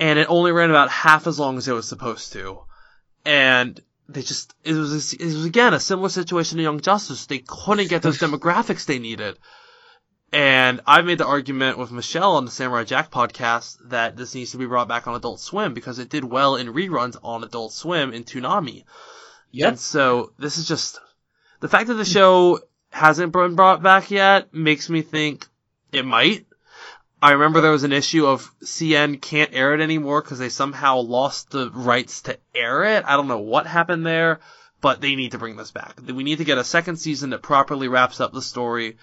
and 0.00 0.18
it 0.18 0.26
only 0.30 0.52
ran 0.52 0.70
about 0.70 0.90
half 0.90 1.26
as 1.26 1.38
long 1.38 1.58
as 1.58 1.68
it 1.68 1.74
was 1.74 1.88
supposed 1.88 2.32
to. 2.32 2.60
And 3.24 3.80
they 4.08 4.22
just, 4.22 4.54
it 4.64 4.72
was, 4.72 5.12
it 5.12 5.22
was 5.22 5.44
again 5.44 5.74
a 5.74 5.80
similar 5.80 6.08
situation 6.08 6.56
to 6.56 6.62
Young 6.62 6.80
Justice. 6.80 7.26
They 7.26 7.42
couldn't 7.46 7.88
get 7.88 8.02
those 8.02 8.18
demographics 8.24 8.86
they 8.86 8.98
needed. 8.98 9.38
And 10.32 10.80
I've 10.86 11.04
made 11.04 11.18
the 11.18 11.26
argument 11.26 11.76
with 11.76 11.92
Michelle 11.92 12.36
on 12.36 12.46
the 12.46 12.50
Samurai 12.50 12.84
Jack 12.84 13.10
podcast 13.10 13.76
that 13.90 14.16
this 14.16 14.34
needs 14.34 14.52
to 14.52 14.58
be 14.58 14.64
brought 14.64 14.88
back 14.88 15.06
on 15.06 15.14
Adult 15.14 15.40
Swim 15.40 15.74
because 15.74 15.98
it 15.98 16.08
did 16.08 16.24
well 16.24 16.56
in 16.56 16.72
reruns 16.72 17.16
on 17.22 17.44
Adult 17.44 17.74
Swim 17.74 18.14
in 18.14 18.24
Toonami. 18.24 18.84
Yep. 19.50 19.68
And 19.68 19.78
so 19.78 20.32
this 20.38 20.56
is 20.56 20.66
just 20.66 20.98
the 21.60 21.68
fact 21.68 21.88
that 21.88 21.94
the 21.94 22.04
show 22.06 22.60
hasn't 22.88 23.32
been 23.32 23.56
brought 23.56 23.82
back 23.82 24.10
yet 24.10 24.54
makes 24.54 24.88
me 24.88 25.02
think 25.02 25.46
it 25.92 26.06
might. 26.06 26.46
I 27.20 27.32
remember 27.32 27.60
there 27.60 27.70
was 27.70 27.84
an 27.84 27.92
issue 27.92 28.26
of 28.26 28.50
CN 28.64 29.20
can't 29.20 29.52
air 29.52 29.74
it 29.74 29.80
anymore 29.80 30.22
because 30.22 30.38
they 30.38 30.48
somehow 30.48 31.00
lost 31.00 31.50
the 31.50 31.70
rights 31.70 32.22
to 32.22 32.38
air 32.54 32.84
it. 32.84 33.04
I 33.06 33.16
don't 33.16 33.28
know 33.28 33.38
what 33.38 33.66
happened 33.66 34.04
there, 34.06 34.40
but 34.80 35.00
they 35.00 35.14
need 35.14 35.32
to 35.32 35.38
bring 35.38 35.56
this 35.56 35.70
back. 35.70 36.00
We 36.04 36.24
need 36.24 36.38
to 36.38 36.44
get 36.44 36.58
a 36.58 36.64
second 36.64 36.96
season 36.96 37.30
that 37.30 37.42
properly 37.42 37.86
wraps 37.86 38.20
up 38.20 38.32
the 38.32 38.42
story. 38.42 38.96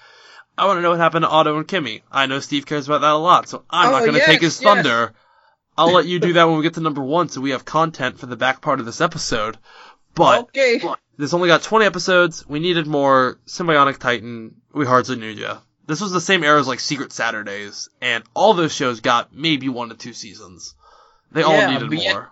I 0.59 0.65
want 0.65 0.77
to 0.77 0.81
know 0.81 0.89
what 0.91 0.99
happened 0.99 1.23
to 1.23 1.29
Otto 1.29 1.57
and 1.57 1.67
Kimmy. 1.67 2.01
I 2.11 2.25
know 2.25 2.39
Steve 2.39 2.65
cares 2.65 2.87
about 2.87 3.01
that 3.01 3.11
a 3.13 3.17
lot, 3.17 3.47
so 3.47 3.63
I'm 3.69 3.89
Oh, 3.89 3.91
not 3.91 3.99
going 4.01 4.13
to 4.13 4.17
yes, 4.19 4.27
take 4.27 4.41
his 4.41 4.61
yes. 4.61 4.63
thunder. 4.73 5.13
I'll 5.77 5.93
let 5.93 6.05
you 6.05 6.19
do 6.19 6.33
that 6.33 6.43
when 6.47 6.57
we 6.57 6.63
get 6.63 6.73
to 6.73 6.81
number 6.81 7.01
one, 7.01 7.29
so 7.29 7.39
we 7.39 7.51
have 7.51 7.63
content 7.63 8.19
for 8.19 8.25
the 8.25 8.35
back 8.35 8.59
part 8.61 8.79
of 8.81 8.85
this 8.85 8.99
episode. 8.99 9.57
But 10.13 10.41
okay. 10.41 10.81
this 11.17 11.33
only 11.33 11.47
got 11.47 11.61
20 11.63 11.85
episodes. 11.85 12.45
We 12.47 12.59
needed 12.59 12.85
more. 12.87 13.39
Sym-Bionic 13.45 13.97
Titan. 13.99 14.55
We 14.73 14.85
hardly 14.85 15.15
knew 15.15 15.29
ya. 15.29 15.59
This 15.87 16.01
was 16.01 16.11
the 16.11 16.19
same 16.21 16.43
era 16.43 16.59
as 16.59 16.67
like 16.67 16.81
Secret 16.81 17.13
Saturdays, 17.13 17.87
and 18.01 18.23
all 18.33 18.53
those 18.53 18.73
shows 18.73 18.99
got 18.99 19.33
maybe 19.33 19.69
one 19.69 19.89
to 19.89 19.95
two 19.95 20.13
seasons. 20.13 20.75
They 21.31 21.43
all 21.43 21.53
Yeah, 21.53 21.71
needed 21.71 21.89
but 21.89 21.99
yet- 22.03 22.13
more. 22.13 22.29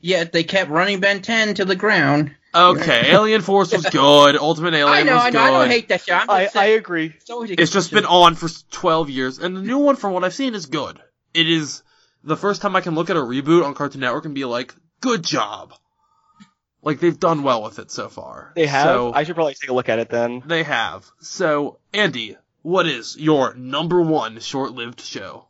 Yet 0.00 0.32
they 0.32 0.44
kept 0.44 0.70
running 0.70 1.00
Ben 1.00 1.22
10 1.22 1.54
to 1.54 1.64
the 1.64 1.74
ground. 1.76 2.34
Okay, 2.54 3.10
Alien 3.12 3.40
Force 3.40 3.72
was 3.72 3.86
good. 3.86 4.36
Ultimate 4.36 4.74
Alien 4.74 4.88
I 4.88 5.02
know, 5.02 5.14
was 5.14 5.22
I 5.22 5.30
good. 5.30 5.34
know. 5.38 5.42
I 5.42 5.50
don't 5.50 5.70
hate 5.70 5.88
that 5.88 6.02
show. 6.02 6.14
I'm 6.14 6.30
I, 6.30 6.44
just 6.44 6.56
I 6.56 6.66
saying, 6.66 6.78
agree. 6.78 7.14
it's, 7.16 7.30
it's 7.30 7.72
just 7.72 7.90
been 7.90 8.06
on 8.06 8.34
for 8.34 8.48
12 8.70 9.10
years, 9.10 9.38
and 9.38 9.56
the 9.56 9.62
new 9.62 9.78
one, 9.78 9.96
from 9.96 10.12
what 10.12 10.24
I've 10.24 10.34
seen, 10.34 10.54
is 10.54 10.66
good. 10.66 11.00
It 11.32 11.48
is 11.48 11.82
the 12.22 12.36
first 12.36 12.62
time 12.62 12.76
I 12.76 12.80
can 12.80 12.94
look 12.94 13.10
at 13.10 13.16
a 13.16 13.20
reboot 13.20 13.64
on 13.64 13.74
Cartoon 13.74 14.00
Network 14.00 14.24
and 14.24 14.34
be 14.34 14.44
like, 14.44 14.74
good 15.00 15.24
job. 15.24 15.74
Like, 16.82 17.00
they've 17.00 17.18
done 17.18 17.42
well 17.42 17.62
with 17.62 17.78
it 17.78 17.90
so 17.90 18.08
far. 18.08 18.52
They 18.54 18.66
have. 18.66 18.84
So, 18.86 19.12
I 19.12 19.24
should 19.24 19.34
probably 19.34 19.54
take 19.54 19.70
a 19.70 19.74
look 19.74 19.88
at 19.88 19.98
it 19.98 20.10
then. 20.10 20.42
They 20.44 20.62
have. 20.62 21.10
So, 21.20 21.78
Andy, 21.94 22.36
what 22.62 22.86
is 22.86 23.16
your 23.18 23.54
number 23.54 24.00
one 24.00 24.40
short-lived 24.40 25.00
show? 25.00 25.46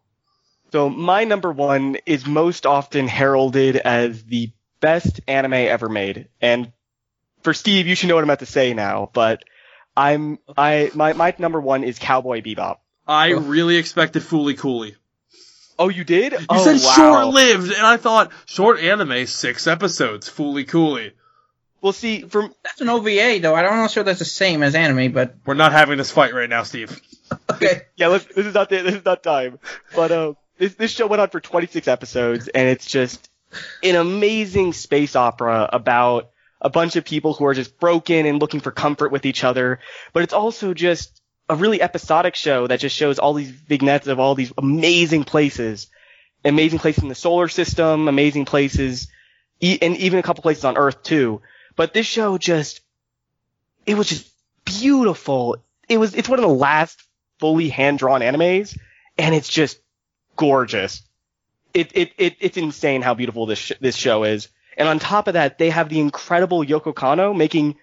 So 0.72 0.90
my 0.90 1.22
number 1.22 1.52
one 1.52 1.98
is 2.04 2.26
most 2.26 2.66
often 2.66 3.06
heralded 3.06 3.76
as 3.76 4.24
the 4.24 4.50
best 4.80 5.20
anime 5.28 5.52
ever 5.52 5.88
made. 5.88 6.26
And 6.40 6.72
for 7.44 7.54
Steve, 7.54 7.86
you 7.86 7.94
should 7.94 8.08
know 8.08 8.16
what 8.16 8.24
I'm 8.24 8.30
about 8.30 8.40
to 8.40 8.46
say 8.46 8.74
now, 8.74 9.10
but 9.12 9.44
I'm 9.96 10.38
I 10.56 10.90
my 10.94 11.12
my 11.12 11.34
number 11.38 11.60
one 11.60 11.84
is 11.84 11.98
Cowboy 12.00 12.40
Bebop. 12.42 12.78
I 13.06 13.32
Oh. 13.32 13.38
really 13.40 13.76
expected 13.76 14.22
Fooly 14.22 14.58
Cooly. 14.58 14.96
Oh, 15.78 15.88
you 15.88 16.04
did? 16.04 16.32
You 16.32 16.38
oh, 16.48 16.64
said 16.64 16.84
wow. 16.84 16.94
short-lived, 16.94 17.72
and 17.72 17.84
I 17.86 17.96
thought 17.96 18.30
short 18.46 18.78
anime, 18.80 19.26
six 19.26 19.66
episodes, 19.66 20.28
Fooly 20.30 20.66
Cooly. 20.66 21.12
Well, 21.80 21.92
see, 21.92 22.22
for 22.22 22.48
That's 22.62 22.80
an 22.80 22.88
OVA, 22.88 23.40
though. 23.42 23.54
I 23.54 23.62
don't 23.62 23.76
know 23.76 23.88
sure 23.88 24.04
that's 24.04 24.20
the 24.20 24.24
same 24.24 24.62
as 24.62 24.74
anime, 24.74 25.12
but 25.12 25.34
We're 25.44 25.54
not 25.54 25.72
having 25.72 25.98
this 25.98 26.10
fight 26.10 26.32
right 26.32 26.48
now, 26.48 26.62
Steve. 26.62 26.98
okay. 27.50 27.82
yeah, 27.96 28.06
let's, 28.06 28.24
this 28.24 28.46
is 28.46 28.54
not 28.54 28.70
the, 28.70 28.82
this 28.82 28.94
is 28.94 29.04
not 29.04 29.22
time. 29.22 29.58
But 29.94 30.10
uh, 30.12 30.34
this 30.56 30.74
this 30.76 30.92
show 30.92 31.06
went 31.08 31.20
on 31.20 31.28
for 31.28 31.40
26 31.40 31.86
episodes, 31.88 32.48
and 32.48 32.68
it's 32.68 32.86
just 32.86 33.28
an 33.82 33.96
amazing 33.96 34.72
space 34.72 35.14
opera 35.16 35.68
about 35.72 36.30
a 36.64 36.70
bunch 36.70 36.96
of 36.96 37.04
people 37.04 37.34
who 37.34 37.44
are 37.44 37.54
just 37.54 37.78
broken 37.78 38.26
and 38.26 38.40
looking 38.40 38.60
for 38.60 38.72
comfort 38.72 39.12
with 39.12 39.26
each 39.26 39.44
other. 39.44 39.78
But 40.14 40.22
it's 40.24 40.32
also 40.32 40.74
just 40.74 41.20
a 41.48 41.54
really 41.54 41.82
episodic 41.82 42.34
show 42.34 42.66
that 42.66 42.80
just 42.80 42.96
shows 42.96 43.18
all 43.18 43.34
these 43.34 43.50
vignettes 43.50 44.06
of 44.06 44.18
all 44.18 44.34
these 44.34 44.52
amazing 44.56 45.24
places, 45.24 45.88
amazing 46.42 46.78
places 46.78 47.02
in 47.02 47.10
the 47.10 47.14
solar 47.14 47.48
system, 47.48 48.08
amazing 48.08 48.46
places, 48.46 49.08
e- 49.60 49.78
and 49.82 49.94
even 49.98 50.18
a 50.18 50.22
couple 50.22 50.42
places 50.42 50.64
on 50.64 50.78
Earth 50.78 51.02
too. 51.02 51.42
But 51.76 51.92
this 51.92 52.06
show 52.06 52.38
just, 52.38 52.80
it 53.84 53.94
was 53.94 54.08
just 54.08 54.26
beautiful. 54.64 55.58
It 55.86 55.98
was, 55.98 56.14
it's 56.14 56.30
one 56.30 56.38
of 56.38 56.44
the 56.48 56.54
last 56.54 56.98
fully 57.40 57.68
hand-drawn 57.68 58.22
animes, 58.22 58.78
and 59.18 59.34
it's 59.34 59.48
just 59.50 59.78
gorgeous. 60.36 61.02
It, 61.74 61.90
it, 61.94 62.12
it, 62.16 62.36
it's 62.40 62.56
insane 62.56 63.02
how 63.02 63.12
beautiful 63.12 63.44
this, 63.44 63.58
sh- 63.58 63.72
this 63.80 63.96
show 63.96 64.24
is. 64.24 64.48
And 64.76 64.88
on 64.88 64.98
top 64.98 65.28
of 65.28 65.34
that, 65.34 65.58
they 65.58 65.70
have 65.70 65.88
the 65.88 66.00
incredible 66.00 66.64
Yoko 66.64 66.92
Kanno 66.94 67.36
making 67.36 67.76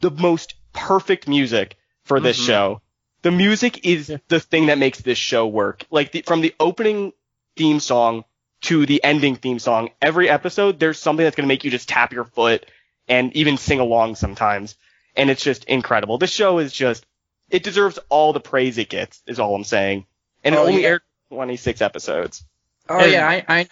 the 0.00 0.10
most 0.10 0.54
perfect 0.72 1.26
music 1.28 1.76
for 2.04 2.20
this 2.20 2.38
Mhm. 2.40 2.46
show. 2.46 2.80
The 3.22 3.30
music 3.32 3.84
is 3.84 4.12
the 4.28 4.40
thing 4.40 4.66
that 4.66 4.78
makes 4.78 5.00
this 5.00 5.18
show 5.18 5.46
work. 5.46 5.84
Like 5.90 6.12
the, 6.12 6.22
from 6.22 6.40
the 6.40 6.54
opening 6.60 7.12
theme 7.56 7.80
song 7.80 8.24
to 8.62 8.86
the 8.86 9.02
ending 9.02 9.36
theme 9.36 9.58
song, 9.58 9.90
every 10.00 10.28
episode 10.28 10.78
there's 10.78 10.98
something 10.98 11.24
that's 11.24 11.34
going 11.36 11.46
to 11.46 11.52
make 11.52 11.64
you 11.64 11.70
just 11.70 11.88
tap 11.88 12.12
your 12.12 12.24
foot 12.24 12.66
and 13.08 13.34
even 13.36 13.56
sing 13.56 13.80
along 13.80 14.14
sometimes. 14.14 14.76
And 15.16 15.30
it's 15.30 15.42
just 15.42 15.64
incredible. 15.64 16.18
This 16.18 16.30
show 16.32 16.58
is 16.58 16.72
just, 16.72 17.04
it 17.50 17.62
deserves 17.64 17.98
all 18.08 18.32
the 18.32 18.40
praise 18.40 18.78
it 18.78 18.88
gets, 18.88 19.20
is 19.26 19.40
all 19.40 19.54
I'm 19.54 19.64
saying. 19.64 20.06
And 20.44 20.54
it 20.54 20.58
Oh, 20.58 20.66
only 20.66 20.82
yeah. 20.82 20.88
aired 20.88 21.02
26 21.30 21.80
episodes. 21.82 22.44
Oh 22.88 22.98
And- 23.00 23.12
yeah, 23.12 23.28
I, 23.28 23.44
I 23.48 23.68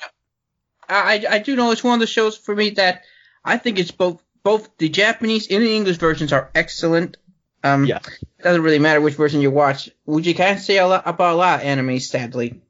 I 0.89 1.25
I 1.29 1.39
do 1.39 1.57
know 1.57 1.71
it's 1.71 1.85
one 1.85 1.95
of 1.95 2.01
the 2.01 2.07
shows 2.07 2.37
for 2.37 2.55
me 2.55 2.71
that 2.71 3.03
I 3.45 3.59
think 3.59 3.79
it's 3.79 3.91
both 3.91 4.23
both 4.43 4.77
the 4.79 4.89
Japanese 4.89 5.49
and 5.51 5.63
the 5.63 5.75
English 5.75 5.97
versions 5.97 6.33
are 6.33 6.51
excellent. 6.55 7.17
Um, 7.65 7.85
Yeah. 7.85 7.99
It 8.39 8.43
doesn't 8.43 8.63
really 8.63 8.79
matter 8.79 9.01
which 9.01 9.15
version 9.15 9.41
you 9.41 9.51
watch. 9.51 9.91
Which 10.05 10.27
you 10.27 10.35
can't 10.35 10.61
say 10.61 10.79
a 10.79 10.87
lot 10.87 11.03
about 11.07 11.35
a 11.35 11.37
lot 11.37 11.61
of 11.61 11.67
anime, 11.67 11.99
sadly. 11.99 12.61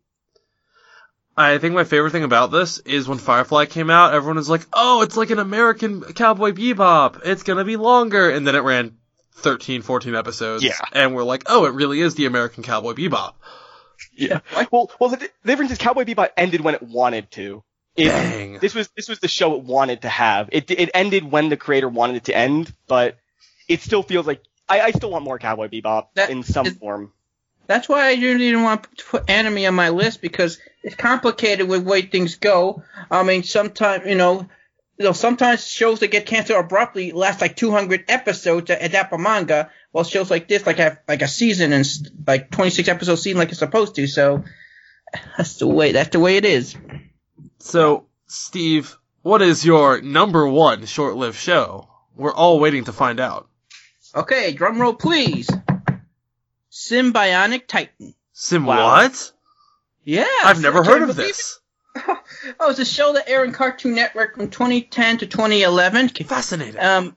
I 1.37 1.59
think 1.59 1.75
my 1.75 1.85
favorite 1.85 2.13
thing 2.13 2.25
about 2.25 2.51
this 2.51 2.79
is 2.79 3.07
when 3.07 3.19
Firefly 3.19 3.67
came 3.67 3.91
out, 3.91 4.15
everyone 4.15 4.37
was 4.37 4.49
like, 4.49 4.63
oh, 4.73 5.03
it's 5.03 5.19
like 5.19 5.29
an 5.29 5.39
American 5.39 6.01
Cowboy 6.01 6.53
Bebop. 6.53 7.21
It's 7.27 7.43
gonna 7.43 7.65
be 7.65 7.77
longer. 7.77 8.31
And 8.31 8.47
then 8.47 8.55
it 8.55 8.61
ran 8.61 8.97
13, 9.35 9.83
14 9.83 10.15
episodes. 10.15 10.65
Yeah. 10.65 10.79
And 10.93 11.15
we're 11.15 11.25
like, 11.25 11.43
oh, 11.47 11.67
it 11.67 11.75
really 11.75 12.01
is 12.01 12.15
the 12.15 12.25
American 12.25 12.63
Cowboy 12.63 12.95
Bebop. 12.95 13.35
Yeah. 14.17 14.41
Well, 14.71 14.91
well, 14.99 15.11
the, 15.11 15.19
the 15.19 15.29
difference 15.45 15.73
is 15.73 15.79
Cowboy 15.79 16.05
Bebop 16.05 16.31
ended 16.39 16.63
when 16.63 16.75
it 16.75 16.83
wanted 16.83 17.31
to. 17.33 17.63
It, 17.97 18.09
Dang. 18.09 18.59
this 18.59 18.75
was 18.75 18.89
this 18.97 19.09
was 19.09 19.21
the 19.21 19.29
show 19.29 19.55
it 19.57 19.63
wanted 19.63 20.03
to 20.03 20.09
have. 20.09 20.49
It 20.53 20.71
it 20.71 20.91
ended 20.95 21.31
when 21.31 21.49
the 21.49 21.57
creator 21.57 21.89
wanted 21.89 22.17
it 22.17 22.25
to 22.25 22.37
end, 22.37 22.73
but 22.87 23.19
it 23.69 23.81
still 23.81 24.03
feels 24.03 24.27
like 24.27 24.43
I, 24.69 24.81
I 24.81 24.91
still 24.91 25.11
want 25.11 25.25
more 25.25 25.39
Cowboy 25.39 25.69
Bebop 25.69 26.09
That 26.15 26.31
in 26.31 26.43
some 26.43 26.67
is- 26.67 26.75
form. 26.75 27.13
That's 27.69 27.89
why 27.89 28.03
I 28.07 28.11
really 28.11 28.21
didn't 28.21 28.43
even 28.43 28.63
want 28.63 28.85
to 28.99 29.05
put 29.07 29.29
anime 29.29 29.65
on 29.65 29.75
my 29.75 29.89
list 29.89 30.21
because 30.21 30.61
it's 30.85 30.95
complicated 30.95 31.67
with 31.69 31.83
the 31.83 31.91
way 31.91 32.03
things 32.03 32.37
go. 32.37 32.85
I 33.11 33.25
mean, 33.25 33.43
sometimes 33.43 34.07
you 34.07 34.15
know, 34.15 34.47
you 34.99 35.05
know, 35.05 35.13
sometimes 35.13 35.67
shows 35.67 35.99
that 36.01 36.13
get 36.13 36.27
canceled 36.27 36.65
abruptly 36.65 37.11
last 37.11 37.41
like 37.41 37.57
200 37.57 38.05
episodes 38.09 38.67
to 38.67 38.85
adapt 38.85 39.13
a 39.13 39.19
manga, 39.19 39.71
while 39.91 40.05
shows 40.05 40.31
like 40.31 40.47
this 40.47 40.65
like 40.65 40.77
have 40.77 40.99
like 41.09 41.23
a 41.23 41.29
season 41.29 41.73
and 41.73 41.85
like 42.25 42.53
26 42.53 42.89
episodes 42.89 43.23
season 43.23 43.39
like 43.39 43.49
it's 43.49 43.59
supposed 43.59 43.97
to. 43.97 44.07
So 44.07 44.45
that's 45.37 45.55
the 45.57 45.67
way 45.67 45.91
that's 45.91 46.11
the 46.11 46.21
way 46.21 46.37
it 46.37 46.45
is. 46.45 46.77
So, 47.59 48.07
Steve, 48.27 48.97
what 49.23 49.43
is 49.43 49.65
your 49.65 50.01
number 50.01 50.47
one 50.47 50.87
short-lived 50.87 51.37
show? 51.37 51.89
We're 52.15 52.35
all 52.35 52.61
waiting 52.61 52.85
to 52.85 52.93
find 52.93 53.21
out. 53.21 53.49
Okay, 54.15 54.53
drum 54.53 54.81
roll 54.81 54.95
please. 54.95 55.51
Sym-Bionic 56.71 57.67
Titan. 57.67 58.15
Sim 58.33 58.67
wow. 58.67 58.85
what? 58.85 59.33
Yeah. 60.05 60.27
I've 60.45 60.61
never 60.61 60.85
heard 60.85 61.03
of 61.03 61.17
this. 61.17 61.59
oh, 61.97 62.71
it's 62.71 62.79
a 62.79 62.85
show 62.85 63.15
that 63.15 63.29
aired 63.29 63.49
on 63.49 63.55
Cartoon 63.55 63.95
Network 63.95 64.37
from 64.37 64.51
2010 64.51 65.19
to 65.19 65.27
2011. 65.27 66.11
Fascinating. 66.11 66.81
Um, 66.81 67.17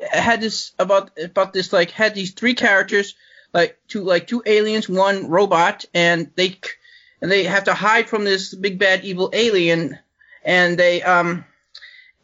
had 0.00 0.40
this 0.40 0.72
about 0.78 1.10
about 1.22 1.52
this 1.52 1.72
like 1.72 1.90
had 1.90 2.14
these 2.14 2.32
three 2.32 2.54
characters 2.54 3.14
like 3.52 3.78
two 3.88 4.02
like 4.02 4.26
two 4.26 4.42
aliens, 4.44 4.88
one 4.88 5.28
robot, 5.28 5.84
and 5.94 6.30
they 6.36 6.58
and 7.20 7.30
they 7.30 7.44
have 7.44 7.64
to 7.64 7.74
hide 7.74 8.08
from 8.08 8.24
this 8.24 8.54
big 8.54 8.78
bad 8.78 9.04
evil 9.04 9.30
alien, 9.32 9.98
and 10.44 10.78
they 10.78 11.02
um 11.02 11.44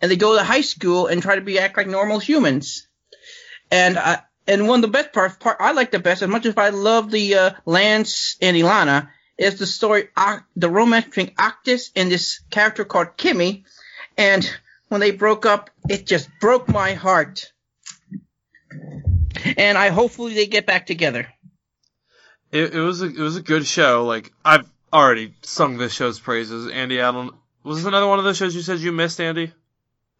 and 0.01 0.11
they 0.11 0.16
go 0.16 0.36
to 0.36 0.45
high 0.45 0.61
school 0.62 1.07
and 1.07 1.22
try 1.22 1.34
to 1.34 1.40
be 1.40 1.59
act 1.59 1.76
like 1.76 1.86
normal 1.88 2.18
humans, 2.18 2.86
and 3.70 3.99
I. 3.99 4.22
And 4.45 4.66
one 4.66 4.80
of 4.80 4.82
the 4.82 4.88
best 4.88 5.12
parts, 5.12 5.36
part 5.36 5.59
I 5.61 5.70
like 5.70 5.93
the 5.93 6.01
best, 6.01 6.20
as 6.20 6.28
much 6.28 6.47
as 6.47 6.57
I 6.57 6.70
love 6.70 7.12
the 7.12 7.36
uh, 7.36 7.51
Lance 7.64 8.36
and 8.43 8.57
Ilana, 8.57 9.09
is 9.38 9.61
the 9.61 9.66
story, 9.66 10.09
uh, 10.16 10.40
the 10.57 10.68
romance 10.68 11.05
between 11.05 11.30
Octus 11.36 11.90
and 11.95 12.11
this 12.11 12.40
character 12.51 12.84
called 12.84 13.16
Kimmy. 13.16 13.62
And 14.18 14.51
when 14.88 15.01
they 15.01 15.12
broke 15.12 15.47
up, 15.47 15.70
it 15.88 16.09
just 16.09 16.28
broke 16.40 16.66
my 16.66 16.95
heart. 16.95 17.53
And 19.57 19.78
I 19.78 19.90
hopefully 19.90 20.34
they 20.34 20.47
get 20.47 20.66
back 20.66 20.86
together. 20.86 21.28
It, 22.51 22.74
it 22.74 22.80
was 22.80 23.01
a 23.01 23.07
it 23.07 23.18
was 23.18 23.36
a 23.36 23.43
good 23.43 23.64
show. 23.64 24.05
Like 24.07 24.32
I've 24.45 24.68
already 24.93 25.34
sung 25.43 25.78
this 25.78 25.93
show's 25.93 26.20
praises. 26.20 26.70
Andy, 26.70 27.01
I 27.01 27.11
don't. 27.12 27.34
Was 27.64 27.78
this 27.78 27.86
another 27.86 28.07
one 28.07 28.18
of 28.18 28.24
those 28.24 28.36
shows 28.36 28.55
you 28.55 28.62
said 28.62 28.80
you 28.80 28.93
missed, 28.93 29.20
Andy? 29.20 29.53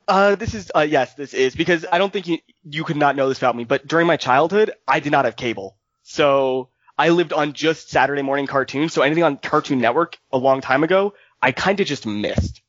Uh, 0.08 0.34
this 0.34 0.54
is 0.54 0.70
uh, 0.74 0.80
yes, 0.80 1.14
this 1.14 1.34
is 1.34 1.54
because 1.54 1.86
I 1.90 1.98
don't 1.98 2.12
think 2.12 2.26
you 2.26 2.38
you 2.64 2.84
could 2.84 2.96
not 2.96 3.16
know 3.16 3.28
this 3.28 3.38
about 3.38 3.56
me, 3.56 3.64
but 3.64 3.86
during 3.86 4.06
my 4.06 4.16
childhood, 4.16 4.72
I 4.86 5.00
did 5.00 5.12
not 5.12 5.24
have 5.24 5.36
cable, 5.36 5.76
so 6.02 6.68
I 6.98 7.10
lived 7.10 7.32
on 7.32 7.52
just 7.52 7.90
Saturday 7.90 8.22
morning 8.22 8.46
cartoons, 8.46 8.92
so 8.92 9.02
anything 9.02 9.24
on 9.24 9.36
Cartoon 9.36 9.80
Network 9.80 10.18
a 10.32 10.38
long 10.38 10.60
time 10.60 10.84
ago, 10.84 11.14
I 11.40 11.52
kind 11.52 11.78
of 11.80 11.86
just 11.86 12.06
missed. 12.06 12.62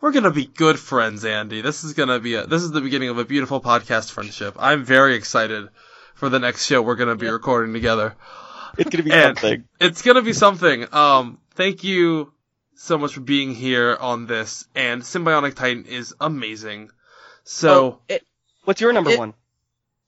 We're 0.00 0.12
gonna 0.12 0.30
be 0.30 0.46
good 0.46 0.78
friends, 0.78 1.24
Andy. 1.24 1.60
This 1.60 1.84
is 1.84 1.94
gonna 1.94 2.20
be 2.20 2.34
a, 2.34 2.46
this 2.46 2.62
is 2.62 2.70
the 2.70 2.80
beginning 2.80 3.08
of 3.08 3.18
a 3.18 3.24
beautiful 3.24 3.60
podcast 3.60 4.10
friendship. 4.10 4.56
I'm 4.58 4.84
very 4.84 5.14
excited 5.14 5.68
for 6.14 6.28
the 6.28 6.38
next 6.38 6.66
show 6.66 6.82
we're 6.82 6.96
gonna 6.96 7.16
be 7.16 7.26
yeah. 7.26 7.32
recording 7.32 7.72
together. 7.72 8.14
It's 8.78 8.90
gonna 8.90 9.04
be 9.04 9.12
and 9.12 9.38
something. 9.38 9.64
It's 9.80 10.02
gonna 10.02 10.22
be 10.22 10.32
something. 10.32 10.86
Um, 10.92 11.38
thank 11.54 11.84
you 11.84 12.32
so 12.74 12.96
much 12.96 13.14
for 13.14 13.20
being 13.20 13.54
here 13.54 13.96
on 14.00 14.26
this. 14.26 14.66
And 14.74 15.04
Sym-Bionic 15.04 15.54
Titan 15.54 15.84
is 15.84 16.14
amazing. 16.20 16.90
So, 17.44 17.74
oh, 17.74 18.00
it, 18.08 18.26
what's 18.64 18.80
your 18.80 18.92
number 18.92 19.10
it, 19.10 19.18
one? 19.18 19.34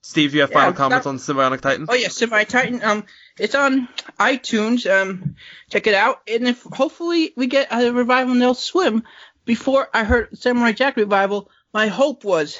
Steve, 0.01 0.33
you 0.33 0.41
have 0.41 0.51
final 0.51 0.71
yeah, 0.71 0.77
comments 0.77 1.05
on 1.05 1.19
Sym-Bionic 1.19 1.61
Titan? 1.61 1.85
Oh 1.87 1.93
yeah, 1.93 2.09
Sym-Bionic 2.09 2.47
Titan. 2.47 2.83
Um, 2.83 3.05
it's 3.37 3.55
on 3.55 3.87
iTunes. 4.19 4.89
Um, 4.89 5.35
check 5.69 5.87
it 5.87 5.93
out. 5.93 6.21
And 6.27 6.47
if 6.47 6.63
hopefully 6.63 7.33
we 7.37 7.47
get 7.47 7.67
a 7.71 7.91
revival, 7.91 8.35
they'll 8.35 8.53
swim. 8.53 9.03
Before 9.45 9.87
I 9.93 10.03
heard 10.03 10.37
Samurai 10.37 10.71
Jack 10.71 10.97
revival, 10.97 11.49
my 11.73 11.87
hope 11.87 12.23
was 12.23 12.57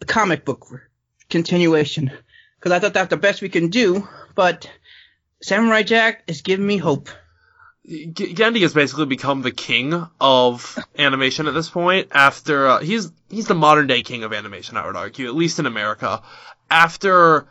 the 0.00 0.06
comic 0.06 0.44
book 0.44 0.66
continuation 1.30 2.10
because 2.58 2.72
I 2.72 2.78
thought 2.78 2.94
that's 2.94 3.10
the 3.10 3.16
best 3.16 3.42
we 3.42 3.48
can 3.48 3.68
do. 3.68 4.06
But 4.34 4.70
Samurai 5.40 5.82
Jack 5.82 6.24
is 6.26 6.42
giving 6.42 6.66
me 6.66 6.76
hope. 6.76 7.08
Genndy 7.88 8.60
has 8.62 8.74
basically 8.74 9.06
become 9.06 9.40
the 9.40 9.50
king 9.50 10.06
of 10.20 10.78
animation 10.98 11.46
at 11.46 11.54
this 11.54 11.70
point. 11.70 12.08
After 12.12 12.66
uh, 12.66 12.80
he's 12.80 13.10
he's 13.30 13.46
the 13.46 13.54
modern 13.54 13.86
day 13.86 14.02
king 14.02 14.24
of 14.24 14.32
animation, 14.34 14.76
I 14.76 14.86
would 14.86 14.96
argue, 14.96 15.26
at 15.26 15.34
least 15.34 15.58
in 15.58 15.64
America. 15.64 16.22
After 16.70 17.46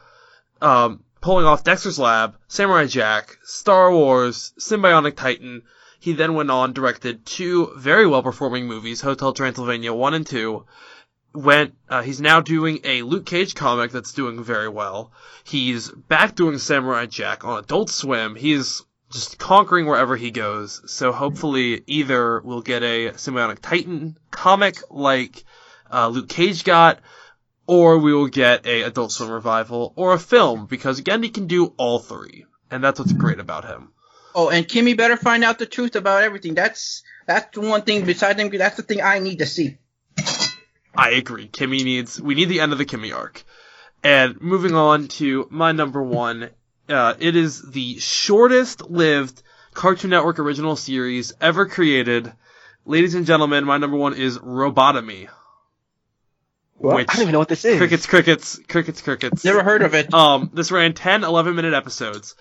um, 0.61 1.03
pulling 1.21 1.45
off 1.45 1.63
Dexter's 1.63 1.97
Lab, 1.97 2.35
Samurai 2.47 2.85
Jack, 2.85 3.37
Star 3.43 3.91
Wars, 3.91 4.53
Sym-Bionic 4.59 5.15
Titan, 5.15 5.63
he 5.99 6.13
then 6.13 6.35
went 6.35 6.51
on 6.51 6.73
directed 6.73 7.25
two 7.25 7.73
very 7.75 8.05
well 8.05 8.21
performing 8.21 8.67
movies, 8.67 9.01
Hotel 9.01 9.33
Transylvania 9.33 9.93
one 9.93 10.13
and 10.13 10.27
two. 10.27 10.65
Went 11.33 11.75
uh, 11.89 12.01
he's 12.01 12.19
now 12.19 12.41
doing 12.41 12.79
a 12.83 13.03
Luke 13.03 13.25
Cage 13.25 13.53
comic 13.53 13.91
that's 13.91 14.13
doing 14.13 14.43
very 14.43 14.69
well. 14.69 15.11
He's 15.43 15.89
back 15.89 16.35
doing 16.35 16.57
Samurai 16.57 17.05
Jack 17.05 17.45
on 17.45 17.59
Adult 17.59 17.89
Swim. 17.89 18.35
He's 18.35 18.83
just 19.11 19.37
conquering 19.37 19.85
wherever 19.85 20.15
he 20.15 20.31
goes. 20.31 20.81
So 20.91 21.11
hopefully 21.11 21.83
either 21.87 22.41
we'll 22.41 22.61
get 22.61 22.83
a 22.83 23.17
Sym-Bionic 23.17 23.59
Titan 23.61 24.17
comic 24.31 24.81
like 24.89 25.43
uh, 25.91 26.07
Luke 26.07 26.29
Cage 26.29 26.63
got, 26.63 26.99
or 27.67 27.99
we 27.99 28.13
will 28.13 28.27
get 28.27 28.65
a 28.65 28.83
Adult 28.83 29.11
Swim 29.11 29.29
revival 29.29 29.93
or 29.95 30.13
a 30.13 30.19
film 30.19 30.65
because 30.65 30.99
again 30.99 31.23
he 31.23 31.29
can 31.29 31.47
do 31.47 31.73
all 31.77 31.99
three, 31.99 32.45
and 32.71 32.83
that's 32.83 32.99
what's 32.99 33.13
great 33.13 33.39
about 33.39 33.65
him. 33.65 33.91
Oh, 34.33 34.49
and 34.49 34.67
Kimmy 34.67 34.95
better 34.95 35.17
find 35.17 35.43
out 35.43 35.59
the 35.59 35.65
truth 35.65 35.95
about 35.95 36.23
everything. 36.23 36.53
That's 36.53 37.03
that's 37.25 37.55
the 37.55 37.61
one 37.61 37.81
thing 37.83 38.05
besides 38.05 38.37
them. 38.37 38.49
That's 38.49 38.77
the 38.77 38.83
thing 38.83 39.01
I 39.01 39.19
need 39.19 39.39
to 39.39 39.45
see. 39.45 39.77
I 40.97 41.11
agree. 41.11 41.47
Kimmy 41.47 41.83
needs. 41.83 42.19
We 42.19 42.35
need 42.35 42.49
the 42.49 42.59
end 42.59 42.71
of 42.71 42.77
the 42.77 42.85
Kimmy 42.85 43.15
arc. 43.15 43.43
And 44.03 44.39
moving 44.41 44.75
on 44.75 45.07
to 45.07 45.47
my 45.49 45.71
number 45.71 46.01
one 46.01 46.49
uh, 46.89 47.15
it 47.19 47.35
is 47.35 47.61
the 47.61 47.99
shortest 47.99 48.89
lived 48.89 49.41
Cartoon 49.73 50.09
Network 50.09 50.39
original 50.39 50.75
series 50.75 51.33
ever 51.41 51.65
created. 51.65 52.31
Ladies 52.85 53.15
and 53.15 53.25
gentlemen, 53.25 53.65
my 53.65 53.77
number 53.77 53.97
one 53.97 54.13
is 54.13 54.37
Robotomy. 54.37 55.27
Which, 56.77 57.09
I 57.09 57.13
don't 57.13 57.21
even 57.23 57.33
know 57.33 57.39
what 57.39 57.49
this 57.49 57.65
is. 57.65 57.77
Crickets, 57.77 58.05
crickets, 58.05 58.59
crickets, 58.67 59.01
crickets. 59.01 59.43
Never 59.43 59.63
heard 59.63 59.81
of 59.81 59.95
it. 59.95 60.13
Um, 60.13 60.51
this 60.53 60.71
ran 60.71 60.93
10, 60.93 61.23
11 61.23 61.55
minute 61.55 61.73
episodes. 61.73 62.35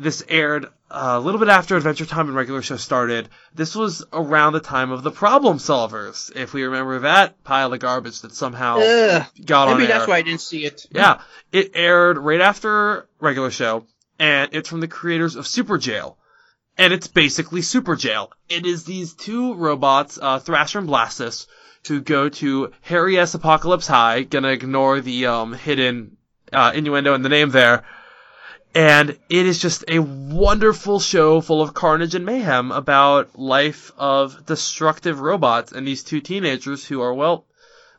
This 0.00 0.22
aired 0.28 0.66
uh, 0.90 1.14
a 1.14 1.20
little 1.20 1.40
bit 1.40 1.48
after 1.48 1.76
Adventure 1.76 2.06
Time 2.06 2.28
and 2.28 2.36
regular 2.36 2.62
show 2.62 2.76
started. 2.76 3.28
This 3.52 3.74
was 3.74 4.04
around 4.12 4.52
the 4.52 4.60
time 4.60 4.92
of 4.92 5.02
the 5.02 5.10
Problem 5.10 5.58
Solvers, 5.58 6.30
if 6.36 6.54
we 6.54 6.62
remember 6.62 7.00
that 7.00 7.42
pile 7.42 7.72
of 7.72 7.80
garbage 7.80 8.20
that 8.20 8.32
somehow 8.32 8.78
Ugh, 8.78 9.26
got 9.44 9.66
on 9.66 9.78
Maybe 9.78 9.88
that's 9.88 10.06
why 10.06 10.18
I 10.18 10.22
didn't 10.22 10.40
see 10.40 10.64
it. 10.64 10.86
Yeah, 10.92 11.20
it 11.50 11.72
aired 11.74 12.16
right 12.16 12.40
after 12.40 13.08
regular 13.18 13.50
show, 13.50 13.86
and 14.20 14.50
it's 14.52 14.68
from 14.68 14.78
the 14.78 14.86
creators 14.86 15.34
of 15.34 15.46
Superjail. 15.46 16.14
And 16.76 16.92
it's 16.92 17.08
basically 17.08 17.62
Superjail. 17.62 18.28
It 18.48 18.66
is 18.66 18.84
these 18.84 19.14
two 19.14 19.54
robots, 19.54 20.16
uh, 20.22 20.38
Thrasher 20.38 20.78
and 20.78 20.88
Blastus, 20.88 21.48
who 21.88 22.00
go 22.00 22.28
to 22.28 22.70
Harry 22.82 23.18
S. 23.18 23.34
Apocalypse 23.34 23.88
High, 23.88 24.22
gonna 24.22 24.48
ignore 24.50 25.00
the 25.00 25.26
um, 25.26 25.54
hidden 25.54 26.18
uh, 26.52 26.70
innuendo 26.72 27.14
in 27.14 27.22
the 27.22 27.28
name 27.28 27.50
there, 27.50 27.84
and 28.74 29.10
it 29.28 29.46
is 29.46 29.58
just 29.58 29.84
a 29.88 29.98
wonderful 29.98 31.00
show 31.00 31.40
full 31.40 31.62
of 31.62 31.74
carnage 31.74 32.14
and 32.14 32.26
mayhem 32.26 32.70
about 32.70 33.38
life 33.38 33.92
of 33.98 34.46
destructive 34.46 35.20
robots 35.20 35.72
and 35.72 35.86
these 35.86 36.04
two 36.04 36.20
teenagers 36.20 36.84
who 36.84 37.00
are, 37.00 37.14
well, 37.14 37.46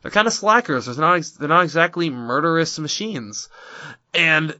they're 0.02 0.10
kind 0.10 0.26
of 0.26 0.32
slackers. 0.32 0.86
They're 0.86 0.94
not, 0.96 1.22
they're 1.38 1.48
not 1.48 1.64
exactly 1.64 2.08
murderous 2.08 2.78
machines. 2.78 3.48
And 4.14 4.56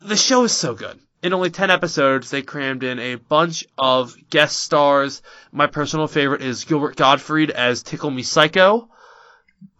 the 0.00 0.16
show 0.16 0.44
is 0.44 0.52
so 0.52 0.74
good. 0.74 0.98
In 1.22 1.32
only 1.32 1.50
10 1.50 1.70
episodes, 1.70 2.30
they 2.30 2.42
crammed 2.42 2.84
in 2.84 2.98
a 2.98 3.16
bunch 3.16 3.66
of 3.76 4.14
guest 4.30 4.60
stars. 4.60 5.22
My 5.50 5.66
personal 5.66 6.06
favorite 6.06 6.42
is 6.42 6.64
Gilbert 6.64 6.96
Gottfried 6.96 7.50
as 7.50 7.82
Tickle 7.82 8.10
Me 8.10 8.22
Psycho. 8.22 8.88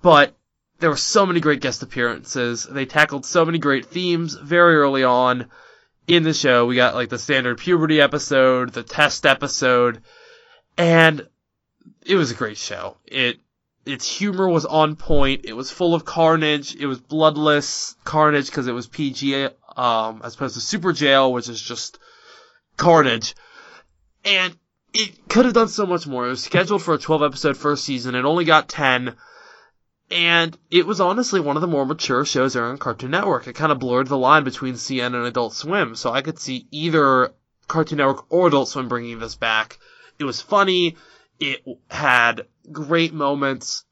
But 0.02 0.34
there 0.78 0.90
were 0.90 0.96
so 0.96 1.26
many 1.26 1.40
great 1.40 1.60
guest 1.60 1.82
appearances. 1.82 2.64
They 2.64 2.86
tackled 2.86 3.24
so 3.24 3.44
many 3.44 3.58
great 3.58 3.86
themes 3.86 4.34
very 4.34 4.76
early 4.76 5.04
on 5.04 5.46
in 6.06 6.22
the 6.22 6.34
show. 6.34 6.66
We 6.66 6.76
got 6.76 6.94
like 6.94 7.08
the 7.08 7.18
standard 7.18 7.58
puberty 7.58 8.00
episode, 8.00 8.72
the 8.72 8.82
test 8.82 9.26
episode, 9.26 10.02
and 10.76 11.26
it 12.04 12.16
was 12.16 12.30
a 12.30 12.34
great 12.34 12.58
show. 12.58 12.96
It 13.06 13.38
its 13.86 14.08
humor 14.08 14.48
was 14.48 14.66
on 14.66 14.96
point. 14.96 15.42
It 15.44 15.54
was 15.54 15.70
full 15.70 15.94
of 15.94 16.04
carnage. 16.04 16.74
It 16.74 16.86
was 16.86 17.00
bloodless 17.00 17.94
carnage 18.04 18.46
because 18.46 18.66
it 18.66 18.72
was 18.72 18.88
PG, 18.88 19.48
um, 19.76 20.20
as 20.24 20.34
opposed 20.34 20.54
to 20.54 20.78
Superjail, 20.78 21.32
which 21.32 21.48
is 21.48 21.62
just 21.62 21.98
carnage. 22.76 23.36
And 24.24 24.56
it 24.92 25.28
could 25.28 25.44
have 25.44 25.54
done 25.54 25.68
so 25.68 25.86
much 25.86 26.06
more. 26.06 26.26
It 26.26 26.30
was 26.30 26.42
scheduled 26.42 26.82
for 26.82 26.94
a 26.94 26.98
12 26.98 27.22
episode 27.22 27.56
first 27.56 27.84
season. 27.84 28.16
It 28.16 28.24
only 28.24 28.44
got 28.44 28.68
10. 28.68 29.14
And 30.10 30.56
it 30.70 30.86
was 30.86 31.00
honestly 31.00 31.40
one 31.40 31.56
of 31.56 31.62
the 31.62 31.66
more 31.66 31.84
mature 31.84 32.24
shows 32.24 32.54
airing 32.54 32.72
on 32.72 32.78
Cartoon 32.78 33.10
Network. 33.10 33.46
It 33.46 33.54
kind 33.54 33.72
of 33.72 33.80
blurred 33.80 34.06
the 34.06 34.16
line 34.16 34.44
between 34.44 34.74
CN 34.74 35.14
and 35.14 35.26
Adult 35.26 35.54
Swim, 35.54 35.96
so 35.96 36.12
I 36.12 36.22
could 36.22 36.38
see 36.38 36.68
either 36.70 37.32
Cartoon 37.66 37.98
Network 37.98 38.30
or 38.30 38.46
Adult 38.46 38.68
Swim 38.68 38.88
bringing 38.88 39.18
this 39.18 39.34
back. 39.34 39.78
It 40.18 40.24
was 40.24 40.40
funny. 40.40 40.96
It 41.40 41.64
had 41.90 42.46
great 42.70 43.12
moments. 43.12 43.84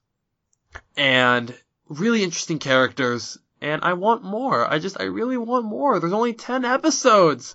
and 0.96 1.54
really 1.88 2.22
interesting 2.22 2.58
characters. 2.58 3.38
And 3.60 3.82
I 3.82 3.94
want 3.94 4.22
more. 4.22 4.70
I 4.70 4.78
just, 4.78 5.00
I 5.00 5.04
really 5.04 5.36
want 5.36 5.64
more. 5.64 5.98
There's 5.98 6.12
only 6.12 6.34
10 6.34 6.64
episodes. 6.64 7.54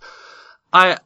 I, 0.74 0.98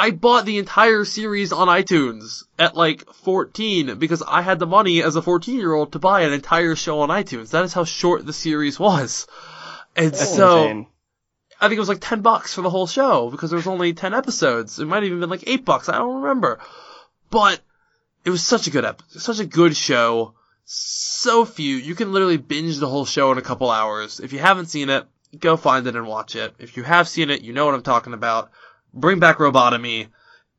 I 0.00 0.12
bought 0.12 0.46
the 0.46 0.56
entire 0.56 1.04
series 1.04 1.52
on 1.52 1.68
iTunes 1.68 2.44
at 2.58 2.74
like 2.74 3.04
14 3.16 3.98
because 3.98 4.22
I 4.26 4.40
had 4.40 4.58
the 4.58 4.66
money 4.66 5.02
as 5.02 5.14
a 5.14 5.20
14 5.20 5.58
year 5.58 5.74
old 5.74 5.92
to 5.92 5.98
buy 5.98 6.22
an 6.22 6.32
entire 6.32 6.74
show 6.74 7.00
on 7.00 7.10
iTunes. 7.10 7.50
That 7.50 7.66
is 7.66 7.74
how 7.74 7.84
short 7.84 8.24
the 8.24 8.32
series 8.32 8.80
was. 8.80 9.26
And 9.94 10.10
That's 10.10 10.34
so, 10.34 10.62
insane. 10.62 10.86
I 11.60 11.68
think 11.68 11.76
it 11.76 11.80
was 11.80 11.90
like 11.90 12.00
10 12.00 12.22
bucks 12.22 12.54
for 12.54 12.62
the 12.62 12.70
whole 12.70 12.86
show 12.86 13.28
because 13.28 13.50
there 13.50 13.58
was 13.58 13.66
only 13.66 13.92
10 13.92 14.14
episodes. 14.14 14.78
It 14.78 14.86
might 14.86 15.02
have 15.02 15.04
even 15.04 15.20
been 15.20 15.28
like 15.28 15.44
8 15.46 15.66
bucks. 15.66 15.90
I 15.90 15.98
don't 15.98 16.22
remember. 16.22 16.60
But 17.28 17.60
it 18.24 18.30
was 18.30 18.42
such 18.42 18.68
a 18.68 18.70
good 18.70 18.86
episode, 18.86 19.20
such 19.20 19.40
a 19.40 19.44
good 19.44 19.76
show. 19.76 20.32
So 20.64 21.44
few. 21.44 21.76
You 21.76 21.94
can 21.94 22.10
literally 22.10 22.38
binge 22.38 22.78
the 22.78 22.88
whole 22.88 23.04
show 23.04 23.32
in 23.32 23.38
a 23.38 23.42
couple 23.42 23.70
hours. 23.70 24.18
If 24.18 24.32
you 24.32 24.38
haven't 24.38 24.70
seen 24.70 24.88
it, 24.88 25.04
go 25.38 25.58
find 25.58 25.86
it 25.86 25.94
and 25.94 26.06
watch 26.06 26.36
it. 26.36 26.54
If 26.58 26.78
you 26.78 26.84
have 26.84 27.06
seen 27.06 27.28
it, 27.28 27.42
you 27.42 27.52
know 27.52 27.66
what 27.66 27.74
I'm 27.74 27.82
talking 27.82 28.14
about. 28.14 28.50
Bring 28.92 29.18
back 29.18 29.38
Robotomy. 29.38 30.08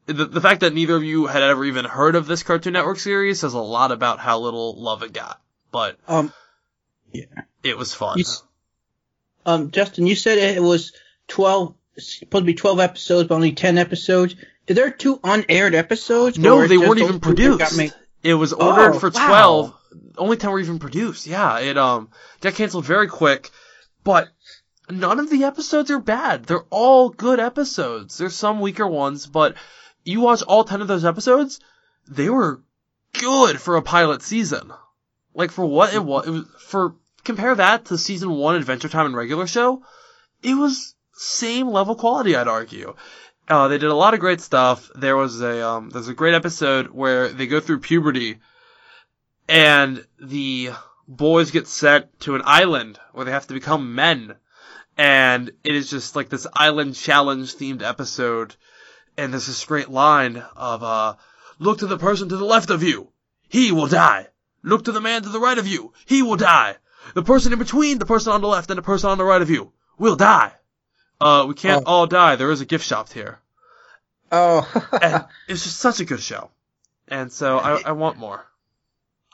The, 0.08 0.26
the 0.26 0.42
fact 0.42 0.62
that 0.62 0.74
neither 0.74 0.96
of 0.96 1.04
you 1.04 1.28
had 1.28 1.44
ever 1.44 1.64
even 1.66 1.86
heard 1.86 2.16
of 2.16 2.26
this 2.28 2.44
Cartoon 2.44 2.74
Network 2.74 3.00
series 3.00 3.40
says 3.40 3.54
a 3.54 3.60
lot 3.60 3.92
about 3.92 4.20
how 4.20 4.40
little 4.40 4.82
love 4.82 5.04
it 5.04 5.14
got. 5.14 5.40
But 5.72 5.98
Um, 6.08 6.34
yeah, 7.12 7.26
it 7.64 7.78
was 7.78 7.94
fun. 7.94 8.18
You 8.18 8.26
um, 9.46 9.72
Justin, 9.72 10.08
you 10.08 10.16
said 10.16 10.38
it 10.38 10.62
was 10.62 10.94
twelve, 11.28 11.76
supposed 11.98 12.44
to 12.44 12.46
be 12.46 12.54
twelve 12.54 12.80
episodes, 12.80 13.28
but 13.30 13.36
only 13.36 13.54
ten 13.54 13.78
episodes. 13.78 14.36
Is 14.68 14.76
there 14.76 14.92
two 14.92 15.20
unaired 15.24 15.76
episodes? 15.76 16.38
No, 16.38 16.68
they 16.68 16.78
weren't 16.78 17.00
even 17.00 17.20
two 17.20 17.30
that 17.32 17.60
got 17.60 17.72
produced. 17.72 17.96
It 18.24 18.36
was 18.36 18.54
ordered 18.54 18.96
Oh, 18.96 19.00
for 19.00 19.10
wow. 19.10 19.28
twelve. 19.28 19.74
Only 20.18 20.38
ten 20.38 20.52
were 20.52 20.60
even 20.60 20.80
produced. 20.80 21.26
Yeah, 21.28 21.60
it 21.60 21.78
um 21.78 22.10
got 22.42 22.54
canceled 22.54 22.86
very 22.86 23.08
quick, 23.08 23.50
but 24.04 24.30
none 24.92 25.20
of 25.20 25.30
the 25.30 25.44
episodes 25.44 25.89
are 25.92 26.00
bad. 26.00 26.46
They're 26.46 26.66
all 26.70 27.10
good 27.10 27.39
episodes. 27.39 28.18
There's 28.18 28.36
some 28.36 28.60
weaker 28.60 28.88
ones, 28.88 29.26
but 29.26 29.56
you 30.04 30.22
watch 30.22 30.42
all 30.44 30.64
ten 30.64 30.82
of 30.82 30.88
those 30.88 31.06
episodes, 31.06 31.60
they 32.08 32.30
were 32.30 32.62
good 33.14 33.60
for 33.60 33.76
a 33.78 33.82
pilot 33.82 34.22
season. 34.22 34.72
Like 35.34 35.52
for 35.52 35.66
what 35.66 35.94
it 35.94 36.04
was, 36.04 36.28
it 36.28 36.32
was 36.32 36.46
for 36.60 36.96
compare 37.24 37.56
that 37.56 37.86
to 37.86 37.98
season 37.98 38.32
one 38.32 38.56
Adventure 38.56 38.89
Time 38.89 39.06
and 39.06 39.16
regular 39.16 39.48
show, 39.48 39.84
it 40.44 40.56
was 40.56 40.96
same 41.14 41.68
level 41.68 41.96
quality, 41.96 42.36
I'd 42.36 42.48
argue. 42.48 42.96
Uh, 43.48 43.68
they 43.68 43.78
did 43.78 43.89
a 43.89 43.96
lot 43.96 44.14
of 44.14 44.20
great 44.20 44.42
stuff. 44.42 44.89
There 44.96 45.18
was 45.18 45.42
a 45.42 45.68
um, 45.68 45.89
there's 45.89 46.08
a 46.08 46.14
great 46.14 46.34
episode 46.34 46.88
where 46.88 47.30
they 47.30 47.48
go 47.48 47.60
through 47.60 47.80
puberty, 47.80 48.39
and 49.48 50.06
the 50.20 50.72
boys 51.08 51.52
get 51.52 51.68
sent 51.68 52.20
to 52.22 52.36
an 52.36 52.42
island 52.46 52.98
where 53.12 53.26
they 53.26 53.32
have 53.32 53.48
to 53.48 53.54
become 53.54 53.96
men, 53.96 54.36
and 55.02 55.49
it 55.64 55.76
is 55.76 55.89
just 55.89 56.16
like 56.16 56.30
this 56.30 56.45
island 56.54 56.93
challenge 56.95 57.56
themed 57.56 57.82
episode. 57.82 58.56
And 59.18 59.34
there's 59.34 59.47
this 59.47 59.66
great 59.66 59.89
line 59.89 60.38
of 60.56 60.84
uh, 60.84 61.16
look 61.60 61.80
to 61.80 61.88
the 61.88 61.97
person 61.97 62.30
to 62.30 62.38
the 62.38 62.45
left 62.45 62.70
of 62.70 62.84
you, 62.84 63.10
he 63.49 63.72
will 63.72 63.88
die. 63.88 64.28
Look 64.64 64.86
to 64.86 64.91
the 64.91 65.02
man 65.02 65.24
to 65.24 65.30
the 65.30 65.39
right 65.39 65.58
of 65.58 65.68
you, 65.68 65.93
he 66.06 66.22
will 66.22 66.38
die. 66.38 66.76
The 67.16 67.24
person 67.24 67.52
in 67.52 67.60
between 67.60 67.97
the 67.97 68.06
person 68.06 68.32
on 68.32 68.41
the 68.41 68.47
left 68.47 68.70
and 68.70 68.78
the 68.78 68.84
person 68.84 69.10
on 69.10 69.18
the 69.18 69.24
right 69.24 69.41
of 69.41 69.49
you 69.49 69.74
will 69.97 70.16
die. 70.16 70.54
Uh, 71.20 71.45
we 71.47 71.56
can't 71.56 71.84
Oh. 71.88 71.91
all 71.91 72.08
die. 72.08 72.36
There 72.36 72.52
is 72.52 72.62
a 72.62 72.66
gift 72.66 72.86
shop 72.86 73.12
here 73.12 73.39
Oh, 74.32 74.62
and 75.02 75.26
it's 75.47 75.64
just 75.64 75.78
such 75.78 75.99
a 75.99 76.06
good 76.06 76.22
show. 76.22 76.52
And 77.08 77.32
so 77.32 77.58
I, 77.58 77.82
I 77.88 77.91
want 77.93 78.18
more. 78.18 78.45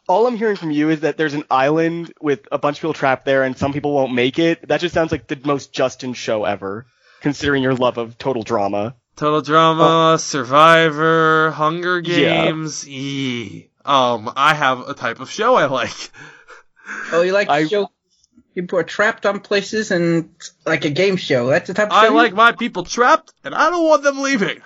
All 0.08 0.26
I'm 0.26 0.38
hearing 0.38 0.56
from 0.56 0.72
you 0.72 0.90
is 0.90 1.02
that 1.02 1.18
there's 1.18 1.34
an 1.34 1.44
island 1.52 2.14
with 2.22 2.48
a 2.52 2.58
bunch 2.58 2.78
of 2.78 2.82
people 2.82 2.94
trapped 2.94 3.26
there 3.26 3.44
and 3.44 3.58
some 3.58 3.74
people 3.74 3.94
won't 3.94 4.14
make 4.14 4.40
it. 4.40 4.68
That 4.68 4.80
just 4.80 4.94
sounds 4.94 5.12
like 5.12 5.28
the 5.28 5.40
most 5.44 5.74
Justin 5.74 6.14
show 6.14 6.46
ever, 6.46 6.86
considering 7.22 7.62
your 7.62 7.76
love 7.76 7.98
of 7.98 8.18
total 8.18 8.44
drama. 8.44 8.96
Total 9.18 9.42
Drama, 9.42 10.18
Survivor, 10.20 11.50
Hunger 11.52 12.02
Games. 12.02 12.20
Yeah. 12.22 12.46
Games. 12.46 12.88
Eee. 12.88 13.70
Um, 13.84 14.32
I 14.36 14.54
have 14.54 14.88
a 14.88 14.94
type 14.94 15.20
of 15.20 15.30
show 15.32 15.56
I 15.56 15.66
like. 15.66 16.12
oh, 17.12 17.24
you 17.24 17.32
like 17.34 17.50
I- 17.50 17.64
to 17.64 17.68
show 17.70 17.92
people 18.54 18.78
are 18.80 18.84
trapped 18.84 19.26
on 19.26 19.40
places 19.40 19.90
and 19.92 20.30
like 20.68 20.86
a 20.86 20.92
game 20.92 21.16
show. 21.18 21.48
That's 21.48 21.68
the 21.68 21.74
type 21.74 21.88
of 21.88 21.94
I 21.94 22.04
show. 22.04 22.10
you- 22.12 22.16
like 22.16 22.34
my 22.36 22.52
people 22.52 22.84
trapped, 22.84 23.34
and 23.44 23.56
I 23.56 23.72
don't 23.72 23.88
want 23.88 24.04
them 24.04 24.22
leaving. 24.22 24.62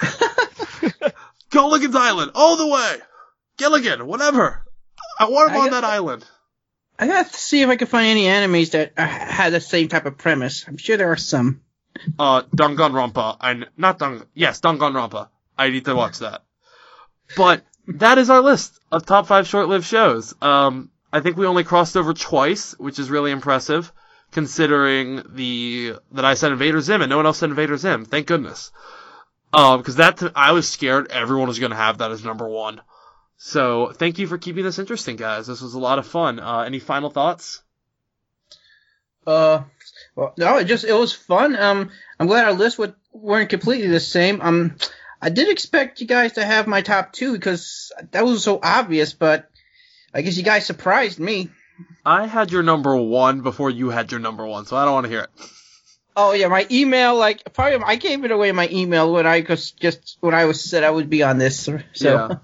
Gilligan's 1.50 1.96
Island, 1.96 2.32
all 2.34 2.56
the 2.56 2.66
way. 2.68 2.96
Gilligan, 3.56 4.06
whatever. 4.06 4.64
I 5.18 5.28
want 5.28 5.52
them 5.52 5.62
I 5.62 5.64
on 5.64 5.70
that 5.70 5.84
island. 5.84 6.24
I 6.98 7.06
have 7.06 7.30
to 7.30 7.38
see 7.38 7.62
if 7.62 7.68
I 7.68 7.76
can 7.76 7.86
find 7.86 8.06
any 8.06 8.24
animes 8.24 8.72
that 8.72 8.92
uh, 8.96 9.06
had 9.06 9.52
the 9.52 9.60
same 9.60 9.88
type 9.88 10.06
of 10.06 10.18
premise. 10.18 10.64
I'm 10.66 10.78
sure 10.78 10.96
there 10.96 11.12
are 11.12 11.16
some. 11.16 11.60
Uh, 12.18 12.42
Danganronpa. 12.42 13.36
I 13.40 13.54
kn- 13.54 13.68
not 13.76 13.98
Dang. 13.98 14.22
Yes, 14.34 14.60
Danganronpa. 14.60 15.28
I 15.56 15.70
need 15.70 15.84
to 15.84 15.94
watch 15.94 16.18
that. 16.18 16.42
But 17.36 17.62
that 17.88 18.18
is 18.18 18.30
our 18.30 18.40
list 18.40 18.78
of 18.90 19.06
top 19.06 19.26
five 19.26 19.46
short-lived 19.46 19.84
shows. 19.84 20.34
Um, 20.40 20.90
I 21.12 21.20
think 21.20 21.36
we 21.36 21.46
only 21.46 21.64
crossed 21.64 21.96
over 21.96 22.14
twice, 22.14 22.78
which 22.78 22.98
is 22.98 23.10
really 23.10 23.30
impressive, 23.30 23.92
considering 24.32 25.22
the 25.34 25.94
that 26.12 26.24
I 26.24 26.34
said 26.34 26.52
Invader 26.52 26.80
Zim 26.80 27.02
and 27.02 27.10
no 27.10 27.16
one 27.16 27.26
else 27.26 27.38
said 27.38 27.50
Invader 27.50 27.76
Zim. 27.76 28.04
Thank 28.04 28.26
goodness. 28.26 28.72
Um, 29.52 29.80
because 29.80 29.96
that 29.96 30.22
I 30.36 30.52
was 30.52 30.68
scared 30.68 31.10
everyone 31.10 31.48
was 31.48 31.58
going 31.58 31.70
to 31.70 31.76
have 31.76 31.98
that 31.98 32.10
as 32.10 32.24
number 32.24 32.46
one. 32.46 32.80
So 33.38 33.92
thank 33.92 34.18
you 34.18 34.26
for 34.26 34.36
keeping 34.36 34.64
this 34.64 34.80
interesting, 34.80 35.16
guys. 35.16 35.46
This 35.46 35.62
was 35.62 35.74
a 35.74 35.78
lot 35.78 36.00
of 36.00 36.06
fun. 36.06 36.40
Uh, 36.40 36.62
any 36.62 36.80
final 36.80 37.08
thoughts? 37.08 37.62
Uh, 39.24 39.62
well, 40.16 40.34
no, 40.36 40.58
it 40.58 40.64
just 40.64 40.84
it 40.84 40.92
was 40.92 41.12
fun. 41.12 41.54
Um, 41.54 41.90
I'm 42.18 42.26
glad 42.26 42.46
our 42.46 42.52
lists 42.52 42.78
would, 42.78 42.94
weren't 43.12 43.48
completely 43.48 43.86
the 43.88 44.00
same. 44.00 44.40
Um, 44.40 44.76
I 45.22 45.30
did 45.30 45.48
expect 45.48 46.00
you 46.00 46.06
guys 46.08 46.32
to 46.32 46.44
have 46.44 46.66
my 46.66 46.82
top 46.82 47.12
two 47.12 47.32
because 47.32 47.92
that 48.10 48.24
was 48.24 48.42
so 48.42 48.58
obvious, 48.60 49.12
but 49.12 49.48
I 50.12 50.22
guess 50.22 50.36
you 50.36 50.42
guys 50.42 50.66
surprised 50.66 51.20
me. 51.20 51.50
I 52.04 52.26
had 52.26 52.50
your 52.50 52.64
number 52.64 52.96
one 52.96 53.42
before 53.42 53.70
you 53.70 53.90
had 53.90 54.10
your 54.10 54.20
number 54.20 54.46
one, 54.46 54.66
so 54.66 54.76
I 54.76 54.84
don't 54.84 54.94
want 54.94 55.04
to 55.04 55.10
hear 55.10 55.22
it. 55.22 55.30
Oh 56.16 56.32
yeah, 56.32 56.48
my 56.48 56.66
email, 56.72 57.14
like 57.14 57.52
probably 57.52 57.78
I 57.84 57.94
gave 57.94 58.24
it 58.24 58.32
away 58.32 58.48
in 58.48 58.56
my 58.56 58.68
email 58.72 59.12
when 59.12 59.28
I 59.28 59.46
was 59.48 59.70
just 59.70 60.16
when 60.18 60.34
I 60.34 60.46
was 60.46 60.64
said 60.64 60.82
I 60.82 60.90
would 60.90 61.08
be 61.08 61.22
on 61.22 61.38
this. 61.38 61.68
So. 61.92 62.40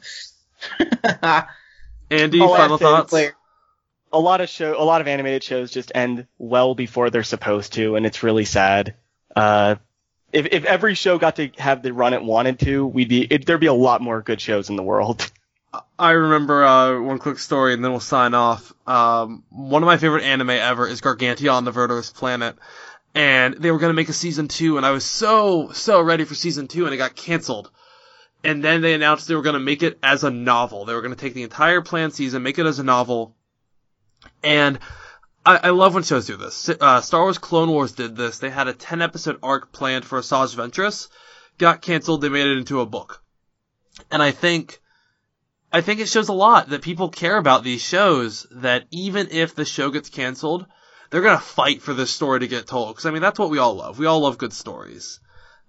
Andy, 2.10 2.40
Oh, 2.40 2.54
final 2.54 2.78
thoughts? 2.78 3.10
player. 3.10 3.34
A 4.12 4.18
lot 4.18 4.40
of 4.40 4.48
show, 4.48 4.80
a 4.80 4.84
lot 4.84 5.00
of 5.00 5.08
animated 5.08 5.42
shows 5.42 5.72
just 5.72 5.90
end 5.94 6.26
well 6.38 6.74
before 6.74 7.10
they're 7.10 7.24
supposed 7.24 7.72
to, 7.74 7.96
and 7.96 8.06
it's 8.06 8.22
really 8.22 8.44
sad. 8.44 8.94
Uh, 9.34 9.76
if 10.32 10.46
if 10.52 10.64
every 10.64 10.94
show 10.94 11.18
got 11.18 11.36
to 11.36 11.50
have 11.58 11.82
the 11.82 11.92
run 11.92 12.12
it 12.14 12.22
wanted 12.22 12.60
to, 12.60 12.86
we'd 12.86 13.08
be 13.08 13.22
it, 13.22 13.46
there'd 13.46 13.60
be 13.60 13.66
a 13.66 13.72
lot 13.72 14.00
more 14.00 14.22
good 14.22 14.40
shows 14.40 14.70
in 14.70 14.76
the 14.76 14.82
world. 14.82 15.30
I 15.98 16.10
remember 16.12 16.64
uh, 16.64 17.00
one 17.00 17.18
quick 17.18 17.40
story, 17.40 17.74
and 17.74 17.84
then 17.84 17.90
we'll 17.90 17.98
sign 17.98 18.34
off. 18.34 18.72
Um, 18.86 19.42
one 19.50 19.82
of 19.82 19.86
my 19.88 19.96
favorite 19.96 20.22
anime 20.22 20.50
ever 20.50 20.86
is 20.86 21.00
Gargantia 21.00 21.64
the 21.64 21.72
Verdurous 21.72 22.14
Planet, 22.14 22.54
and 23.16 23.54
they 23.54 23.72
were 23.72 23.78
gonna 23.80 23.94
make 23.94 24.08
a 24.08 24.12
season 24.12 24.46
two, 24.46 24.76
and 24.76 24.86
I 24.86 24.92
was 24.92 25.04
so 25.04 25.70
so 25.72 26.00
ready 26.00 26.24
for 26.24 26.36
season 26.36 26.68
two, 26.68 26.84
and 26.84 26.94
it 26.94 26.98
got 26.98 27.16
canceled. 27.16 27.72
And 28.45 28.62
then 28.62 28.82
they 28.82 28.95
announced 28.95 29.26
they 29.26 29.34
were 29.34 29.42
gonna 29.42 29.59
make 29.59 29.82
it 29.82 29.99
as 30.03 30.22
a 30.22 30.30
novel. 30.30 30.84
They 30.84 30.95
were 30.95 31.03
gonna 31.03 31.16
take 31.16 31.34
the 31.34 31.42
entire 31.42 31.80
planned 31.80 32.12
season, 32.12 32.42
make 32.42 32.59
it 32.59 32.66
as 32.66 32.78
a 32.78 32.84
novel, 32.84 33.34
and 34.42 34.78
I, 35.45 35.57
I 35.57 35.70
love 35.70 35.95
when 35.95 36.03
shows 36.03 36.26
do 36.26 36.36
this. 36.36 36.68
Uh, 36.68 37.01
Star 37.01 37.22
Wars 37.22 37.38
Clone 37.38 37.70
Wars 37.70 37.92
did 37.92 38.16
this. 38.16 38.38
They 38.38 38.51
had 38.51 38.68
a 38.68 38.72
10 38.74 39.03
episode 39.03 39.38
arc 39.42 39.72
planned 39.72 40.05
for 40.05 40.20
Asajj 40.20 40.55
Ventress, 40.57 41.09
got 41.59 41.82
canceled. 41.82 42.20
They 42.20 42.28
made 42.28 42.47
it 42.47 42.59
into 42.59 42.80
a 42.80 42.86
book, 42.86 43.22
and 44.11 44.22
I 44.22 44.30
think. 44.30 44.80
I 45.72 45.80
think 45.80 45.99
it 45.99 46.09
shows 46.09 46.28
a 46.28 46.32
lot 46.32 46.68
that 46.68 46.82
people 46.82 47.09
care 47.09 47.36
about 47.36 47.64
these 47.64 47.82
shows, 47.82 48.47
that 48.53 48.84
even 48.92 49.26
if 49.32 49.57
the 49.57 49.64
show 49.64 49.90
gets 49.90 50.09
canceled, 50.09 50.66
they're 51.11 51.20
gonna 51.20 51.40
fight 51.40 51.82
for 51.82 51.95
this 51.95 52.12
story 52.12 52.40
to 52.40 52.47
get 52.47 52.68
told. 52.68 52.95
Cause 52.95 53.07
I 53.07 53.11
mean, 53.11 53.22
that's 53.22 53.40
what 53.40 53.51
we 53.51 53.59
all 53.59 53.74
love. 53.74 53.99
We 53.99 54.07
all 54.07 54.20
love 54.20 54.38
good 54.38 54.53
stories. 54.53 55.18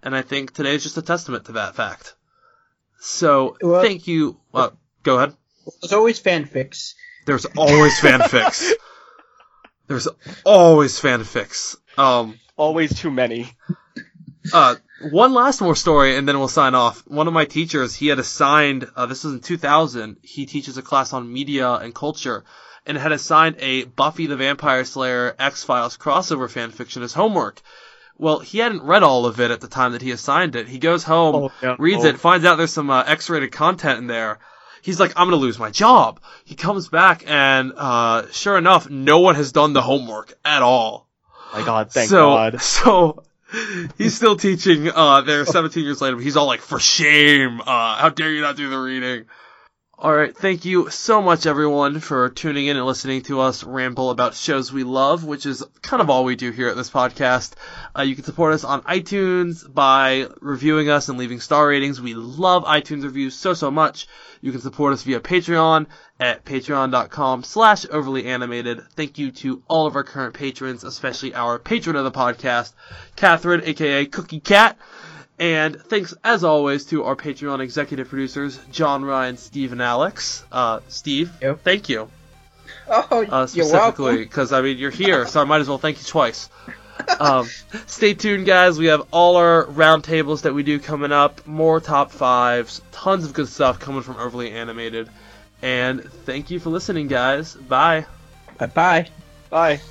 And 0.03 0.15
I 0.15 0.21
think 0.21 0.53
today 0.53 0.76
is 0.76 0.84
just 0.84 0.97
a 0.97 1.01
testament 1.01 1.45
to 1.45 1.53
that 1.53 1.76
fact. 1.76 2.15
So, 2.99 3.57
Well- 3.61 3.81
thank 3.83 4.07
you. 4.07 4.37
Well, 4.51 4.77
go 5.03 5.17
ahead. 5.17 5.33
There's 5.81 5.93
always 5.93 6.21
fanfics. 6.21 6.93
There's 7.25 7.45
always 7.57 7.99
fanfics. 7.99 8.71
There's 9.87 10.07
always 10.43 10.99
fanfics. 10.99 11.75
Um, 11.97 12.39
Always 12.57 12.97
too 12.97 13.11
many. 13.11 13.51
uh, 14.53 14.75
one 15.11 15.33
last 15.33 15.61
more 15.61 15.75
story 15.75 16.15
and 16.17 16.27
then 16.27 16.39
we'll 16.39 16.47
sign 16.47 16.73
off. 16.75 17.03
One 17.07 17.27
of 17.27 17.33
my 17.33 17.45
teachers, 17.45 17.93
he 17.95 18.07
had 18.07 18.17
assigned, 18.19 18.87
uh, 18.95 19.05
this 19.07 19.23
was 19.23 19.33
in 19.33 19.39
2000, 19.41 20.17
he 20.21 20.45
teaches 20.45 20.77
a 20.77 20.81
class 20.81 21.13
on 21.13 21.31
media 21.31 21.71
and 21.73 21.93
culture, 21.93 22.45
and 22.85 22.97
had 22.97 23.11
assigned 23.11 23.57
a 23.59 23.83
Buffy 23.85 24.27
the 24.27 24.37
Vampire 24.37 24.85
Slayer 24.85 25.35
X-Files 25.37 25.97
crossover 25.97 26.47
fanfiction 26.51 27.01
as 27.01 27.13
homework. 27.13 27.61
Well, 28.18 28.39
he 28.39 28.59
hadn't 28.59 28.84
read 28.84 29.03
all 29.03 29.26
of 29.26 29.39
it 29.41 29.51
at 29.51 29.59
the 29.61 29.68
time 29.68 29.91
that 29.91 30.01
he 30.01 30.11
assigned 30.11 30.55
it. 30.55 30.68
He 30.70 30.80
goes 30.80 31.03
home, 31.03 31.36
Oh, 31.36 31.51
yeah. 31.61 31.76
reads 31.78 32.05
Oh. 32.05 32.07
it, 32.07 32.20
finds 32.20 32.45
out 32.45 32.55
there's 32.57 32.72
some 32.72 32.89
uh, 32.89 33.03
X-rated 33.05 33.51
content 33.51 33.99
in 33.99 34.07
there. 34.07 34.39
he's 34.82 34.99
like, 34.99 35.13
I'm 35.18 35.28
gonna 35.28 35.36
lose 35.38 35.57
my 35.59 35.70
job. 35.72 36.20
He 36.45 36.55
comes 36.55 36.88
back 36.88 37.24
and, 37.28 37.74
uh, 37.76 38.28
sure 38.32 38.57
enough, 38.57 38.89
no 38.89 39.20
one 39.20 39.36
has 39.36 39.51
done 39.51 39.74
the 39.74 39.82
homework 39.82 40.34
at 40.45 40.61
all. 40.61 41.07
My 41.53 41.66
God, 41.66 41.91
thank 41.91 42.09
so, 42.09 42.28
God. 42.30 42.61
So, 42.61 43.24
he's 43.97 44.16
still 44.16 44.36
teaching, 44.36 44.89
uh, 44.93 45.22
there 45.22 45.45
17 45.45 45.84
years 45.84 46.01
later, 46.01 46.16
but 46.18 46.24
he's 46.24 46.38
all 46.38 46.45
like, 46.47 46.61
for 46.61 46.80
shame, 46.80 47.61
uh, 47.61 47.97
how 47.97 48.09
dare 48.09 48.32
you 48.32 48.41
not 48.41 48.55
do 48.57 48.70
the 48.70 48.78
reading? 48.78 49.26
Alright, 49.97 50.35
thank 50.35 50.65
you 50.65 50.89
so 50.89 51.21
much 51.21 51.45
everyone 51.45 52.01
for 52.01 52.27
tuning 52.27 52.67
in 52.67 52.75
and 52.75 52.85
listening 52.85 53.21
to 53.23 53.39
us 53.39 53.63
ramble 53.63 54.09
about 54.09 54.35
shows 54.35 54.69
we 54.69 54.83
love, 54.83 55.23
which 55.23 55.45
is 55.45 55.63
kind 55.81 56.01
of 56.01 56.09
all 56.09 56.25
we 56.25 56.35
do 56.35 56.51
here 56.51 56.67
at 56.67 56.75
this 56.75 56.89
podcast. 56.89 57.53
Uh, 57.97 58.01
you 58.01 58.13
can 58.13 58.25
support 58.25 58.53
us 58.53 58.65
on 58.65 58.81
iTunes 58.81 59.73
by 59.73 60.27
reviewing 60.41 60.89
us 60.89 61.07
and 61.07 61.17
leaving 61.17 61.39
star 61.39 61.69
ratings. 61.69 62.01
We 62.01 62.13
love 62.13 62.65
iTunes 62.65 63.03
reviews 63.03 63.35
so, 63.35 63.53
so 63.53 63.71
much. 63.71 64.09
You 64.41 64.51
can 64.51 64.59
support 64.59 64.91
us 64.91 65.03
via 65.03 65.21
Patreon 65.21 65.85
at 66.19 66.43
patreon.com 66.43 67.43
slash 67.43 67.85
overly 67.89 68.25
animated. 68.25 68.81
Thank 68.97 69.17
you 69.17 69.31
to 69.31 69.63
all 69.69 69.87
of 69.87 69.95
our 69.95 70.03
current 70.03 70.33
patrons, 70.33 70.83
especially 70.83 71.33
our 71.33 71.57
patron 71.57 71.95
of 71.95 72.03
the 72.03 72.11
podcast, 72.11 72.73
Catherine, 73.15 73.61
aka 73.63 74.07
Cookie 74.07 74.41
Cat. 74.41 74.77
And 75.39 75.81
thanks, 75.81 76.13
as 76.23 76.43
always, 76.43 76.86
to 76.88 77.03
our 77.03 77.15
Patreon 77.15 77.59
executive 77.59 78.07
producers, 78.09 78.57
John 78.71 79.03
Ryan, 79.03 79.38
Steve, 79.38 79.71
and 79.73 79.81
Alex. 79.81 80.43
Uh, 80.51 80.79
Steve, 80.88 81.31
Yep. 81.41 81.61
thank 81.63 81.89
you. 81.89 82.09
Oh, 82.88 83.03
Uh, 83.11 83.25
you're 83.39 83.47
specifically, 83.47 84.05
welcome. 84.05 84.23
because, 84.23 84.53
I 84.53 84.61
mean, 84.61 84.77
you're 84.77 84.91
here, 84.91 85.27
so 85.27 85.41
I 85.41 85.43
might 85.43 85.59
as 85.61 85.67
well 85.67 85.77
thank 85.77 85.97
you 85.99 86.05
twice. 86.05 86.49
Um, 87.19 87.47
stay 87.88 88.13
tuned, 88.13 88.45
guys. 88.45 88.79
We 88.79 88.86
have 88.86 89.03
all 89.11 89.36
our 89.36 89.65
roundtables 89.65 90.43
that 90.43 90.53
we 90.53 90.63
do 90.63 90.79
coming 90.79 91.11
up, 91.11 91.45
more 91.45 91.81
top 91.81 92.09
fives, 92.11 92.81
tons 92.93 93.25
of 93.25 93.33
good 93.33 93.49
stuff 93.49 93.79
coming 93.79 94.01
from 94.01 94.15
Overly 94.15 94.51
Animated. 94.51 95.09
And 95.61 96.01
thank 96.25 96.51
you 96.51 96.59
for 96.59 96.69
listening, 96.69 97.07
guys. 97.09 97.53
Bye. 97.53 98.05
Bye 98.57 98.67
bye. 98.67 99.07
Bye. 99.49 99.81